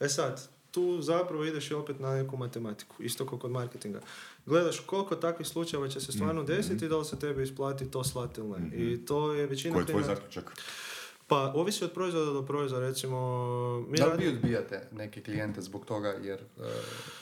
E 0.00 0.08
sad, 0.08 0.48
tu 0.74 1.02
zapravo 1.02 1.44
ideš 1.44 1.70
i 1.70 1.74
opet 1.74 2.00
na 2.00 2.14
neku 2.14 2.36
matematiku, 2.36 3.02
isto 3.02 3.26
kao 3.26 3.38
kod 3.38 3.50
marketinga. 3.50 4.00
Gledaš 4.46 4.80
koliko 4.80 5.16
takvih 5.16 5.48
slučajeva 5.48 5.88
će 5.88 6.00
se 6.00 6.12
stvarno 6.12 6.42
desiti 6.42 6.84
i 6.84 6.88
da 6.88 6.98
li 6.98 7.04
se 7.04 7.18
tebi 7.18 7.42
isplati 7.42 7.90
to 7.90 8.04
slati 8.04 8.40
ili 8.40 8.60
ne. 8.60 8.76
I 8.76 9.06
to 9.06 9.32
je 9.32 9.46
većina 9.46 9.74
Koji 9.74 9.82
je 9.82 9.86
tvoj 9.86 10.02
zaključak? 10.02 10.52
Pa, 11.26 11.52
ovisi 11.54 11.84
od 11.84 11.92
proizvoda 11.92 12.32
do 12.32 12.42
proizvoda, 12.42 12.86
recimo... 12.86 13.18
Mi 13.88 13.98
Da 13.98 14.06
li 14.06 14.24
vi 14.24 14.28
odbijate 14.28 14.88
neke 14.92 15.22
klijente 15.22 15.60
zbog 15.60 15.84
toga 15.84 16.08
jer 16.08 16.40
e, 16.40 16.44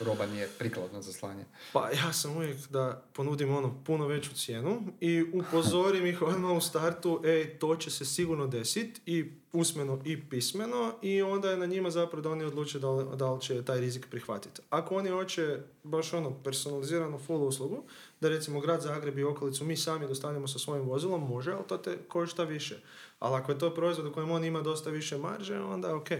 roba 0.01 0.27
nije 0.27 0.49
prikladna 0.59 1.03
za 1.03 1.13
slanje? 1.13 1.45
Pa 1.73 1.91
ja 1.91 2.13
sam 2.13 2.37
uvijek 2.37 2.69
da 2.71 3.03
ponudim 3.13 3.57
ono 3.57 3.75
puno 3.85 4.07
veću 4.07 4.35
cijenu 4.35 4.83
i 5.01 5.25
upozorim 5.33 6.07
ih 6.07 6.23
odmah 6.23 6.51
u 6.51 6.61
startu, 6.61 7.21
ej, 7.25 7.59
to 7.59 7.77
će 7.77 7.91
se 7.91 8.05
sigurno 8.05 8.47
desiti 8.47 9.01
i 9.07 9.33
usmeno 9.53 10.01
i 10.05 10.29
pismeno 10.29 10.95
i 11.03 11.23
onda 11.23 11.51
je 11.51 11.57
na 11.57 11.67
njima 11.67 11.91
zapravo 11.91 12.23
da 12.23 12.31
oni 12.31 12.45
odluče 12.45 12.79
da 12.79 12.91
li, 12.91 13.17
da 13.17 13.33
li 13.33 13.41
će 13.41 13.65
taj 13.65 13.81
rizik 13.81 14.07
prihvatiti. 14.11 14.61
Ako 14.71 14.97
oni 14.97 15.11
hoće 15.11 15.59
baš 15.83 16.13
ono 16.13 16.35
personaliziranu 16.43 17.19
full 17.19 17.43
uslugu, 17.43 17.85
da 18.23 18.29
recimo 18.29 18.61
grad 18.61 18.81
Zagreb 18.81 19.19
i 19.19 19.25
okolicu 19.25 19.65
mi 19.65 19.77
sami 19.77 20.07
dostavljamo 20.07 20.49
sa 20.49 20.59
svojim 20.59 20.85
vozilom, 20.85 21.29
može, 21.29 21.53
ali 21.53 21.67
to 21.69 21.77
te 21.77 21.99
košta 22.09 22.45
više. 22.45 22.81
Ali 23.19 23.37
ako 23.37 23.53
je 23.53 23.59
to 23.59 23.75
proizvod 23.75 24.07
u 24.07 24.13
kojem 24.13 24.31
on 24.31 24.45
ima 24.45 24.63
dosta 24.63 24.91
više 24.91 25.19
marže, 25.19 25.61
onda 25.61 25.97
ok. 25.97 26.11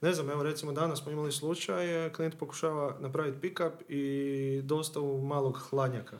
Ne 0.00 0.12
znam, 0.12 0.30
evo 0.30 0.42
recimo 0.42 0.72
danas 0.72 1.02
smo 1.02 1.12
imali 1.12 1.32
slučaj, 1.32 2.06
e, 2.06 2.12
klijent 2.12 2.38
pokušava 2.38 2.96
napraviti 3.00 3.48
pick-up 3.48 3.72
i 3.88 4.62
dostavu 4.62 5.22
malog 5.22 5.58
hladnjaka. 5.70 6.18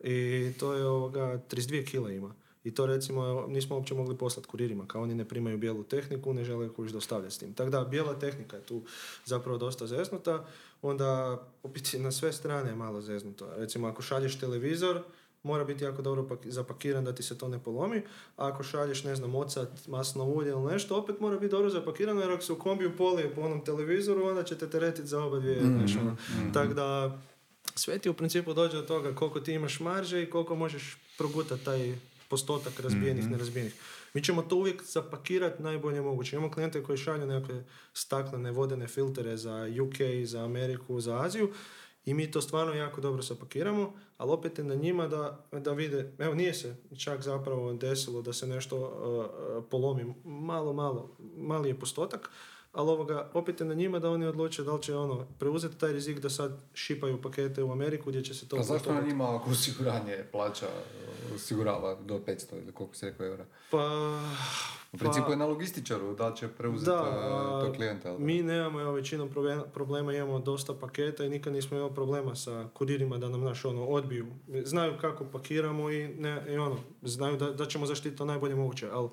I 0.00 0.52
to 0.58 0.74
je 0.74 0.86
ovoga, 0.86 1.40
32 1.50 1.86
kila 1.86 2.10
ima. 2.10 2.34
I 2.64 2.74
to 2.74 2.86
recimo 2.86 3.46
nismo 3.48 3.76
uopće 3.76 3.94
mogli 3.94 4.16
poslati 4.18 4.48
kuririma, 4.48 4.86
kao 4.86 5.02
oni 5.02 5.14
ne 5.14 5.24
primaju 5.24 5.58
bijelu 5.58 5.84
tehniku, 5.84 6.34
ne 6.34 6.44
žele 6.44 6.68
kuć 6.68 6.90
dostavljati 6.90 7.34
s 7.34 7.38
tim. 7.38 7.54
Tako 7.54 7.70
da 7.70 7.84
bijela 7.84 8.18
tehnika 8.18 8.56
je 8.56 8.62
tu 8.62 8.82
zapravo 9.24 9.58
dosta 9.58 9.86
zeznuta, 9.86 10.46
onda 10.82 11.40
opet 11.62 11.94
na 11.98 12.12
sve 12.12 12.32
strane 12.32 12.70
je 12.70 12.76
malo 12.76 13.00
zeznuto. 13.00 13.48
Recimo 13.56 13.88
ako 13.88 14.02
šalješ 14.02 14.38
televizor, 14.38 15.02
mora 15.42 15.64
biti 15.64 15.84
jako 15.84 16.02
dobro 16.02 16.28
pak- 16.28 16.46
zapakiran 16.46 17.04
da 17.04 17.14
ti 17.14 17.22
se 17.22 17.38
to 17.38 17.48
ne 17.48 17.58
polomi, 17.58 18.02
a 18.36 18.48
ako 18.48 18.62
šalješ, 18.62 19.04
ne 19.04 19.16
znam, 19.16 19.34
ocat, 19.34 19.68
masno 19.86 20.24
ulje 20.24 20.50
ili 20.50 20.72
nešto, 20.72 20.96
opet 20.96 21.20
mora 21.20 21.36
biti 21.38 21.50
dobro 21.50 21.70
zapakirano, 21.70 22.20
jer 22.20 22.30
ako 22.30 22.42
se 22.42 22.52
u 22.52 22.58
kombiju 22.58 22.96
polije 22.96 23.34
po 23.34 23.40
onom 23.40 23.64
televizoru, 23.64 24.26
onda 24.26 24.42
će 24.42 24.58
te 24.58 24.70
teretiti 24.70 25.08
za 25.08 25.24
oba 25.24 25.38
dvije. 25.38 25.60
znaš, 25.60 25.96
ono. 25.96 26.16
Tako 26.54 26.74
da, 26.74 27.18
sve 27.74 27.98
ti 27.98 28.10
u 28.10 28.14
principu 28.14 28.54
dođe 28.54 28.78
od 28.78 28.86
toga 28.86 29.14
koliko 29.14 29.40
ti 29.40 29.52
imaš 29.52 29.80
marže 29.80 30.22
i 30.22 30.30
koliko 30.30 30.54
možeš 30.56 30.98
progutati 31.18 31.64
taj 31.64 31.94
postotak 32.28 32.80
razbijenih, 32.80 33.30
nerazbijenih. 33.30 33.74
Mi 34.14 34.24
ćemo 34.24 34.42
to 34.42 34.56
uvijek 34.56 34.82
zapakirati 34.84 35.62
najbolje 35.62 36.00
moguće. 36.00 36.36
Imamo 36.36 36.52
klijente 36.52 36.82
koji 36.82 36.98
šalju 36.98 37.26
nekakve 37.26 37.64
staklene 37.92 38.50
vodene 38.50 38.88
filtere 38.88 39.36
za 39.36 39.68
UK, 39.82 40.26
za 40.26 40.44
Ameriku, 40.44 41.00
za 41.00 41.22
Aziju 41.22 41.52
i 42.04 42.14
mi 42.14 42.30
to 42.30 42.40
stvarno 42.40 42.74
jako 42.74 43.00
dobro 43.00 43.22
zapakiramo, 43.22 43.92
ali 44.16 44.30
opet 44.30 44.58
je 44.58 44.64
na 44.64 44.74
njima 44.74 45.08
da, 45.08 45.44
da 45.52 45.72
vide, 45.72 46.12
evo 46.18 46.34
nije 46.34 46.54
se 46.54 46.76
čak 46.98 47.22
zapravo 47.22 47.72
desilo 47.72 48.22
da 48.22 48.32
se 48.32 48.46
nešto 48.46 48.76
uh, 48.78 49.64
polomi, 49.70 50.14
malo, 50.24 50.72
malo, 50.72 51.16
mali 51.36 51.68
je 51.68 51.78
postotak, 51.78 52.30
ali 52.72 52.90
ovoga, 52.90 53.30
opet 53.34 53.60
je 53.60 53.66
na 53.66 53.74
njima 53.74 53.98
da 53.98 54.10
oni 54.10 54.26
odluče 54.26 54.62
da 54.62 54.72
li 54.72 54.82
će 54.82 54.96
ono, 54.96 55.26
preuzeti 55.38 55.78
taj 55.78 55.92
rizik 55.92 56.18
da 56.18 56.30
sad 56.30 56.52
šipaju 56.74 57.22
pakete 57.22 57.62
u 57.62 57.72
Ameriku 57.72 58.10
gdje 58.10 58.24
će 58.24 58.34
se 58.34 58.48
to... 58.48 58.56
A 58.56 58.62
zašto 58.62 58.94
na 58.94 59.00
njima 59.00 59.36
ako 59.36 59.50
osiguranje 59.50 60.24
plaća 60.32 60.66
osigurava 61.34 61.94
do 61.94 62.18
500 62.18 62.62
ili 62.62 62.72
koliko 62.72 62.94
si 62.94 63.06
rekao 63.06 63.26
eura? 63.26 63.44
Pa... 63.70 63.78
U 64.92 64.98
principu 64.98 65.26
pa- 65.26 65.32
je 65.32 65.36
na 65.36 65.46
logističaru 65.46 66.14
da 66.14 66.34
će 66.34 66.48
preuzeti 66.48 66.90
Da, 66.90 67.60
e, 67.62 67.66
to 67.66 67.72
klijenta. 67.76 68.18
Mi 68.18 68.42
nemamo, 68.42 68.80
evo, 68.80 68.92
većinom 68.92 69.30
problema, 69.74 70.12
imamo 70.12 70.38
dosta 70.38 70.74
paketa 70.74 71.24
i 71.24 71.28
nikad 71.28 71.52
nismo 71.52 71.76
imali 71.76 71.94
problema 71.94 72.36
sa 72.36 72.68
kuririma 72.74 73.18
da 73.18 73.28
nam 73.28 73.40
naš 73.40 73.64
ono 73.64 73.84
odbiju. 73.84 74.26
Znaju 74.64 74.92
kako 75.00 75.24
pakiramo 75.24 75.90
i, 75.90 76.08
ne, 76.08 76.44
i 76.48 76.56
ono, 76.56 76.76
znaju 77.02 77.36
da, 77.36 77.50
da 77.50 77.66
ćemo 77.66 77.86
zaštiti 77.86 78.16
to 78.16 78.24
najbolje 78.24 78.54
moguće, 78.54 78.88
ali... 78.92 79.08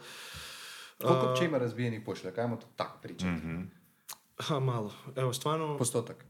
Koliko 1.00 1.26
uopće 1.26 1.46
ima 1.46 1.58
razbijenih 1.58 2.02
pošiljaka? 2.02 2.42
Ajmo 2.42 2.56
to 2.56 2.68
tako 2.76 3.00
pričati. 3.00 3.26
Mhm. 3.28 3.62
Ha, 4.38 4.60
malo. 4.62 4.94
Evo, 5.16 5.34
stvarno, 5.34 5.78
Postotak. 5.78 6.26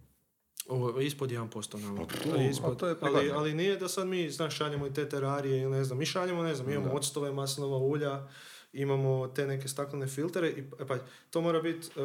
ovo, 0.68 1.02
ispod 1.02 1.30
1% 1.30 1.78
nam. 1.78 1.96
Pa 1.98 2.06
to- 2.06 2.42
ispod, 2.42 2.80
to 2.80 2.88
je 2.88 2.96
ali, 3.02 3.32
ali 3.32 3.54
nije 3.54 3.78
da 3.78 3.88
sad 3.88 4.08
mi, 4.08 4.30
znaš, 4.30 4.58
šaljemo 4.58 4.88
i 4.88 4.94
te 4.94 5.10
terarije 5.10 5.62
ili 5.62 5.72
ne 5.72 5.84
znam. 5.84 6.00
Mi 6.00 6.06
šaljemo, 6.06 6.44
ne 6.44 6.56
znam, 6.56 6.70
imamo 6.70 6.88
Da. 6.88 6.94
octove 6.94 7.32
maslinova 7.32 7.78
ulja, 7.78 8.28
imamo 8.74 9.28
te 9.28 9.48
neke 9.48 9.68
staklene 9.68 10.08
filtere 10.08 10.50
i 10.50 10.60
e, 10.80 10.88
pa, 10.88 10.98
to 11.30 11.42
mora 11.42 11.62
biti 11.62 11.88
e, 11.90 12.02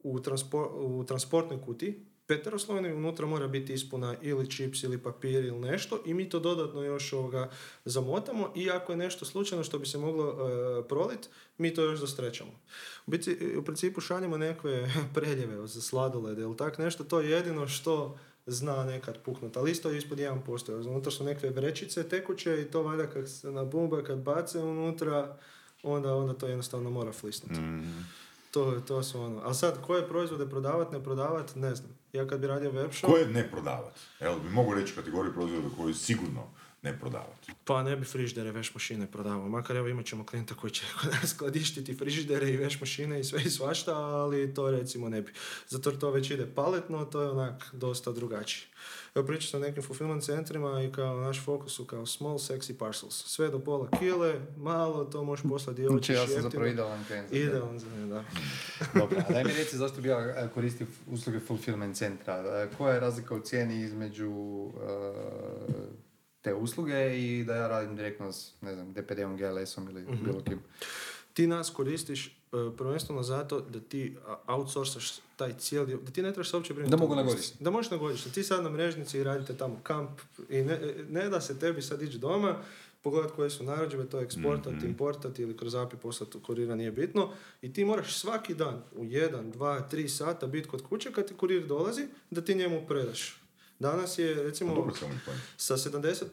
u, 0.00 0.18
transpor- 0.18 0.70
u 0.72 1.04
transportnoj 1.04 1.60
kutiji, 1.60 2.06
peteroslovni, 2.26 2.92
unutra 2.92 3.26
mora 3.26 3.48
biti 3.48 3.72
ispuna 3.72 4.14
ili 4.22 4.50
čips 4.50 4.82
ili 4.82 5.02
papir 5.02 5.44
ili 5.44 5.58
nešto 5.58 6.02
i 6.04 6.14
mi 6.14 6.28
to 6.28 6.40
dodatno 6.40 6.82
još 6.82 7.12
ovoga 7.12 7.50
zamotamo 7.84 8.52
i 8.54 8.70
ako 8.70 8.92
je 8.92 8.96
nešto 8.96 9.24
slučajno 9.24 9.64
što 9.64 9.78
bi 9.78 9.86
se 9.86 9.98
moglo 9.98 10.30
e, 10.30 10.88
prolit, 10.88 11.28
mi 11.58 11.74
to 11.74 11.82
još 11.82 12.00
zastrećamo. 12.00 12.50
U, 13.06 13.10
biti, 13.10 13.56
u 13.58 13.64
principu 13.64 14.00
šaljemo 14.00 14.38
nekakve 14.38 14.90
preljeve 15.14 15.66
za 15.66 15.80
sladolede 15.80 16.42
ili 16.42 16.56
tak 16.56 16.78
nešto, 16.78 17.04
to 17.04 17.20
je 17.20 17.30
jedino 17.30 17.68
što 17.68 18.18
zna 18.46 18.84
nekad 18.84 19.18
puknut, 19.22 19.56
ali 19.56 19.70
isto 19.70 19.90
je 19.90 19.98
ispod 19.98 20.18
1%. 20.18 20.70
jer 20.70 20.88
Unutra 20.88 21.12
su 21.12 21.24
neke 21.24 21.50
vrećice 21.50 22.08
tekuće 22.08 22.62
i 22.62 22.64
to 22.64 22.82
valjda 22.82 23.06
kad 23.06 23.30
se 23.30 23.50
na 23.50 23.64
bumba, 23.64 24.02
kad 24.02 24.18
bace 24.18 24.58
unutra, 24.58 25.36
onda, 25.82 26.14
onda 26.14 26.34
to 26.34 26.46
jednostavno 26.46 26.90
mora 26.90 27.12
flisnuti. 27.12 27.60
Mhm. 27.60 28.00
To, 28.50 28.80
to 28.86 29.02
su 29.02 29.20
ono. 29.20 29.40
A 29.44 29.54
sad, 29.54 29.80
koje 29.86 30.08
proizvode 30.08 30.46
prodavat, 30.46 30.92
ne 30.92 31.04
prodavat, 31.04 31.54
ne 31.54 31.74
znam. 31.74 31.90
Ja 32.16 32.26
kad 32.26 32.40
bi 32.40 32.46
radio 32.46 32.70
web 32.70 32.92
shop... 32.92 33.10
Koje 33.10 33.26
ne 33.26 33.50
prodavat? 33.50 33.98
Evo, 34.20 34.38
bi 34.38 34.48
mogu 34.50 34.74
reći 34.74 34.94
kategoriju 34.94 35.32
proizvoda 35.34 35.68
koji 35.76 35.94
sigurno 35.94 36.42
ne 36.86 36.98
prodavati? 36.98 37.52
Pa 37.64 37.82
ne 37.82 37.96
bi 37.96 38.04
friždere, 38.04 38.52
veš 38.52 38.74
mašine 38.74 39.06
prodavao. 39.06 39.48
Makar 39.48 39.76
evo 39.76 39.88
imat 39.88 40.06
ćemo 40.06 40.26
klijenta 40.26 40.54
koji 40.54 40.70
će 40.70 40.84
kod 41.00 41.12
nas 41.12 41.30
skladištiti 41.30 41.94
friždere 41.94 42.50
i 42.50 42.56
veš 42.56 42.80
mašine 42.80 43.20
i 43.20 43.24
sve 43.24 43.42
i 43.42 43.50
svašta, 43.50 43.94
ali 43.94 44.54
to 44.54 44.70
recimo 44.70 45.08
ne 45.08 45.22
bi. 45.22 45.32
Zato 45.68 45.92
to 45.92 46.10
već 46.10 46.30
ide 46.30 46.46
paletno, 46.54 47.04
to 47.04 47.22
je 47.22 47.30
onak 47.30 47.68
dosta 47.72 48.12
drugačije. 48.12 48.66
Evo 49.14 49.26
pričao 49.26 49.50
sam 49.50 49.60
nekim 49.60 49.82
fulfillment 49.82 50.22
centrima 50.22 50.82
i 50.82 50.92
kao 50.92 51.20
naš 51.20 51.44
fokus 51.44 51.72
su 51.72 51.84
kao 51.84 52.06
small 52.06 52.34
sexy 52.34 52.78
parcels. 52.78 53.24
Sve 53.26 53.48
do 53.48 53.58
pola 53.58 53.88
kile, 53.98 54.40
malo, 54.56 55.04
to 55.04 55.24
možeš 55.24 55.42
poslati 55.48 55.82
Znači 55.82 55.88
djelići 55.88 56.12
ja 56.12 56.26
sam 56.26 56.42
zapravo 56.42 56.66
idealan 56.66 57.04
klijent. 57.06 57.32
Idealan 57.32 57.78
za 57.78 57.86
da. 58.06 58.24
Dobro, 59.00 59.22
a 59.28 59.32
daj 59.32 59.44
mi 59.44 59.52
reci 59.52 59.76
zašto 59.76 60.00
bi 60.00 60.08
ja 60.08 60.18
e, 60.18 60.48
koristio 60.54 60.86
usluge 61.06 61.40
fulfillment 61.40 61.96
centra. 61.96 62.34
E, 62.34 62.68
Koja 62.78 62.94
je 62.94 63.00
razlika 63.00 63.34
u 63.34 63.40
cijeni 63.40 63.80
između 63.80 64.32
e, 64.82 66.05
te 66.46 66.54
usluge 66.54 66.94
i 67.18 67.44
da 67.44 67.54
ja 67.54 67.68
radim 67.68 67.96
direktno 67.96 68.32
s, 68.32 68.52
ne 68.60 68.74
znam, 68.74 68.92
DPD-om, 68.92 69.36
GLS-om 69.36 69.88
ili 69.88 70.02
Mhm. 70.02 70.24
bilo 70.24 70.40
kim. 70.40 70.60
Ti 71.32 71.46
nas 71.46 71.70
koristiš 71.70 72.26
e, 72.26 72.30
prvenstveno 72.72 73.22
zato 73.24 73.60
da 73.62 73.80
ti 73.80 74.16
outsourcaš 74.46 75.04
taj 75.36 75.52
cijeli, 75.54 75.96
da 75.96 76.10
ti 76.10 76.22
ne 76.22 76.32
trebaš 76.32 76.50
se 76.50 76.56
uopće 76.56 76.74
brinuti. 76.74 76.90
Da 76.90 76.96
mogu 76.96 77.14
na 77.14 77.20
logistici. 77.20 77.48
godišnje. 77.48 77.64
Da 77.64 77.70
možeš 77.70 77.90
na 77.90 77.96
godišnje. 77.96 78.32
Ti 78.32 78.42
sad 78.44 78.64
na 78.64 78.70
mrežnici 78.70 79.24
radite 79.24 79.54
tamo 79.54 79.80
kamp 79.82 80.10
i 80.50 80.56
ne, 80.58 80.80
ne 81.10 81.28
da 81.28 81.40
se 81.40 81.58
tebi 81.58 81.82
sad 81.82 82.02
ići 82.02 82.18
doma, 82.18 82.56
pogledat 83.02 83.30
koje 83.30 83.50
su 83.50 83.64
narudžbe, 83.64 84.04
to 84.04 84.20
eksportat, 84.20 84.72
Mhm. 84.72 84.86
importat 84.86 85.38
ili 85.38 85.56
kroz 85.56 85.74
API 85.76 85.96
poslati 85.96 86.38
kurira, 86.40 86.74
nije 86.74 86.92
bitno. 86.92 87.30
I 87.62 87.72
ti 87.72 87.84
moraš 87.84 88.14
svaki 88.14 88.54
dan 88.54 88.82
u 88.92 89.04
jedan, 89.04 89.50
dva, 89.50 89.80
tri 89.80 90.08
sata 90.08 90.46
biti 90.46 90.68
kod 90.68 90.82
kuće 90.82 91.12
kad 91.12 91.26
ti 91.26 91.34
kurir 91.34 91.66
dolazi, 91.66 92.02
da 92.30 92.40
ti 92.40 92.54
njemu 92.54 92.86
predaš. 92.88 93.40
Danas 93.78 94.18
je, 94.18 94.34
recimo, 94.36 94.74
Dobro 94.74 94.94
point. 95.00 95.20
sa 95.56 95.76
70% 95.76 96.24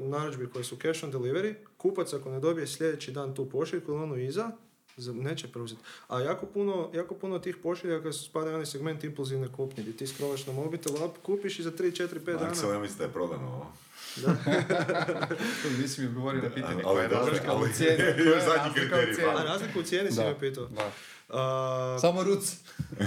narudžbi 0.00 0.46
koje 0.46 0.64
su 0.64 0.76
cash 0.76 1.04
on 1.04 1.12
delivery, 1.12 1.54
kupac 1.76 2.12
ako 2.12 2.30
ne 2.30 2.40
dobije 2.40 2.66
sljedeći 2.66 3.12
dan 3.12 3.34
tu 3.34 3.46
pošiljku 3.46 3.92
ili 3.92 4.00
onu 4.00 4.16
iza, 4.18 4.50
za- 4.96 5.12
neće 5.14 5.48
preuzeti. 5.48 5.80
A 6.08 6.20
jako 6.20 6.46
puno, 6.46 6.90
jako 6.94 7.14
puno 7.14 7.38
tih 7.38 7.56
pošiljaka 7.56 8.12
spada 8.14 8.46
u 8.46 8.54
onaj 8.54 8.66
segment 8.66 9.04
impulzivne 9.04 9.48
kupnje, 9.48 9.82
gdje 9.82 9.96
ti 9.96 10.06
scrollaš 10.06 10.46
na 10.46 10.52
mobitel, 10.52 10.94
up, 10.96 11.12
kupiš 11.22 11.58
i 11.58 11.62
za 11.62 11.70
3, 11.70 11.76
4, 11.98 12.20
5 12.20 12.34
Aksel, 12.40 12.62
dana... 12.62 12.74
ja 12.74 12.80
mislim 12.80 12.98
da 12.98 13.04
je 13.04 13.10
prodano 13.10 13.46
ovo. 13.46 13.72
Nisi 15.78 16.00
mi 16.00 16.06
odgovorio 16.06 16.42
na 16.42 16.50
pitanje 16.50 16.82
koja 16.82 17.02
je 17.02 17.08
razlika 17.08 17.52
u 17.52 17.56
ali- 17.56 17.72
cijeni. 17.72 17.96
Koja 18.14 18.34
je 18.34 18.40
Zadnji 18.40 18.56
razlika 18.56 18.70
u 18.70 18.88
kriterij, 18.88 19.14
cijeni? 19.14 19.32
A 19.32 19.42
razliku 19.44 19.80
u 19.80 19.82
cijeni 19.82 20.10
si 20.10 20.16
Da, 20.16 20.24
me 20.24 20.38
pitao. 20.40 20.64
Da. 20.66 20.90
A, 21.32 21.96
Samo 22.00 22.22
ruc. 22.22 22.56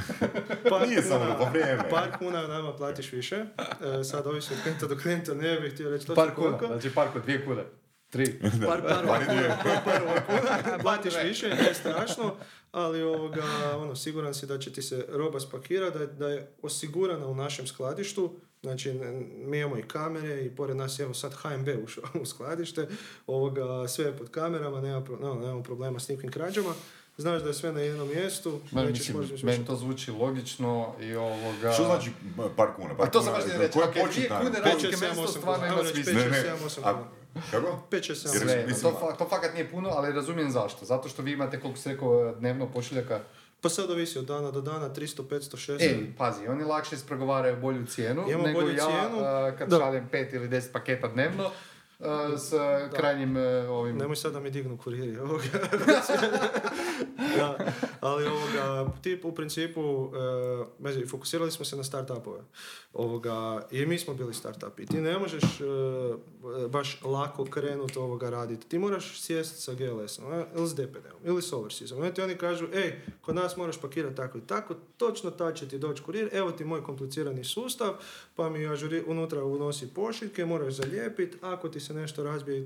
par 0.69 0.87
Nije 0.87 1.01
samo 1.01 1.19
kuna- 1.21 1.37
po 1.37 1.45
vrijeme. 1.45 1.89
Par 1.89 2.17
kuna 2.17 2.47
nama 2.47 2.73
platiš 2.73 3.11
više. 3.11 3.35
E, 3.35 4.03
sad 4.03 4.27
ovisi 4.27 4.53
od 4.53 4.59
klijenta 4.61 4.87
do 4.87 4.97
klijenta, 4.97 5.33
ne 5.33 5.59
bih 5.59 5.73
htio 5.73 5.89
reći 5.89 6.07
točno 6.07 6.15
Par 6.17 6.35
kuna, 6.35 6.47
koliko. 6.49 6.67
znači 6.67 6.89
par 6.89 7.07
kuna, 7.09 7.23
dvije 7.23 7.45
kune. 7.45 7.63
Tri. 8.09 8.39
par, 8.67 8.81
par, 8.81 9.05
Bar 9.05 9.23
dvije. 9.25 9.57
par 9.85 10.21
kuna, 10.25 10.77
platiš 10.83 11.13
više, 11.23 11.49
nije 11.51 11.73
strašno, 11.73 12.35
ali 12.71 13.01
ovoga, 13.03 13.43
ono, 13.75 13.95
siguran 13.95 14.33
si 14.33 14.45
da 14.45 14.59
će 14.59 14.73
ti 14.73 14.81
se 14.81 15.05
roba 15.09 15.39
spakirati, 15.39 15.93
da, 15.93 16.01
je- 16.01 16.07
da 16.09 16.27
je 16.27 16.51
osigurana 16.61 17.27
u 17.27 17.35
našem 17.35 17.67
skladištu, 17.67 18.33
znači 18.61 18.93
mi 19.37 19.59
imamo 19.59 19.77
i 19.77 19.83
kamere 19.83 20.41
i 20.41 20.49
pored 20.49 20.77
nas 20.77 20.99
je 20.99 21.03
evo 21.03 21.13
sad 21.13 21.33
HMB 21.33 21.67
ušao 21.83 22.03
u 22.13 22.25
skladište, 22.25 22.87
ovoga, 23.27 23.87
sve 23.87 24.05
je 24.05 24.17
pod 24.17 24.29
kamerama, 24.29 24.81
nema, 24.81 25.01
pro- 25.01 25.17
no, 25.17 25.33
nemamo 25.35 25.63
problema 25.63 25.99
s 25.99 26.07
nikakvim 26.07 26.31
krađama, 26.31 26.73
znaš 27.17 27.41
da 27.41 27.47
je 27.47 27.53
sve 27.53 27.71
na 27.71 27.79
jednom 27.79 28.07
mjestu, 28.09 28.59
Ma, 28.71 28.81
nećeš 28.81 28.99
mislim, 28.99 29.17
možda 29.19 29.35
meni 29.43 29.65
to 29.65 29.75
zvuči 29.75 30.11
logično 30.11 30.93
i 31.01 31.15
ovoga... 31.15 31.71
Što 31.71 31.83
znači 31.83 32.11
par 32.57 32.67
kuna? 32.75 32.95
Par 32.95 33.07
A 33.07 33.11
to 33.11 33.21
sam 33.21 33.33
kuna, 33.33 33.45
baš 33.45 33.53
reći, 33.53 33.79
ako 33.79 33.89
je 33.89 33.91
dvije 33.93 34.05
početna- 34.05 34.39
kune 34.39 34.51
Pet, 34.53 34.63
razlike, 34.63 34.87
šest, 34.87 35.01
meni 35.01 35.13
sedam, 35.13 35.15
to 35.15 35.21
osam 35.23 35.41
stvarno 35.41 35.65
kuna. 35.67 35.81
ima 35.81 35.91
smisla. 35.93 36.13
Ne, 36.13 36.25
ne. 36.25 36.43
kuna. 36.83 37.03
Kako? 37.51 37.79
5, 37.89 38.03
6, 38.03 38.15
7, 38.19 38.33
Jer- 38.33 38.41
Sve, 38.41 38.65
mislim, 38.67 38.93
to, 38.93 38.99
fa- 39.01 39.17
to 39.17 39.27
fakat 39.27 39.53
nije 39.53 39.71
puno, 39.71 39.89
ali 39.89 40.13
razumijem 40.13 40.51
zašto. 40.51 40.85
Zato 40.85 41.09
što 41.09 41.21
vi 41.21 41.31
imate, 41.31 41.59
koliko 41.59 41.79
se 41.79 41.91
rekao, 41.91 42.31
dnevno 42.31 42.67
pošiljaka. 42.67 43.19
Pa 43.61 43.69
sad 43.69 43.91
ovisi 43.91 44.19
od 44.19 44.25
dana 44.25 44.51
do 44.51 44.61
dana, 44.61 44.89
300, 44.89 45.23
500, 45.23 45.57
600. 45.67 45.83
E, 45.83 46.15
pazi, 46.17 46.47
oni 46.47 46.63
lakše 46.63 46.95
ispregovaraju 46.95 47.57
bolju 47.57 47.85
cijenu 47.85 48.23
Imamo 48.27 48.47
nego 48.47 48.61
bolju 48.61 48.73
ja 48.73 48.85
cijenu. 48.85 49.17
a, 49.19 49.55
kad 49.57 49.69
Da. 49.69 49.77
šaljem 49.77 50.07
pet 50.07 50.33
ili 50.33 50.47
deset 50.47 50.73
paketa 50.73 51.07
dnevno 51.07 51.51
s 52.37 52.53
krajnjim 52.95 53.37
a, 53.37 53.39
ovim... 53.69 53.97
Nemoj 53.97 54.15
sad 54.15 54.33
da 54.33 54.39
mi 54.39 54.51
dignu 54.51 54.77
kuriri 54.77 55.17
ovoga. 55.17 55.43
da, 57.37 57.57
ali 57.99 58.25
ovoga, 58.25 58.91
tip 59.01 59.25
u 59.25 59.35
principu, 59.35 59.81
e, 59.81 60.65
mezi, 60.79 61.05
fokusirali 61.05 61.51
smo 61.51 61.65
se 61.65 61.75
na 61.75 61.83
startupove. 61.83 62.41
Ovoga, 62.93 63.67
I 63.71 63.85
mi 63.85 63.99
smo 63.99 64.13
bili 64.13 64.33
startup. 64.33 64.79
I 64.79 64.85
ti 64.85 65.01
ne 65.01 65.17
možeš 65.17 65.43
e, 65.43 65.65
baš 66.69 67.01
lako 67.03 67.45
krenuti 67.45 67.99
ovoga 67.99 68.29
raditi. 68.29 68.67
Ti 68.67 68.79
moraš 68.79 69.21
sjesti 69.21 69.61
sa 69.61 69.73
GLS-om, 69.73 70.33
e, 70.33 70.45
ili 70.55 70.67
s 70.67 70.75
DPD-om, 70.75 71.19
ili 71.25 71.41
s 71.41 71.53
Overseasom. 71.53 72.05
I 72.05 72.13
ti 72.13 72.21
oni 72.21 72.35
kažu, 72.35 72.67
ej, 72.73 73.01
kod 73.21 73.35
nas 73.35 73.57
moraš 73.57 73.81
pakirati 73.81 74.15
tako 74.15 74.37
i 74.37 74.41
tako, 74.47 74.75
točno 74.97 75.31
tad 75.31 75.55
će 75.55 75.67
ti 75.67 75.79
doći 75.79 76.03
kurir, 76.03 76.29
evo 76.31 76.51
ti 76.51 76.65
moj 76.65 76.83
komplicirani 76.83 77.43
sustav, 77.43 77.93
pa 78.35 78.49
mi 78.49 78.67
ažuri, 78.67 79.03
unutra 79.07 79.43
unosi 79.43 79.93
pošiljke, 79.93 80.45
moraš 80.45 80.73
zalijepiti, 80.73 81.37
ako 81.41 81.69
ti 81.69 81.79
se 81.79 81.92
nešto 81.93 82.23
razbije. 82.23 82.65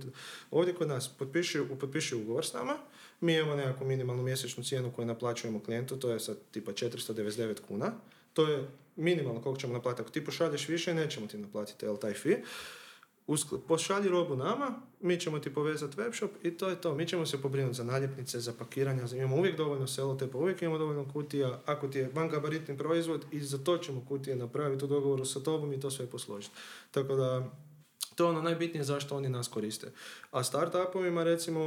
Ovdje 0.51 0.73
kod 0.73 0.87
nas 0.87 1.07
potpiši, 1.07 1.59
potpiši 1.79 2.15
ugovor 2.15 2.45
s 2.45 2.53
nama, 2.53 2.77
mi 3.21 3.35
imamo 3.35 3.55
nekakvu 3.55 3.87
minimalnu 3.87 4.23
mjesečnu 4.23 4.63
cijenu 4.63 4.91
koju 4.91 5.05
naplaćujemo 5.05 5.59
klijentu, 5.59 5.99
to 5.99 6.09
je 6.11 6.19
sad 6.19 6.37
tipa 6.51 6.71
499 6.71 7.55
kuna. 7.67 7.91
To 8.33 8.47
je 8.47 8.67
minimalno 8.95 9.41
koliko 9.41 9.61
ćemo 9.61 9.73
naplatiti. 9.73 10.01
Ako 10.01 10.11
ti 10.11 10.25
pošalješ 10.25 10.67
više, 10.67 10.93
nećemo 10.93 11.27
ti 11.27 11.37
naplatiti 11.37 11.85
jel, 11.85 11.97
taj 11.97 12.13
fee. 12.13 12.41
Uskl- 13.27 13.59
pošalji 13.67 14.09
robu 14.09 14.35
nama, 14.35 14.81
mi 15.01 15.19
ćemo 15.19 15.39
ti 15.39 15.53
povezati 15.53 15.97
webshop 15.97 16.29
i 16.43 16.57
to 16.57 16.69
je 16.69 16.81
to. 16.81 16.95
Mi 16.95 17.07
ćemo 17.07 17.25
se 17.25 17.41
pobrinuti 17.41 17.77
za 17.77 17.83
naljepnice, 17.83 18.39
za 18.39 18.53
pakiranja, 18.59 19.03
imamo 19.15 19.35
uvijek 19.35 19.57
dovoljno 19.57 19.87
selotepa, 19.87 20.37
uvijek 20.37 20.61
imamo 20.61 20.77
dovoljno 20.77 21.11
kutija. 21.13 21.61
Ako 21.65 21.87
ti 21.87 21.97
je 21.97 22.09
vangabaritni 22.13 22.77
proizvod, 22.77 23.25
i 23.31 23.39
za 23.39 23.57
to 23.57 23.77
ćemo 23.77 24.05
kutije 24.07 24.35
napraviti 24.35 24.85
u 24.85 24.87
dogovoru 24.87 25.25
sa 25.25 25.39
tobom 25.39 25.73
i 25.73 25.79
to 25.79 25.91
sve 25.91 26.05
posložiti. 26.05 26.55
Tako 26.91 27.15
da, 27.15 27.51
to 28.17 28.23
je 28.23 28.29
ono 28.29 28.41
najbitnije 28.41 28.83
zašto 28.83 29.17
oni 29.17 29.29
nas 29.29 29.47
koriste. 29.47 29.91
A 30.31 30.43
startupovima 30.43 31.23
recimo 31.23 31.61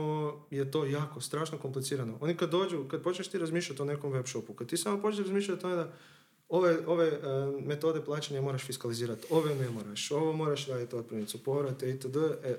je 0.51 0.71
to 0.71 0.85
jako 0.85 1.21
strašno 1.21 1.59
komplicirano. 1.59 2.19
Oni 2.21 2.37
kad 2.37 2.51
dođu, 2.51 2.85
kad 2.89 3.03
počneš 3.03 3.29
ti 3.29 3.39
razmišljati 3.39 3.83
o 3.83 3.85
nekom 3.85 4.13
web 4.13 4.27
shopu, 4.27 4.55
kad 4.55 4.69
ti 4.69 4.77
samo 4.77 5.03
počneš 5.03 5.27
razmišljati 5.27 5.59
o 5.59 5.63
tome 5.63 5.77
da 5.77 5.93
ove, 6.49 6.87
ove 6.87 7.07
e, 7.07 7.19
metode 7.67 8.05
plaćanja 8.05 8.41
moraš 8.41 8.63
fiskalizirati, 8.63 9.27
ove 9.31 9.55
ne 9.55 9.71
moraš, 9.71 10.11
ovo 10.11 10.33
moraš 10.33 10.67
raditi 10.67 10.97
otpremnicu, 10.97 11.45
povrate 11.45 11.91
itd. 11.91 12.17
E, 12.17 12.57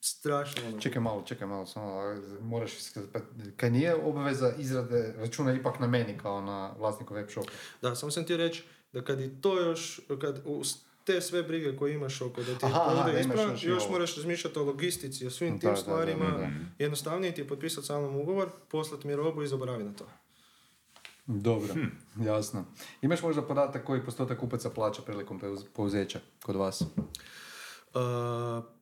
strašno 0.00 0.68
ono. 0.68 0.80
Čekaj 0.80 1.02
malo, 1.02 1.22
čekaj 1.22 1.46
malo, 1.46 1.66
samo 1.66 2.02
moraš 2.40 2.72
iskaz- 2.72 3.06
pa, 3.12 3.18
Kaj 3.56 3.70
nije 3.70 3.94
obaveza 3.94 4.52
izrade 4.58 5.14
računa 5.18 5.54
ipak 5.54 5.80
na 5.80 5.86
meni 5.86 6.18
kao 6.18 6.40
na 6.40 6.74
vlasniku 6.78 7.14
web 7.14 7.30
shopa? 7.30 7.50
Da, 7.82 7.94
samo 7.94 8.12
sam 8.12 8.24
ti 8.24 8.36
reći 8.36 8.64
da 8.92 9.04
kad 9.04 9.20
i 9.20 9.40
to 9.40 9.60
još, 9.60 10.00
kad 10.20 10.42
uz 10.44 10.76
te 11.04 11.20
sve 11.20 11.42
brige 11.42 11.76
koje 11.76 11.94
imaš 11.94 12.20
oko 12.20 12.42
da 12.42 12.58
ti 12.58 12.66
Aha, 12.66 13.02
da 13.04 13.10
imaš 13.10 13.20
ispravan, 13.26 13.56
još 13.62 13.88
moraš 13.90 14.16
razmišljati 14.16 14.58
o 14.58 14.64
logistici, 14.64 15.26
o 15.26 15.30
svim 15.30 15.54
Da, 15.54 15.58
tim 15.60 15.68
da, 15.68 15.74
da, 15.74 15.76
stvarima. 15.76 16.24
da, 16.24 16.36
da. 16.38 16.48
Jednostavnije 16.78 17.34
ti 17.34 17.40
je 17.40 17.48
potpisati 17.48 17.86
sa 17.86 17.98
mnom 17.98 18.16
ugovor, 18.16 18.48
poslati 18.68 19.06
mi 19.06 19.16
robu 19.16 19.42
i 19.42 19.46
zaboravi 19.46 19.84
na 19.84 19.92
to. 19.92 20.08
Dobro, 21.26 21.74
Hm. 21.74 22.22
jasno. 22.24 22.64
Imaš 23.02 23.22
možda 23.22 23.42
podatak 23.42 23.84
koji 23.86 24.04
postotak 24.04 24.38
kupaca 24.40 24.70
plaća 24.70 25.02
prilikom 25.02 25.40
pouzeća 25.72 26.20
kod 26.42 26.56
vas? 26.56 26.80
Uh, 26.80 26.86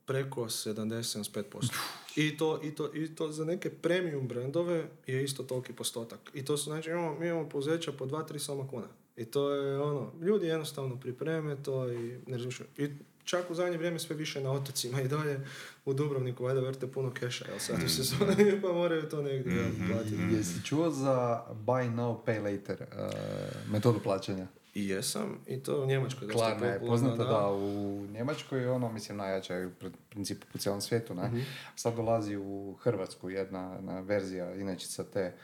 preko 0.04 0.40
70-75%. 0.42 1.72
I 2.16 2.36
to, 2.36 2.60
i, 2.62 2.74
to, 2.74 2.94
I 2.94 3.14
to 3.14 3.32
za 3.32 3.44
neke 3.44 3.70
premium 3.70 4.28
brendove 4.28 4.84
je 5.06 5.24
isto 5.24 5.42
toliki 5.42 5.72
postotak. 5.72 6.30
I 6.34 6.44
to 6.44 6.56
su, 6.56 6.64
znači, 6.64 6.90
imamo, 6.90 7.18
mi 7.18 7.26
imamo 7.28 7.48
pouzeća 7.48 7.92
po 7.92 8.06
2-3 8.06 8.38
soma 8.38 8.68
kuna. 8.68 8.86
I 9.20 9.24
to 9.24 9.50
je 9.50 9.80
ono, 9.80 10.12
ljudi 10.20 10.46
jednostavno 10.46 11.00
pripreme 11.00 11.62
to 11.62 11.92
i 11.92 12.18
ne 12.26 12.36
razmišljaju. 12.36 12.70
I 12.78 12.90
čak 13.24 13.50
u 13.50 13.54
zadnje 13.54 13.76
vrijeme 13.76 13.98
sve 13.98 14.16
više 14.16 14.40
na 14.40 14.52
otocima 14.52 15.00
i 15.00 15.08
dalje 15.08 15.40
u 15.84 15.92
Dubrovniku, 15.94 16.44
valjda 16.44 16.60
vrte 16.60 16.86
puno 16.86 17.12
keša, 17.14 17.44
jel 17.48 17.58
sad 17.58 17.82
u 17.84 17.88
sezoni, 17.88 18.60
pa 18.62 18.72
moraju 18.72 19.08
to 19.08 19.22
negdje 19.22 19.52
jel, 19.52 19.70
platiti. 19.92 20.36
Jesi 20.36 20.64
čuo 20.64 20.90
za 20.90 21.44
buy 21.66 21.94
now, 21.94 22.16
pay 22.26 22.42
later 22.42 22.82
uh, 22.82 23.72
metodu 23.72 24.00
plaćanja? 24.02 24.46
I 24.74 24.88
jesam, 24.88 25.38
i 25.46 25.62
to 25.62 25.82
u 25.82 25.86
Njemačkoj 25.86 26.28
Klarna 26.28 26.66
je 26.66 26.80
poznata 26.86 27.24
da 27.24 27.52
u 27.52 28.06
Njemačkoj 28.12 28.60
je 28.60 28.70
ono, 28.70 28.92
mislim, 28.92 29.18
najjača 29.18 29.54
je 29.54 29.66
u 29.66 29.70
pr- 29.70 29.92
principu 30.10 30.46
po 30.52 30.58
cijelom 30.58 30.80
svijetu, 30.80 31.14
ne? 31.14 31.28
Mhm. 31.28 31.40
Sad 31.76 31.96
dolazi 31.96 32.36
u 32.36 32.76
Hrvatsku 32.82 33.30
jedna, 33.30 33.74
jedna 33.74 34.00
verzija, 34.00 34.54
inačica 34.54 35.04
te, 35.04 35.34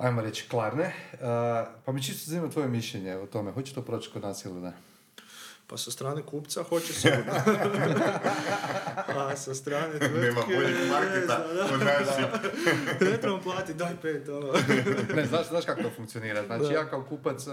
ajmo 0.00 0.22
reći, 0.22 0.48
Klarne. 0.48 0.92
Uh, 1.12 1.20
pa 1.84 1.92
mi 1.92 2.02
čisto 2.02 2.30
zanima 2.30 2.50
tvoje 2.50 2.68
mišljenje 2.68 3.16
o 3.16 3.26
tome, 3.26 3.52
hoće 3.52 3.74
to 3.74 3.82
proći 3.82 4.10
kod 4.12 4.22
nas 4.22 4.44
ili 4.44 4.60
ne? 4.60 4.72
Pa 5.66 5.76
sa 5.76 5.90
strane 5.90 6.22
kupca 6.22 6.62
hoće 6.62 6.92
sigurno. 6.92 7.32
A 9.16 9.36
sa 9.36 9.54
strane 9.54 9.98
tvrtke... 9.98 10.18
Nema 10.18 10.40
boljeg 10.46 10.76
marketa 10.90 11.46
ne. 13.00 13.10
Ne 13.10 13.16
trebamo 13.16 13.42
platiti, 13.42 13.74
daj 13.74 13.92
pet, 14.02 14.28
ono. 14.28 14.52
ne, 15.16 15.26
znaš, 15.26 15.48
znaš 15.48 15.64
kako 15.64 15.82
to 15.82 15.90
funkcionira? 15.96 16.46
Znači, 16.46 16.64
Da. 16.64 16.72
ja 16.72 16.90
kao 16.90 17.02
kupac 17.02 17.46
e, 17.46 17.50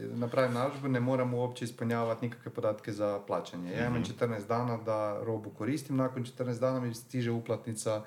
napravim 0.00 0.54
narudžbu, 0.54 0.88
ne 0.88 1.00
moram 1.00 1.34
uopće 1.34 1.64
ispunjavati 1.64 2.26
nikakve 2.26 2.52
podatke 2.52 2.92
za 2.92 3.20
plaćanje. 3.26 3.72
Ja 3.72 3.86
imam 3.86 4.04
14 4.04 4.46
dana 4.46 4.76
da 4.76 5.20
robu 5.22 5.50
koristim, 5.50 5.96
nakon 5.96 6.24
14 6.24 6.60
dana 6.60 6.80
mi 6.80 6.94
stiže 6.94 7.30
uplatnica 7.30 8.02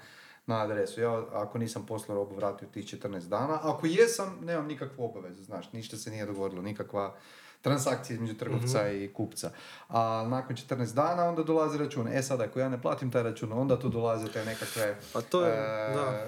na 0.45 0.61
adresu. 0.61 1.01
Ja 1.01 1.23
ako 1.33 1.57
nisam 1.57 1.85
poslao 1.85 2.15
robu 2.15 2.35
vratio 2.35 2.67
tih 2.67 2.85
14 2.85 3.27
dana, 3.27 3.59
ako 3.61 3.87
jesam, 3.87 4.37
nemam 4.41 4.67
nikakvu 4.67 5.05
obavezu, 5.05 5.43
znaš, 5.43 5.73
ništa 5.73 5.97
se 5.97 6.11
nije 6.11 6.25
dogodilo, 6.25 6.61
nikakva 6.61 7.15
transakcija 7.61 8.15
između 8.15 8.33
trgovca 8.33 8.91
i 8.91 9.13
kupca. 9.13 9.51
A 9.87 10.27
nakon 10.29 10.55
14 10.55 10.93
dana 10.93 11.23
onda 11.23 11.43
dolazi 11.43 11.77
račun. 11.77 12.07
E 12.07 12.23
sad, 12.23 12.41
ako 12.41 12.59
ja 12.59 12.69
ne 12.69 12.81
platim 12.81 13.11
taj 13.11 13.23
račun, 13.23 13.53
onda 13.53 13.79
tu 13.79 13.89
dolaze 13.89 14.27
te 14.27 14.45
nekakve 14.45 14.97
Pa 15.13 15.21
to 15.21 15.45
je, 15.45 15.53
e, 15.53 15.93
da. 15.95 16.27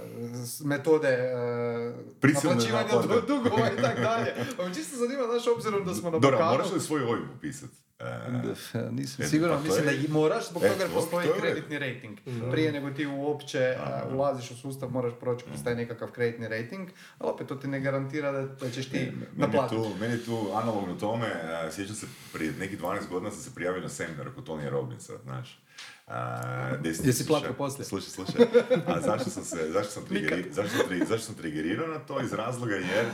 metode 0.66 1.08
e, 1.08 1.94
Prisilne 2.20 2.56
naplaćivanja 2.56 3.22
dugova 3.28 3.72
i 3.78 3.82
tako 3.84 4.02
dalje. 4.02 4.34
Pa 4.58 4.74
čisto 4.74 4.98
zanima, 4.98 5.24
znaš, 5.24 5.48
obzirom 5.56 5.86
da 5.86 5.94
smo 5.94 6.10
na 6.10 6.20
Dobro, 6.20 6.38
Balkanu... 6.38 6.58
moraš 6.58 6.72
li 6.72 6.80
svoj 6.80 7.04
OIB 7.04 7.36
upisati? 7.38 7.83
E, 8.04 8.92
Nisam 8.92 9.26
E, 9.26 9.28
siguran, 9.28 9.58
pa 9.58 9.64
mislim 9.64 9.80
je- 9.80 9.92
da 9.92 9.98
i 9.98 10.08
moraš 10.10 10.50
zbog 10.50 10.64
E, 10.64 10.70
toga 10.70 10.86
postoji 10.94 11.28
to 11.28 11.34
kreditni 11.34 11.80
rating. 11.80 12.18
Prije 12.52 12.72
nego 12.72 12.90
ti 12.90 13.06
uopće 13.08 13.58
e, 13.60 13.78
ulaziš 14.12 14.52
u 14.52 14.56
sustav, 14.56 14.90
moraš 14.90 15.14
proći 15.20 15.46
kroz 15.46 15.64
taj 15.64 15.76
nekakav 15.76 16.08
kreditni 16.10 16.48
rating, 16.50 16.90
ali 17.20 17.32
opet 17.32 17.48
to 17.48 17.56
ti 17.56 17.68
ne 17.68 17.80
garantira 17.80 18.32
da, 18.32 18.42
da 18.42 18.70
ćeš 18.72 18.86
ti 18.86 18.98
Meni 19.00 19.12
naplatiti. 19.36 19.82
meni 20.00 20.14
je 20.14 20.26
tu 20.26 20.50
analogno 20.54 20.96
tome, 20.96 21.28
a, 21.44 21.72
sjećam 21.72 21.96
se, 21.96 22.06
prije 22.34 22.52
nekih 22.54 22.80
12 22.80 23.08
godina 23.10 23.32
sam 23.32 23.42
se 23.42 23.56
prijavio 23.56 23.82
na 23.82 23.90
seminar 23.90 24.30
kod 24.36 24.46
Tonija 24.46 24.70
Robinsa, 24.70 25.14
znaš. 25.18 25.60
A, 26.08 26.42
10 26.76 27.06
Jesi 27.06 27.28
plakao 27.28 27.54
poslije? 27.54 27.86
Slušaj, 27.86 28.10
slušaj. 28.10 28.46
A 28.88 29.02
zašto 29.02 29.30
sam 29.30 29.44
se, 29.44 29.58
zašto 29.70 29.92
sam, 29.92 30.06
trigeri, 30.06 30.46
zašto, 30.52 30.78
sam, 30.78 30.88
tri- 30.88 31.00
zašto 31.00 31.20
sam 31.20 31.36
trigerirao 31.36 31.88
na 31.88 32.00
to? 32.00 32.22
Iz 32.22 32.34
razloga 32.34 32.76
jer 32.76 33.06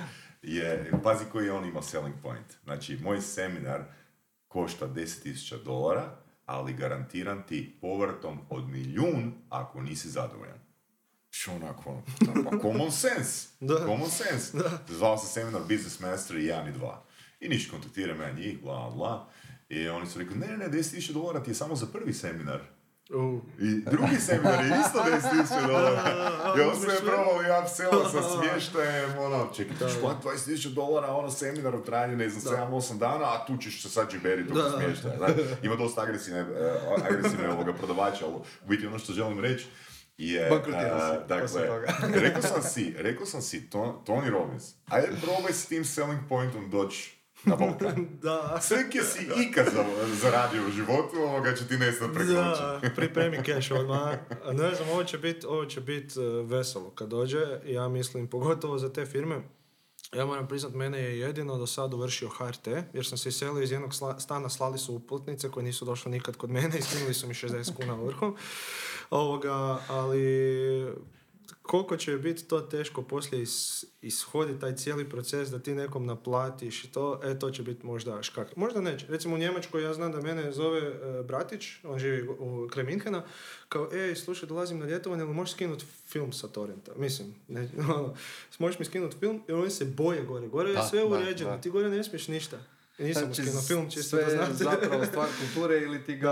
je, 0.43 0.91
pazi 1.03 1.25
koji 1.31 1.49
on 1.49 1.65
imao 1.65 1.81
selling 1.81 2.15
point. 2.23 2.45
Znači, 2.63 2.97
moj 2.97 3.21
seminar 3.21 3.83
košta 4.49 4.87
10.000 4.87 5.63
dolara, 5.63 6.17
ali 6.45 6.73
garantiram 6.73 7.43
ti 7.47 7.77
povratom 7.81 8.39
od 8.49 8.69
milijun 8.69 9.33
ako 9.49 9.81
nisi 9.81 10.09
zadovoljan. 10.09 10.59
Što 11.29 11.51
onako, 11.51 12.01
ono, 12.35 12.43
pa 12.43 12.57
common 12.61 12.91
sense. 12.91 13.47
Da. 13.67 13.77
Common 13.85 14.09
sense. 14.09 14.57
Zvao 14.87 15.17
se 15.17 15.27
seminar 15.27 15.61
Business 15.61 15.99
Master 15.99 16.37
1 16.37 16.69
i 16.69 16.79
2. 16.79 16.95
I 17.39 17.49
niš 17.49 17.69
kontaktiram 17.69 18.21
ja 18.21 18.31
njih, 18.31 18.61
bla, 18.61 18.91
bla. 18.95 19.29
I 19.69 19.87
oni 19.87 20.07
su 20.07 20.19
rekli, 20.19 20.37
ne, 20.37 20.47
ne, 20.47 20.57
ne, 20.57 20.69
10.000 20.69 21.13
dolara 21.13 21.43
ti 21.43 21.51
je 21.51 21.55
samo 21.55 21.75
za 21.75 21.85
prvi 21.85 22.13
seminar. 22.13 22.61
U. 23.09 23.41
I 23.59 23.81
drugi 23.91 24.15
seminar 24.19 24.65
je 24.65 24.71
isto 24.85 24.99
10.000 24.99 25.67
dolara. 25.67 26.01
I 26.57 26.61
on 26.61 26.75
sve 26.81 26.95
probao 26.99 27.41
i 27.41 27.63
upsell 27.63 28.09
sa 28.11 28.21
smještajem, 28.39 29.17
ono, 29.19 29.49
čekaj, 29.55 29.77
ti 29.77 29.83
ćeš 29.85 29.99
platiti 30.01 30.27
20.000 30.27 30.73
dolara, 30.73 31.07
ono 31.15 31.31
seminar 31.31 31.75
u 31.75 31.83
trajanju, 31.83 32.17
ne 32.17 32.29
znam, 32.29 32.55
7-8 32.71 32.97
dana, 32.97 33.25
a 33.25 33.45
tu 33.47 33.57
ćeš 33.57 33.81
se 33.81 33.89
sad 33.89 34.11
džiberiti 34.11 34.51
oko 34.51 34.69
smještaja. 34.77 35.17
Znači, 35.17 35.33
ima 35.63 35.75
dosta 35.75 36.01
agresivne, 36.01 36.39
eh, 36.39 36.73
agresivne 37.09 37.49
ovoga 37.49 37.73
prodavača, 37.73 38.25
ali 38.25 38.35
u 38.35 38.67
biti 38.67 38.87
ono 38.87 38.99
što 38.99 39.13
želim 39.13 39.39
reći 39.39 39.65
je, 40.17 40.41
eh, 40.45 40.49
dakle, 41.27 41.61
rekao 42.25 42.41
sam 42.41 42.61
si, 42.63 42.93
rekao 42.97 43.25
sam 43.25 43.41
si, 43.41 43.69
To- 43.69 44.03
Tony 44.07 44.29
Robbins, 44.29 44.63
ajde 44.87 45.07
probaj 45.21 45.53
s 45.53 45.65
tim 45.65 45.85
selling 45.85 46.19
pointom 46.29 46.69
doći 46.69 47.18
na. 47.45 47.57
Da. 48.21 48.59
Sve 48.61 48.89
kje 48.89 49.03
si 49.03 49.27
ikad 49.39 49.65
za- 49.65 49.85
zaradio 50.21 50.67
u 50.67 50.71
životu, 50.71 51.15
ovoga 51.17 51.55
će 51.55 51.67
ti 51.67 51.77
nestat 51.77 52.13
preko. 52.13 52.31
Da, 52.31 52.81
pripremi 52.95 53.37
cash 53.45 53.71
odmah. 53.71 54.13
Ne 54.47 54.75
znam, 54.75 54.89
ovo 54.89 55.03
će 55.03 55.17
biti 55.17 55.47
bit 55.81 56.17
e, 56.17 56.21
veselo 56.21 56.89
kad 56.89 57.09
dođe. 57.09 57.39
Ja 57.65 57.87
mislim, 57.87 58.27
pogotovo 58.27 58.77
za 58.77 58.93
te 58.93 59.05
firme. 59.05 59.41
Ja 60.15 60.25
moram 60.25 60.47
priznat, 60.47 60.73
mene 60.73 60.99
je 60.99 61.19
jedino 61.19 61.57
do 61.57 61.67
sad 61.67 61.93
uvršio 61.93 62.29
HRT, 62.29 62.67
jer 62.93 63.05
sam 63.05 63.17
se 63.17 63.29
iselio 63.29 63.61
iz 63.63 63.71
jednog 63.71 63.91
sla- 63.91 64.19
stana, 64.19 64.49
slali 64.49 64.77
su 64.77 64.93
uputnice 64.93 65.51
koje 65.51 65.63
nisu 65.63 65.85
došle 65.85 66.11
nikad 66.11 66.35
kod 66.35 66.49
mene 66.49 66.77
i 66.77 66.81
skinuli 66.81 67.13
su 67.13 67.27
mi 67.27 67.33
60 67.33 67.73
kuna 67.75 67.93
vrhom. 67.95 68.35
Ovoga, 69.09 69.53
ali 69.87 70.23
koliko 71.53 71.97
će 71.97 72.11
biti 72.13 72.43
to 72.43 72.61
teško 72.61 73.01
poslije 73.01 73.41
is, 73.41 73.85
ishoditi 74.01 74.59
taj 74.59 74.75
cijeli 74.75 75.09
proces 75.09 75.49
da 75.49 75.59
ti 75.59 75.75
nekom 75.75 76.05
naplatiš 76.05 76.83
i 76.83 76.91
to, 76.91 77.19
e, 77.23 77.39
to 77.39 77.51
će 77.51 77.63
biti 77.63 77.85
možda 77.85 78.23
škak. 78.23 78.55
Možda 78.55 78.81
neće. 78.81 79.05
Recimo 79.07 79.35
u 79.35 79.39
Njemačkoj 79.39 79.83
ja 79.83 79.93
znam 79.93 80.11
da 80.11 80.21
mene 80.21 80.51
zove 80.51 80.79
e, 80.79 80.93
bratić, 81.23 81.63
on 81.83 81.99
živi 81.99 82.27
u, 82.29 82.67
kraj 82.67 82.85
Minhena, 82.85 83.23
kao, 83.69 83.89
ej, 83.93 84.15
slušaj, 84.15 84.47
dolazim 84.47 84.79
na 84.79 84.85
ljetovanje, 84.85 85.23
ali 85.23 85.33
možeš 85.33 85.53
skinuti 85.53 85.85
film 86.07 86.33
sa 86.33 86.47
torrenta? 86.47 86.91
Mislim, 86.95 87.35
ne, 87.47 87.69
ono, 87.89 88.13
možeš 88.59 88.79
mi 88.79 88.85
skinuti 88.85 89.17
film 89.17 89.43
i 89.47 89.51
oni 89.51 89.69
se 89.69 89.85
boje 89.85 90.23
gore. 90.23 90.47
Gore 90.47 90.69
je 90.69 90.75
Da, 90.75 90.83
sve 90.83 90.99
da, 90.99 91.05
uređeno, 91.07 91.49
da. 91.49 91.61
ti 91.61 91.69
gore 91.69 91.89
ne 91.89 92.03
smiješ 92.03 92.27
ništa. 92.27 92.57
Nisam 92.99 93.23
Znači, 93.25 93.41
skinuo 93.41 93.61
film, 93.61 93.89
čisto 93.89 94.09
sve 94.09 94.25
da 94.25 94.31
je 94.31 94.37
znate. 94.37 94.53
zapravo 94.53 95.05
stvar 95.11 95.27
kulture 95.39 95.77
ili 95.77 96.03
ti 96.03 96.15
ga 96.15 96.29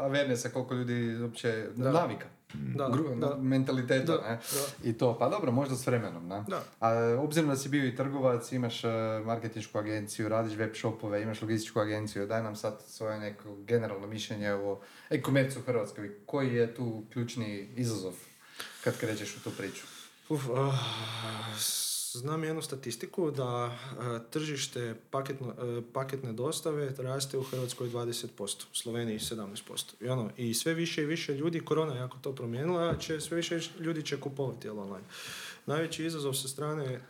avernesa, 0.00 0.48
koliko 0.48 0.74
ljudi 0.74 1.22
uopće 1.22 1.66
Da. 1.76 1.92
navika. 1.92 2.26
Da, 2.54 2.88
Gru- 2.88 3.20
da. 3.20 3.36
mentaliteta, 3.36 4.12
Da, 4.12 4.22
ne? 4.22 4.36
da. 4.36 4.88
I 4.88 4.92
to, 4.92 5.18
pa 5.18 5.28
dobro, 5.28 5.52
možda 5.52 5.76
s 5.76 5.86
vremenom, 5.86 6.28
ne? 6.28 6.44
Da. 6.48 6.62
A 6.80 6.90
obzirom 7.20 7.48
da 7.50 7.56
si 7.56 7.68
bio 7.68 7.86
i 7.86 7.96
trgovac, 7.96 8.52
imaš 8.52 8.84
uh, 8.84 8.90
marketinšku 9.24 9.78
agenciju, 9.78 10.28
radiš 10.28 10.56
web 10.56 10.74
shopove, 10.74 11.22
imaš 11.22 11.42
logističku 11.42 11.80
agenciju, 11.80 12.26
daj 12.26 12.42
nam 12.42 12.56
sad 12.56 12.82
svoje 12.86 13.18
neko 13.18 13.56
generalno 13.56 14.06
mišljenje 14.06 14.52
o 14.52 14.80
e-komercu 15.10 15.58
u 15.58 15.62
Hrvatskoj. 15.62 16.10
Koji 16.26 16.54
je 16.54 16.74
tu 16.74 17.02
ključni 17.12 17.68
izazov 17.76 18.14
kad 18.84 18.98
krećeš 18.98 19.36
u 19.36 19.40
tu 19.40 19.50
priču? 19.58 19.86
Uf, 20.28 20.42
ah, 20.48 20.74
znam 22.12 22.44
jednu 22.44 22.62
statistiku 22.62 23.30
da 23.30 23.44
ah, 23.44 24.20
tržište 24.30 24.94
paketno, 25.10 25.48
eh, 25.48 25.82
paketne 25.92 26.32
dostave 26.32 26.94
raste 26.98 27.38
u 27.38 27.42
Hrvatskoj 27.42 27.88
20%, 27.88 28.64
u 28.72 28.74
Sloveniji 28.74 29.18
17%. 29.18 29.94
I, 30.00 30.08
ono, 30.08 30.30
I 30.36 30.54
sve 30.54 30.74
više 30.74 31.02
i 31.02 31.06
više 31.06 31.34
ljudi, 31.34 31.60
korona 31.60 31.92
je 31.92 31.98
jako 31.98 32.18
to 32.18 32.34
promijenila, 32.34 32.96
će, 32.98 33.20
sve 33.20 33.36
više 33.36 33.60
ljudi 33.80 34.02
će 34.02 34.20
kupovati 34.20 34.66
jel, 34.66 34.78
online. 34.78 35.04
Najveći 35.66 36.04
izazov 36.04 36.34
sa 36.34 36.48
strane 36.48 36.84
eh, 36.94 37.00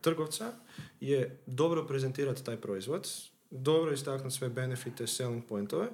trgovca 0.00 0.52
je 1.00 1.38
dobro 1.46 1.84
prezentirati 1.84 2.44
taj 2.44 2.56
proizvod, 2.56 3.08
dobro 3.50 3.92
istaknuti 3.92 4.36
sve 4.36 4.48
benefite, 4.48 5.06
selling 5.06 5.44
pointove, 5.48 5.88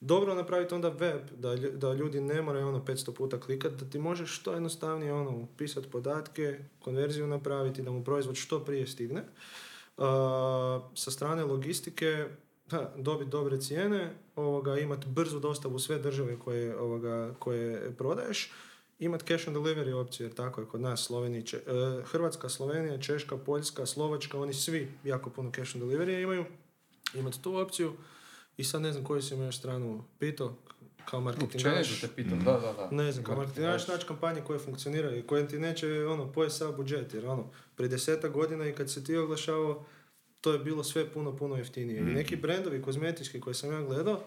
dobro 0.00 0.34
napraviti 0.34 0.74
onda 0.74 0.88
web, 0.88 1.30
da, 1.36 1.56
da 1.56 1.92
ljudi 1.92 2.20
ne 2.20 2.42
moraju 2.42 2.68
ono 2.68 2.78
500 2.84 3.12
puta 3.12 3.40
klikati, 3.40 3.84
da 3.84 3.90
ti 3.90 3.98
možeš 3.98 4.38
što 4.38 4.52
jednostavnije 4.52 5.12
ono 5.12 5.30
upisati 5.30 5.90
podatke, 5.90 6.58
konverziju 6.78 7.26
napraviti, 7.26 7.82
da 7.82 7.90
mu 7.90 8.04
proizvod 8.04 8.36
što 8.36 8.64
prije 8.64 8.86
stigne. 8.86 9.20
Uh, 9.96 10.04
sa 10.94 11.10
strane 11.10 11.44
logistike, 11.44 12.26
dobiti 12.96 13.30
dobre 13.30 13.60
cijene, 13.60 14.14
ovoga, 14.36 14.78
imati 14.78 15.06
brzu 15.08 15.40
dostavu 15.40 15.78
sve 15.78 15.98
države 15.98 16.38
koje, 16.38 16.78
ovoga, 16.78 17.34
koje 17.38 17.92
prodaješ, 17.96 18.52
imati 18.98 19.24
cash 19.24 19.48
on 19.48 19.54
delivery 19.54 19.92
opciju, 19.92 20.26
jer 20.26 20.34
tako 20.34 20.60
je 20.60 20.66
kod 20.66 20.80
nas 20.80 21.04
Sloveniji, 21.04 21.42
Če- 21.42 21.62
e, 21.66 22.02
Hrvatska, 22.04 22.48
Slovenija, 22.48 22.98
Češka, 22.98 23.36
Poljska, 23.36 23.86
Slovačka, 23.86 24.40
oni 24.40 24.54
svi 24.54 24.88
jako 25.04 25.30
puno 25.30 25.52
cash 25.56 25.76
on 25.76 25.82
delivery 25.82 26.22
imaju. 26.22 26.44
Imati 27.14 27.42
tu 27.42 27.56
opciju 27.56 27.92
i 28.58 28.64
sad 28.64 28.82
ne 28.82 28.92
znam 28.92 29.04
koju 29.04 29.22
si 29.22 29.34
još 29.34 29.58
stranu 29.58 30.04
pitao, 30.18 30.54
kao 31.04 31.20
marketingaš. 31.20 32.00
Te 32.00 32.08
pitam, 32.16 32.44
da, 32.44 32.52
da, 32.52 32.72
da. 32.72 32.88
Ne 32.90 33.12
znam, 33.12 33.24
kao 33.24 33.36
marketingaš 33.36 33.88
naći 33.88 34.06
kampanje 34.06 34.40
koje 34.40 34.58
funkcioniraju 34.58 35.18
i 35.18 35.26
koje 35.26 35.48
ti 35.48 35.58
neće 35.58 36.06
ono, 36.06 36.32
pojesti 36.32 36.58
sav 36.58 36.72
budžet, 36.72 37.14
jer 37.14 37.26
ono, 37.26 37.50
prije 37.76 37.88
deseta 37.88 38.28
godina 38.28 38.68
i 38.68 38.72
kad 38.72 38.90
se 38.90 39.04
ti 39.04 39.16
oglašavao, 39.16 39.84
to 40.40 40.52
je 40.52 40.58
bilo 40.58 40.84
sve 40.84 41.10
puno, 41.12 41.36
puno 41.36 41.56
jeftinije. 41.56 42.00
I 42.00 42.04
neki 42.04 42.36
brendovi 42.36 42.82
kozmetički 42.82 43.40
koje 43.40 43.54
sam 43.54 43.72
ja 43.72 43.82
gledao, 43.82 44.20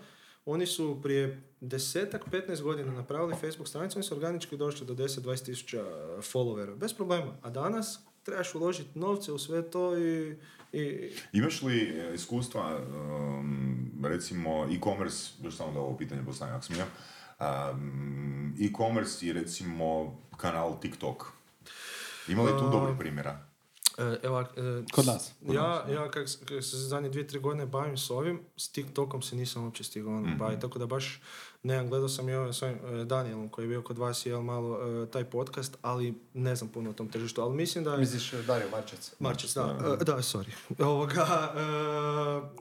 oni 0.45 0.65
su 0.65 0.99
prije 1.03 1.43
desetak, 1.61 2.25
15 2.31 2.61
godina 2.61 2.91
napravili 2.91 3.35
Facebook 3.35 3.67
stranicu, 3.67 3.97
oni 3.97 4.03
su 4.03 4.15
organički 4.15 4.57
došli 4.57 4.87
do 4.87 4.93
10-20 4.93 5.45
tisuća 5.45 5.85
followera, 6.17 6.75
bez 6.75 6.93
problema. 6.93 7.37
A 7.41 7.49
danas 7.49 7.99
trebaš 8.23 8.55
uložiti 8.55 8.99
novce 8.99 9.31
u 9.31 9.37
sve 9.37 9.71
to 9.71 9.97
i, 9.97 10.35
i 10.73 11.11
Imaš 11.33 11.61
li 11.61 11.79
e, 11.79 12.13
iskustva, 12.15 12.79
um, 12.79 13.77
recimo 14.03 14.65
e-commerce, 14.65 15.17
još 15.43 15.55
samo 15.55 15.71
da 15.71 15.79
ovo 15.79 15.97
pitanje 15.97 16.23
postavim 16.23 16.55
ako 16.55 16.65
smijem, 16.65 16.87
um, 17.39 18.55
e-commerce 18.61 19.25
i 19.25 19.33
recimo 19.33 19.87
kanal 20.37 20.79
TikTok. 20.79 21.25
Ima 22.27 22.43
li 22.43 22.51
tu 22.51 22.65
A, 22.65 22.69
dobrih 22.69 22.95
primjera? 22.99 23.39
E, 23.97 24.17
Evo, 24.23 24.41
e, 24.41 24.45
Kod 24.91 25.05
nas. 25.05 25.33
Kod 25.41 25.55
ja, 25.55 25.61
nas, 25.63 25.89
ja 25.89 26.11
kak, 26.11 26.23
s- 26.23 26.35
kak 26.37 26.63
se 26.63 26.77
zadnje 26.77 27.09
dvije, 27.09 27.27
tri 27.27 27.39
godine 27.39 27.65
bavim 27.65 27.97
s 27.97 28.09
ovim, 28.09 28.39
s 28.57 28.69
TikTokom 28.69 29.21
se 29.21 29.35
nisam 29.35 29.63
uopće 29.63 29.83
stigao 29.83 30.11
ono, 30.11 30.21
Mhm. 30.21 30.37
baviti, 30.37 30.61
tako 30.61 30.79
da 30.79 30.85
baš 30.85 31.21
nemam, 31.63 31.89
gledao 31.89 32.09
sam 32.09 32.29
i 32.29 32.33
ovaj 32.33 32.53
s 32.53 32.61
ovim 32.61 32.77
e, 32.85 33.05
Danielom 33.05 33.49
koji 33.49 33.65
je 33.65 33.69
bio 33.69 33.81
kod 33.81 33.97
vas 33.97 34.25
jel 34.25 34.41
malo 34.41 34.79
e, 35.03 35.05
taj 35.11 35.23
podcast, 35.23 35.77
ali 35.81 36.13
ne 36.33 36.55
znam 36.55 36.69
puno 36.69 36.89
o 36.89 36.93
tom 36.93 37.09
tržištu, 37.09 37.41
ali 37.41 37.55
mislim 37.55 37.83
da 37.83 37.91
je... 37.91 37.97
Misliš 37.97 38.33
eh, 38.33 38.43
Dario 38.47 38.69
Marčec? 38.71 39.13
Marčić, 39.19 39.53
da, 39.53 39.63
Da. 39.63 39.93
e, 39.93 40.03
da, 40.03 40.17
sorry. 40.17 40.51
Ovoga, 40.91 41.53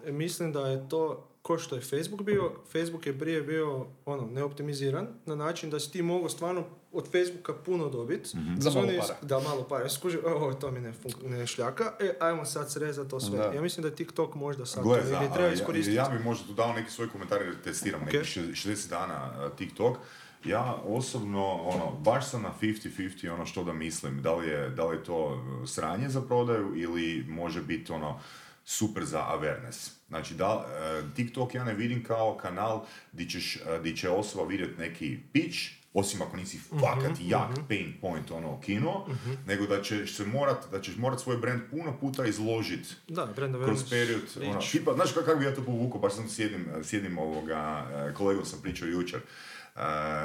e, 0.06 0.12
mislim 0.12 0.52
da 0.52 0.66
je 0.66 0.88
to 0.88 1.29
ko 1.42 1.58
što 1.58 1.74
je 1.74 1.80
Facebook 1.82 2.22
bio, 2.22 2.52
Facebook 2.66 3.06
je 3.06 3.18
prije 3.18 3.42
bio 3.42 3.86
ono, 4.06 4.26
neoptimiziran 4.26 5.08
na 5.26 5.34
način 5.34 5.70
da 5.70 5.80
si 5.80 5.92
ti 5.92 6.02
mogao 6.02 6.28
stvarno 6.28 6.64
od 6.92 7.04
Facebooka 7.06 7.54
puno 7.54 7.88
dobiti. 7.88 8.28
Za 8.58 8.70
malo 8.70 8.86
para. 8.90 9.14
Da, 9.22 9.40
malo 9.40 9.62
para. 9.64 9.82
Ja 9.82 9.90
skuži, 9.90 10.18
ovo, 10.18 10.54
to 10.54 10.70
mi 10.70 10.80
ne, 10.80 10.92
fun- 10.94 11.28
ne 11.28 11.46
šljaka. 11.46 11.92
E, 12.00 12.14
ajmo 12.20 12.44
sad 12.44 12.72
srezati 12.72 13.10
to 13.10 13.20
sve. 13.20 13.38
Da. 13.38 13.44
Ja 13.44 13.62
mislim 13.62 13.82
da 13.82 13.88
je 13.88 13.96
TikTok 13.96 14.34
možda 14.34 14.66
sad 14.66 14.84
Gle, 14.84 15.00
to 15.00 15.06
ili 15.08 15.32
treba 15.32 15.46
ja, 15.46 15.52
iskoristiti. 15.52 15.96
ja 15.96 16.08
bi 16.08 16.24
možda 16.24 16.46
tu 16.46 16.52
dao 16.52 16.72
neki 16.72 16.90
svoj 16.90 17.08
komentar 17.08 17.42
jer 17.42 17.54
testiram 17.64 18.00
Ok. 18.00 18.06
neki 18.06 18.24
še- 18.24 18.40
60 18.42 18.88
dana 18.88 19.30
TikTok. 19.50 19.96
Ja 20.44 20.76
osobno, 20.84 21.44
ono, 21.54 21.92
baš 21.94 22.26
sam 22.26 22.42
na 22.42 22.50
50-50 22.54 23.28
ono 23.28 23.46
što 23.46 23.64
da 23.64 23.72
mislim. 23.72 24.22
Da 24.22 24.34
li 24.34 24.48
je, 24.48 24.70
da 24.70 24.86
li 24.86 24.96
je 24.96 25.04
to 25.04 25.34
e, 25.62 25.66
sranje 25.66 26.08
za 26.08 26.20
prodaju 26.20 26.72
ili 26.76 27.24
može 27.28 27.62
biti 27.62 27.92
ono 27.92 28.20
super 28.64 29.04
za 29.04 29.18
awareness. 29.18 29.90
Znači, 30.08 30.34
da, 30.34 30.66
e, 30.68 31.02
TikTok 31.16 31.54
ja 31.54 31.64
ne 31.64 31.74
vidim 31.74 32.04
kao 32.04 32.36
kanal 32.36 32.84
di, 33.12 33.30
ćeš, 33.30 33.56
e, 33.56 33.80
di 33.82 33.96
će 33.96 34.10
osoba 34.10 34.44
vidjeti 34.44 34.80
neki 34.80 35.18
pitch, 35.32 35.58
osim 35.94 36.22
ako 36.22 36.36
nisi 36.36 36.58
fakat 36.80 37.16
jak 37.20 37.50
pain 37.68 37.94
point 38.00 38.30
ono 38.30 38.60
kino, 38.60 39.06
nego 39.46 39.66
da 39.66 39.82
ćeš 39.82 40.16
se 40.16 40.26
morat, 40.26 40.70
da 40.70 40.80
ćeš 40.80 40.96
morat 40.96 41.20
svoj 41.20 41.36
brand 41.36 41.60
puno 41.70 41.98
puta 42.00 42.26
izložiti 42.26 42.88
Da, 43.08 43.26
brand 43.36 43.54
kroz 43.64 43.90
period, 43.90 44.22
ono, 44.50 44.60
tipa, 44.60 44.94
znaš 44.94 45.12
kako 45.12 45.38
bi 45.38 45.44
ja 45.44 45.54
to 45.54 45.64
povukao, 45.64 46.00
baš 46.00 46.14
sam 46.14 46.28
s 46.28 46.38
jednim, 46.38 46.66
s 46.82 46.92
jednim 46.92 47.18
ovoga, 47.18 47.86
e, 48.10 48.14
kolegom 48.14 48.44
sam 48.44 48.62
pričao 48.62 48.88
jučer. 48.88 49.20
E, 49.20 49.22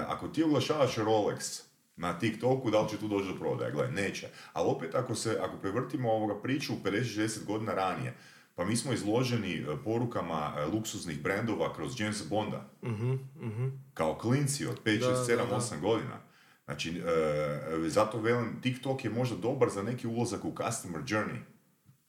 ako 0.08 0.28
ti 0.28 0.44
oglašavaš 0.44 0.96
Rolex 0.96 1.62
na 1.98 2.20
TikToku, 2.20 2.72
da 2.72 2.82
li 2.82 2.90
će 2.90 2.98
tu 2.98 3.08
doći 3.08 3.28
do 3.28 3.36
prodaje? 3.40 3.72
Gle, 3.72 3.92
neće. 3.92 4.28
Ali 4.54 4.70
opet 4.70 4.96
ako 4.96 5.16
se, 5.16 5.38
ako 5.42 5.58
prevrtimo 5.58 6.12
ovoga 6.12 6.42
priču 6.42 6.74
50-60 6.84 7.46
godina 7.46 7.74
ranije, 7.74 8.14
pa 8.56 8.66
mi 8.66 8.76
smo 8.76 8.94
izloženi 8.94 9.54
e, 9.54 9.66
porukama 9.84 10.54
e, 10.58 10.66
luksuznih 10.66 11.22
brendova 11.22 11.74
kroz 11.74 12.00
James 12.00 12.30
Bonda. 12.30 12.70
Kao 13.94 14.18
klinci 14.18 14.66
od 14.68 14.84
5, 14.84 15.00
Da, 15.00 15.06
6, 15.06 15.26
7, 15.26 15.28
da, 15.38 15.46
da. 15.46 15.56
8 15.56 15.80
godina. 15.82 16.20
Znači, 16.66 16.90
e, 17.86 17.90
zato 17.90 18.20
velim, 18.22 18.62
TikTok 18.62 19.06
je 19.06 19.10
možda 19.12 19.36
dobar 19.36 19.70
za 19.70 19.84
neki 19.84 20.08
ulazak 20.08 20.46
u 20.46 20.54
customer 20.64 21.02
journey. 21.02 21.40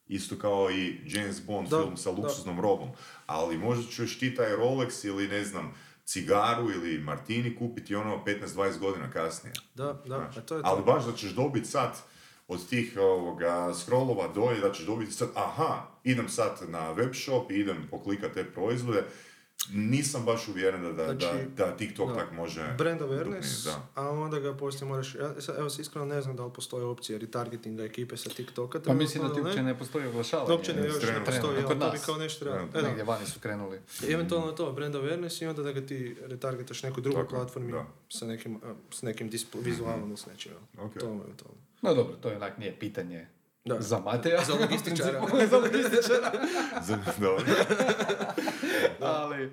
Isto 0.07 0.37
kao 0.39 0.71
i 0.71 1.01
James 1.05 1.47
Bond 1.47 1.69
Da, 1.69 1.83
film 1.83 1.97
sa 1.97 2.13
da. 2.13 2.17
luksuznom 2.21 2.61
robom. 2.61 2.89
Ali 3.27 3.59
možda 3.59 3.91
ćeš 3.93 4.19
ti 4.19 4.35
taj 4.35 4.51
Rolex 4.53 5.07
ili 5.07 5.29
ne 5.29 5.45
znam, 5.45 5.75
cigaru 6.07 6.71
ili 6.71 6.99
martini 6.99 7.57
kupiti 7.57 7.95
ono 7.95 8.25
15-20 8.27 8.79
godina 8.79 9.11
kasnije. 9.11 9.53
Da, 9.75 9.85
da, 9.85 10.03
Znaš. 10.07 10.37
a 10.37 10.41
to 10.41 10.55
je 10.57 10.61
Ali 10.65 10.85
to. 10.85 10.93
baš 10.93 11.05
da 11.05 11.13
ćeš 11.13 11.31
dobiti 11.31 11.67
sad 11.67 11.99
od 12.49 12.69
tih 12.69 12.99
ovoga, 13.01 13.75
scrollova 13.75 14.29
dolje, 14.29 14.61
da 14.61 14.73
ćeš 14.73 14.87
dobiti 14.87 15.13
sad, 15.13 15.29
aha, 15.35 15.83
idem 16.05 16.29
sad 16.29 16.63
na 16.69 16.91
web 16.93 17.15
shop, 17.15 17.51
idem 17.51 17.89
poklikat 17.91 18.33
te 18.33 18.45
proizvode, 18.45 19.05
nisam 19.71 20.25
baš 20.25 20.49
uvjeren 20.49 20.83
da, 20.83 20.93
da, 20.95 21.05
Znači, 21.07 21.27
da, 21.49 21.67
da 21.67 21.77
TikTok 21.77 22.09
da. 22.09 22.15
tak 22.17 22.33
može... 22.33 22.75
Brand 22.79 23.01
awareness, 23.01 23.65
Da. 23.65 23.89
a 23.95 24.11
onda 24.11 24.39
ga 24.39 24.55
poslije 24.55 24.89
moraš... 24.89 25.15
Ja, 25.15 25.35
evo, 25.59 25.71
se 25.71 25.83
iskreno 25.83 26.07
ne 26.07 26.23
znam 26.23 26.37
da 26.37 26.45
li 26.45 26.53
postoje 26.53 26.85
opcije 26.85 27.19
retargetinga 27.19 27.85
ekipe 27.85 28.17
sa 28.17 28.31
TikToka. 28.31 28.81
Pa 28.81 28.95
mislim 28.95 29.29
da 29.29 29.35
ti 29.35 29.41
uopće 29.41 29.63
ne? 29.63 29.79
postoji 29.79 30.07
oglašavanje. 30.07 30.53
Uopće 30.53 30.75
ne, 30.75 30.85
još 30.85 31.03
ne 31.03 31.25
postoji, 31.25 31.57
ali 31.59 31.79
to 31.81 31.91
bi 31.91 31.99
kao 31.99 32.17
nešto 32.17 32.45
treba. 32.45 32.57
Trenutno. 32.57 32.81
Da. 32.81 32.89
Negdje 32.89 33.05
vani 33.05 33.27
su 33.27 33.41
krenuli. 33.41 33.81
I 34.09 34.13
eventualno 34.13 34.53
to, 34.53 34.73
brand 34.73 34.95
awareness 34.95 35.43
i 35.43 35.47
onda 35.47 35.63
da 35.63 35.73
ga 35.73 35.81
ti 35.81 36.17
retargetaš 36.23 36.83
nekoj 36.83 37.03
drugoj 37.03 37.29
platformi 37.29 37.73
da. 37.73 37.87
sa 38.09 38.27
nekim, 38.27 38.57
a, 38.57 38.75
s 38.91 39.03
nekim 39.03 39.31
displ- 39.31 39.63
vizualom 39.63 40.09
ili 40.09 40.17
s 40.17 40.27
nečim. 40.27 40.53
evo. 40.53 40.87
Ok. 40.87 40.95
To 40.95 41.07
eventualno. 41.07 41.59
No 41.83 41.95
dobro, 41.95 42.15
to 42.15 42.29
je 42.29 42.37
onak 42.37 42.59
nije 42.59 42.79
pitanje 42.79 43.27
Da. 43.65 43.81
za 43.81 43.99
Mateja. 43.99 44.45
Za 44.45 44.55
logističara. 44.55 45.23
Za 45.51 45.57
logističara. 45.57 46.33
Za- 46.87 46.99
Dobro. 47.19 47.45
Ali, 49.01 49.51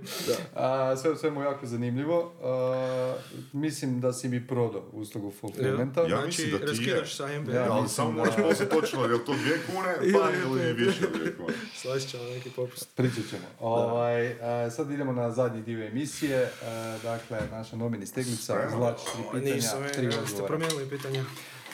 a, 0.56 0.96
sve 0.98 1.12
u 1.12 1.16
svemu 1.16 1.41
jako 1.41 1.66
zanimljivo. 1.66 2.34
A, 2.44 3.16
mislim 3.54 4.02
da 4.02 4.14
si 4.14 4.30
mi 4.30 4.48
prodao 4.48 4.84
uslugu 4.91 5.32
fulfillmenta. 5.32 6.02
Ja 6.02 6.08
znači, 6.08 6.26
mislim 6.26 6.52
da 6.52 6.58
ti 6.58 6.64
je. 6.64 6.68
raskidaš 6.68 7.16
sa 7.16 7.39
MB. 7.39 7.50
Ja, 7.50 7.62
ali 7.64 7.74
mislim 7.74 7.89
samo 7.89 8.10
da- 8.10 8.16
moraš 8.18 8.36
poslati 8.38 8.72
točno, 8.72 9.02
je 9.02 9.08
li 9.08 9.26
to 9.26 9.34
dvije 9.34 9.60
kune, 9.66 9.96
pa 10.14 10.30
ili 10.41 10.74
više 10.74 11.08
od 11.08 11.14
dvije 11.14 11.36
kune. 11.36 11.54
Slažit 11.76 12.10
ćemo 12.10 12.24
neki 12.24 12.50
popust. 12.50 12.96
Pričat 12.96 13.24
ćemo. 13.30 13.46
Ovaj, 13.60 14.32
a, 14.34 14.70
sad 14.70 14.91
idemo 14.91 15.12
na 15.14 15.32
zadnji 15.32 15.62
dio 15.62 15.88
emisije. 15.88 16.50
A, 16.64 16.98
dakle, 17.04 17.39
naša 17.52 17.76
nomini 17.76 18.06
steglica, 18.06 18.54
Spremno. 18.54 18.78
zlač, 18.78 18.98
tri 19.14 19.24
pitanja, 19.34 19.56
Nisam, 19.56 19.84
tri 19.94 20.08
e, 20.08 20.12
ste 20.12 20.20
odgovora. 20.22 20.48
promijenili 20.48 20.89
pitanje. 20.89 21.24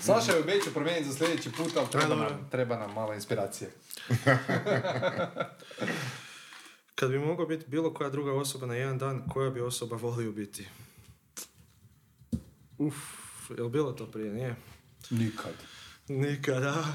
Saša 0.02 0.32
je 0.32 0.40
obećao 0.40 0.74
promijeniti 0.74 1.06
za 1.06 1.16
sljedeći 1.16 1.52
put, 1.52 1.78
ali 1.78 1.88
treba, 1.92 2.16
nam, 2.16 2.48
treba 2.52 2.78
nam 2.78 2.94
malo 2.94 3.14
inspiracije. 3.14 3.70
Kad 7.00 7.12
bi 7.12 7.20
mogao 7.20 7.46
biti 7.46 7.66
bilo 7.68 7.94
koja 7.94 8.10
druga 8.10 8.34
osoba 8.34 8.66
na 8.66 8.76
jedan 8.76 8.98
dan, 8.98 9.30
koja 9.30 9.50
bi 9.50 9.62
osoba 9.62 9.96
volio 9.96 10.32
biti? 10.32 10.68
Uf, 12.78 12.96
je 13.58 13.64
li 13.64 13.70
bilo 13.70 13.92
to 13.92 14.06
prije? 14.06 14.34
Nije? 14.34 14.56
Nikad. 15.10 15.54
Nikada. 16.08 16.86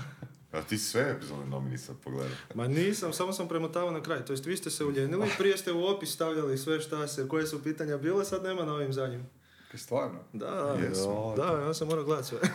A 0.52 0.62
ti 0.62 0.78
sve 0.78 1.14
epizode 1.16 1.46
nomini 1.46 1.78
sad 1.78 1.96
pogledao. 2.04 2.36
Ma 2.54 2.68
nisam, 2.68 3.12
samo 3.12 3.32
sam 3.32 3.48
premotavao 3.48 3.90
na 3.90 4.02
kraj. 4.02 4.24
To 4.24 4.32
jest 4.32 4.46
vi 4.46 4.56
ste 4.56 4.70
se 4.70 4.84
uljenili, 4.84 5.30
prije 5.38 5.56
ste 5.56 5.72
u 5.72 5.84
opis 5.84 6.12
stavljali 6.12 6.58
sve 6.58 6.80
šta 6.80 7.08
se, 7.08 7.28
koje 7.28 7.46
su 7.46 7.62
pitanja 7.62 7.96
bile, 7.96 8.24
sad 8.24 8.42
nema 8.42 8.64
na 8.64 8.72
ovim 8.72 8.92
zadnjim. 8.92 9.26
Kaj 9.74 9.78
stvarno? 9.78 10.18
Da, 10.32 10.76
Jesmo. 10.82 11.34
da, 11.36 11.60
ja 11.66 11.74
sam 11.74 11.88
morao 11.88 12.04
gledati 12.04 12.28
sve. 12.28 12.38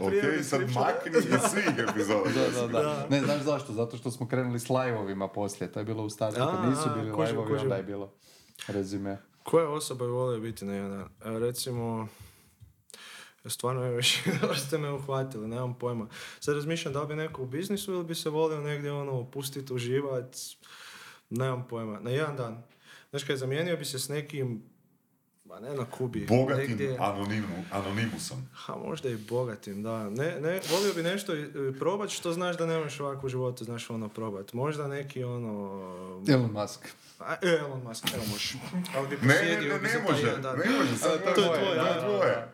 Ok, 0.00 0.44
sad 0.44 0.60
makni 0.60 1.18
iz 1.18 1.50
svih 1.50 1.88
epizoda. 1.88 2.30
Da, 2.34 2.60
da, 2.60 2.66
da. 2.66 2.82
Da. 2.82 3.06
Ne, 3.10 3.20
znaš 3.20 3.42
zašto? 3.42 3.72
Zato 3.72 3.96
što 3.96 4.10
smo 4.10 4.28
krenuli 4.28 4.60
s 4.60 4.68
live-ovima 4.68 5.28
poslije. 5.28 5.72
To 5.72 5.78
je 5.80 5.84
bilo 5.84 6.04
u 6.04 6.10
startu. 6.10 6.36
Kad 6.36 6.70
nisu 6.70 6.88
bili 6.94 7.10
live-ovi, 7.10 7.58
onda 7.58 7.76
je 7.76 7.82
bilo 7.82 8.12
rezime. 8.68 9.18
Koja 9.42 9.68
osoba 9.68 10.04
bi 10.04 10.10
volio 10.10 10.40
biti 10.40 10.64
na 10.64 10.74
jedan 10.74 10.90
dan? 10.90 11.08
Evo, 11.24 11.38
recimo, 11.38 12.08
stvarno 13.46 13.84
je 13.84 13.94
još, 13.94 14.22
ste 14.66 14.78
me 14.78 14.92
uhvatili, 14.92 15.48
nemam 15.48 15.78
pojma. 15.78 16.08
Sad 16.40 16.54
razmišljam 16.54 16.94
da 16.94 17.00
li 17.00 17.08
bi 17.08 17.14
neko 17.16 17.42
u 17.42 17.46
biznisu 17.46 17.92
ili 17.92 18.04
bi 18.04 18.14
se 18.14 18.30
volio 18.30 18.60
negdje 18.60 18.92
ono 18.92 19.30
pustiti, 19.30 19.72
uživat, 19.72 20.36
nemam 21.30 21.66
pojma. 21.68 22.00
Na 22.00 22.10
jedan 22.10 22.36
dan. 22.36 22.62
Znaš 23.10 23.24
kaj, 23.24 23.36
zamijenio 23.36 23.76
bi 23.76 23.84
se 23.84 23.98
s 23.98 24.08
nekim, 24.08 24.62
ma 25.48 25.60
ne 25.60 25.74
na 25.74 25.84
Kubi, 25.90 26.26
Bogatim 26.26 26.68
negdje, 26.68 26.96
anonimu, 27.00 27.64
anonimusom. 27.72 28.48
ha 28.54 28.76
možda 28.76 29.08
i 29.08 29.16
bogatim, 29.16 29.82
da. 29.82 30.10
Ne, 30.10 30.40
ne, 30.40 30.60
volio 30.70 30.94
bi 30.94 31.02
nešto 31.02 31.36
i 31.36 31.46
probat 31.78 32.10
što 32.10 32.32
znaš 32.32 32.56
da 32.56 32.66
nemaš 32.66 33.00
ovako 33.00 33.26
u 33.26 33.30
životu, 33.30 33.64
znaš 33.64 33.90
ono 33.90 34.08
probat. 34.08 34.52
Možda 34.52 34.88
neki 34.88 35.24
ono... 35.24 36.24
Elon 36.28 36.50
Musk. 36.52 36.88
A, 37.18 37.34
e, 37.42 37.48
Elon 37.60 37.82
Musk, 37.82 38.04
evo 38.14 38.24
može. 38.30 38.54
Ali 38.96 39.08
bi 39.08 39.16
Ne, 39.26 39.34
ne, 39.34 39.68
ne, 39.68 39.78
ne 39.78 40.02
može, 40.10 40.26
jedan 40.26 40.58
ne 40.58 40.70
može, 40.78 40.96
sad 40.96 41.22
to 41.24 41.28
je 41.28 41.34
tvoje, 41.34 41.60
to 41.60 41.70
je 41.70 41.74
da, 41.76 41.82
da, 41.84 42.00
tvoje. 42.00 42.48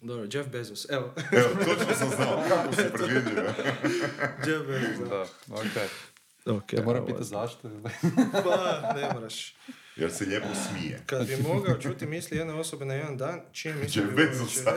Dobro, 0.00 0.26
Jeff 0.32 0.48
Bezos, 0.50 0.86
evo. 0.90 1.10
Evo, 1.38 1.48
točno 1.64 1.94
sam 1.94 2.08
znao 2.16 2.42
kako 2.48 2.72
si 2.72 2.82
predvidio. 2.92 3.42
Jeff 4.46 4.66
Bezos, 4.66 5.08
da. 5.08 5.26
Da. 5.46 6.54
Ok, 6.54 6.66
Te 6.66 6.82
moram 6.82 6.96
evo. 6.98 7.06
pitati 7.06 7.24
zašto? 7.24 7.70
Pa, 8.32 8.92
ne 8.94 9.10
moraš. 9.14 9.56
Jer 9.96 10.12
se 10.12 10.24
lijepo 10.24 10.46
smije. 10.68 11.02
Kad 11.06 11.26
bi 11.26 11.36
mogao 11.38 11.76
čuti 11.76 12.06
misli 12.06 12.36
jedne 12.36 12.54
osobe 12.54 12.84
na 12.84 12.94
jedan 12.94 13.16
dan. 13.16 13.40
Jeff 13.54 14.06
Bezosa. 14.16 14.74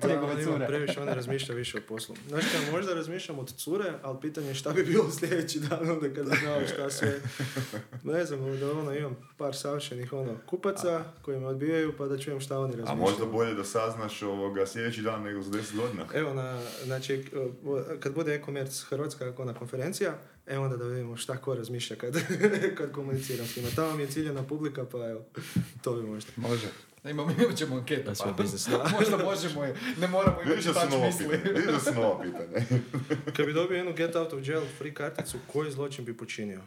Da, 0.00 0.08
Njegove 0.08 0.42
cure. 0.44 0.66
previše, 0.66 1.00
on 1.00 1.06
ne 1.06 1.14
razmišlja 1.14 1.54
više 1.54 1.78
o 1.78 1.88
poslu. 1.88 2.14
Znaš 2.28 2.44
kaj, 2.44 2.70
možda 2.72 2.94
razmišljam 2.94 3.38
od 3.38 3.52
cure, 3.52 3.92
ali 4.02 4.18
pitanje 4.20 4.48
je 4.48 4.54
šta 4.54 4.72
bi 4.72 4.84
bilo 4.84 5.10
sljedeći 5.10 5.60
dan 5.60 5.90
onda 5.90 6.08
kada 6.08 6.30
znao 6.34 6.66
šta 6.66 6.90
sve. 6.90 7.20
Ne 8.04 8.24
znam, 8.24 8.58
da 8.60 8.72
ono 8.72 8.94
imam 8.94 9.16
par 9.36 9.56
savršenih 9.56 10.12
ono, 10.12 10.36
kupaca 10.46 11.04
koji 11.22 11.40
me 11.40 11.46
odbijaju 11.46 11.94
pa 11.98 12.06
da 12.06 12.18
čujem 12.18 12.40
šta 12.40 12.58
oni 12.58 12.74
A 12.74 12.76
razmišljaju. 12.76 13.00
možda 13.00 13.26
bolje 13.26 13.54
da 13.54 13.64
saznaš 13.64 14.22
ovoga 14.22 14.66
sljedeći 14.66 15.02
dan 15.02 15.22
nego 15.22 15.42
za 15.42 15.50
10 15.50 15.76
godina. 15.76 16.04
Evo, 16.14 16.34
na, 16.34 16.58
znači, 16.84 17.24
kad 18.00 18.14
bude 18.14 18.34
e-commerce 18.34 18.84
Hrvatska 18.88 19.24
kako 19.24 19.44
na 19.44 19.54
konferencija, 19.54 20.14
e 20.46 20.58
onda 20.58 20.76
da 20.76 20.84
vidimo 20.84 21.16
šta 21.16 21.36
ko 21.36 21.54
razmišlja 21.54 21.96
kad, 21.96 22.14
kad 22.78 22.92
komuniciram 22.92 23.46
s 23.46 23.56
njima. 23.56 23.68
Tamo 23.76 23.96
mi 23.96 24.02
je 24.02 24.08
ciljena 24.08 24.42
publika, 24.42 24.84
pa 24.84 24.98
evo, 24.98 25.24
to 25.82 25.92
bi 25.92 26.02
možda. 26.02 26.30
Može. 26.36 26.66
Imamo, 27.04 27.30
imat 27.32 27.56
ćemo 27.56 27.76
anketu. 27.76 28.10
Pa. 28.18 28.32
biznis, 28.42 28.66
da. 28.66 28.90
Možda 28.92 29.16
možemo, 29.18 29.64
i- 29.66 29.72
ne 29.98 30.06
moramo 30.08 30.42
imati 30.42 30.56
da 30.56 30.62
su 30.64 30.74
tač 30.74 30.90
nova 30.90 31.06
misli. 31.06 31.38
da 31.66 31.80
su 31.80 31.94
nova 31.94 32.22
pitanja. 32.22 32.66
Kad 33.36 33.46
bi 33.46 33.52
dobio 33.52 33.76
jednu 33.76 33.92
get 33.92 34.16
out 34.16 34.32
of 34.32 34.48
jail 34.48 34.62
free 34.78 34.94
karticu, 34.94 35.38
koji 35.46 35.70
zločin 35.72 36.04
bi 36.04 36.16
počinio? 36.16 36.60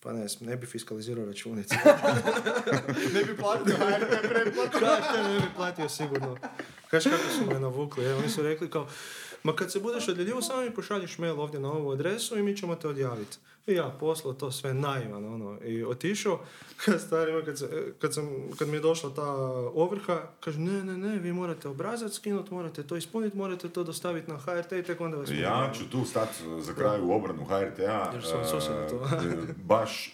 Pa 0.00 0.12
ne 0.12 0.28
znam, 0.28 0.50
ne 0.50 0.56
bi 0.56 0.66
fiskalizirao 0.66 1.24
računice. 1.26 1.74
ne 3.14 3.24
bi 3.24 3.36
platio 3.36 3.74
HRT 3.76 4.28
pretplatu. 4.28 4.78
Ne 5.24 5.40
bi 5.40 5.46
platio 5.56 5.88
sigurno. 5.88 6.36
Kaš 6.90 7.04
kako 7.04 7.16
su 7.38 7.46
me 7.46 7.60
navukli, 7.60 8.04
evo, 8.04 8.18
oni 8.18 8.28
su 8.28 8.42
rekli 8.42 8.70
kao, 8.70 8.88
Ma 9.42 9.56
kad 9.56 9.72
se 9.72 9.80
budeš 9.80 10.08
odjeljivo, 10.08 10.42
samo 10.42 10.62
mi 10.62 10.74
pošalješ 10.74 11.18
mail 11.18 11.40
ovdje 11.40 11.60
na 11.60 11.72
ovu 11.72 11.90
adresu 11.90 12.38
i 12.38 12.42
mi 12.42 12.56
ćemo 12.56 12.74
te 12.74 12.88
odjaviti. 12.88 13.38
I 13.68 13.74
ja 13.74 13.96
poslao 14.00 14.34
to 14.34 14.50
sve 14.50 14.74
naivan, 14.74 15.24
ono, 15.26 15.58
i 15.62 15.84
otišao. 15.84 16.40
Starima, 16.98 17.42
kad, 17.42 17.58
se- 17.58 17.68
kad, 17.98 18.14
sam, 18.14 18.24
kad 18.58 18.68
mi 18.68 18.76
je 18.76 18.80
došla 18.80 19.10
ta 19.10 19.32
ovrha, 19.74 20.22
kaže, 20.40 20.58
ne, 20.60 20.84
ne, 20.84 20.98
ne, 20.98 21.18
vi 21.18 21.32
morate 21.32 21.68
obrazac 21.68 22.12
skinuti, 22.12 22.54
morate 22.54 22.82
to 22.82 22.96
ispuniti, 22.96 23.36
morate 23.36 23.68
to 23.68 23.84
dostaviti 23.84 24.30
na 24.30 24.38
HRT 24.38 24.72
i 24.72 24.82
tek 24.82 25.00
onda 25.00 25.16
vas 25.16 25.30
Ja 25.32 25.60
mogu 25.60 25.74
ću 25.74 25.90
tu 25.90 26.04
stat 26.04 26.28
za 26.58 26.74
kraj 26.74 27.00
u 27.00 27.12
obranu 27.12 27.44
HRT-a. 27.44 28.10
Jer 28.12 28.24
sam 28.24 28.44
susjeda 28.46 28.88
to. 28.88 29.08
e, 29.14 29.36
baš 29.64 30.06
e, 30.08 30.10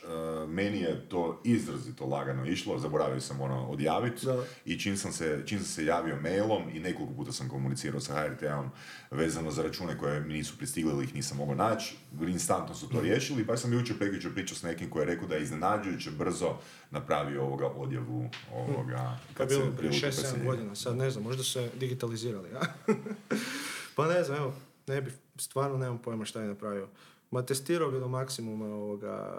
meni 0.46 0.80
je 0.80 1.08
to 1.08 1.40
izrazito 1.44 2.06
lagano 2.06 2.46
išlo, 2.46 2.78
zaboravio 2.78 3.20
sam 3.20 3.40
ono 3.40 3.68
odjaviti 3.68 4.26
i 4.64 4.80
čim 4.80 4.96
sam, 4.96 5.12
se, 5.12 5.42
čim 5.46 5.58
sam 5.58 5.66
se 5.66 5.84
javio 5.84 6.16
mailom 6.16 6.62
i 6.72 6.80
nekoliko 6.80 7.14
puta 7.14 7.32
sam 7.32 7.48
komunicirao 7.48 8.00
sa 8.00 8.14
HRT-om 8.14 8.70
vezano 9.10 9.50
za 9.50 9.62
račune 9.62 9.98
koje 9.98 10.20
mi 10.20 10.32
nisu 10.32 10.58
pristigli 10.58 10.92
ili 10.92 11.04
ih 11.04 11.14
nisam 11.14 11.36
mogao 11.36 11.54
naći, 11.56 11.96
instantno 12.22 12.74
su 12.74 12.88
to 12.88 12.96
Mhm. 12.96 13.06
Baš 13.44 13.60
sam 13.60 13.72
jučer 13.72 13.98
prekjučer 13.98 14.34
pričao 14.34 14.56
s 14.56 14.62
nekim 14.62 14.90
koji 14.90 15.02
je 15.02 15.06
rekao 15.06 15.28
da 15.28 15.34
je 15.34 15.42
iznenađujuće 15.42 16.10
brzo 16.10 16.56
napravio 16.90 17.42
ovoga 17.42 17.66
odjavu 17.66 18.30
ovoga 18.52 19.18
je 19.28 19.34
kad 19.34 19.50
se 19.50 19.56
bilo 19.56 19.72
prije 19.76 19.90
prilupi 19.90 19.96
6-7 19.96 20.00
preseljenje. 20.00 20.44
godina, 20.44 20.74
sad 20.74 20.96
ne 20.96 21.10
znam, 21.10 21.24
možda 21.24 21.42
se 21.42 21.70
digitalizirali, 21.80 22.50
ja? 22.50 22.60
pa 23.96 24.08
ne 24.08 24.24
znam, 24.24 24.38
evo, 24.38 24.54
ne 24.86 25.02
bi, 25.02 25.12
stvarno 25.36 25.78
nemam 25.78 25.98
pojma 25.98 26.24
šta 26.24 26.40
je 26.40 26.48
napravio. 26.48 26.88
Ma 27.30 27.42
testirao 27.42 27.90
bi 27.90 27.98
do 27.98 28.08
maksimuma 28.08 28.66
ovoga, 28.66 29.34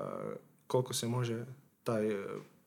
koliko 0.67 0.93
se 0.93 1.07
može 1.07 1.45
taj 1.83 2.05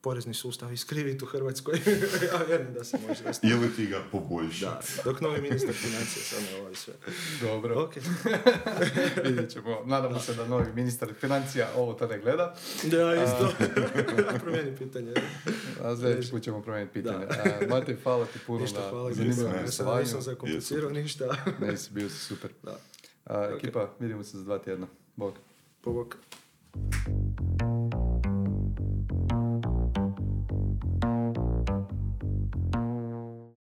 porezni 0.01 0.35
sustav 0.35 0.73
iskriviti 0.73 1.25
u 1.25 1.29
Hrvatskoj. 1.29 1.75
ja 2.29 2.43
vjerujem 2.43 2.75
da 2.75 2.85
se 2.85 2.99
može. 2.99 3.23
Da, 3.25 3.33
se- 3.33 3.41
Ili 3.45 3.77
ti 3.77 3.87
ga 3.87 4.03
poboljšati. 4.13 4.93
da, 4.97 5.03
dok 5.05 5.21
novi 5.21 5.41
ministar 5.41 5.75
financija 5.75 6.23
sad 6.25 6.43
ne 6.45 6.61
ovaj 6.61 6.75
sve. 6.75 6.95
Dobro, 7.43 7.83
Ok. 7.83 7.95
vidjet 9.25 9.51
ćemo. 9.51 9.83
Nadamo 9.85 10.19
se 10.19 10.35
da 10.35 10.47
novi 10.47 10.73
ministar 10.75 11.15
financija 11.15 11.69
ovo 11.77 11.97
ne 12.01 12.19
gleda. 12.19 12.55
Da, 12.85 13.15
isto. 13.17 13.53
Promijeni 14.41 14.77
pitanje. 14.79 15.13
A 15.83 15.97
sljedeći 15.97 16.31
put 16.31 16.43
ćemo 16.43 16.63
promijeniti 16.63 16.93
pitanje. 16.95 17.27
A, 17.27 17.67
Matej, 17.69 17.97
hvala 17.97 18.27
ti 18.27 18.39
puno 18.47 18.61
Ništa, 18.61 18.81
na 18.81 18.89
hvala. 18.89 19.13
zanimljivom 19.13 19.53
Nisam- 19.55 19.99
Nisam, 20.01 20.23
zakomplicirao 20.23 20.91
ništa. 20.91 21.37
Ne, 21.61 21.77
si 21.77 21.91
bio 21.93 22.09
si 22.09 22.19
super. 22.19 22.51
Da. 22.63 22.79
A, 23.25 23.49
Ok. 23.49 23.59
Ekipa, 23.59 23.91
vidimo 23.99 24.25
se 24.25 24.37
za 24.37 24.45
dva 24.45 24.59
tjedna. 24.59 24.87
Bog. 25.17 25.35
Pobok. 25.81 26.17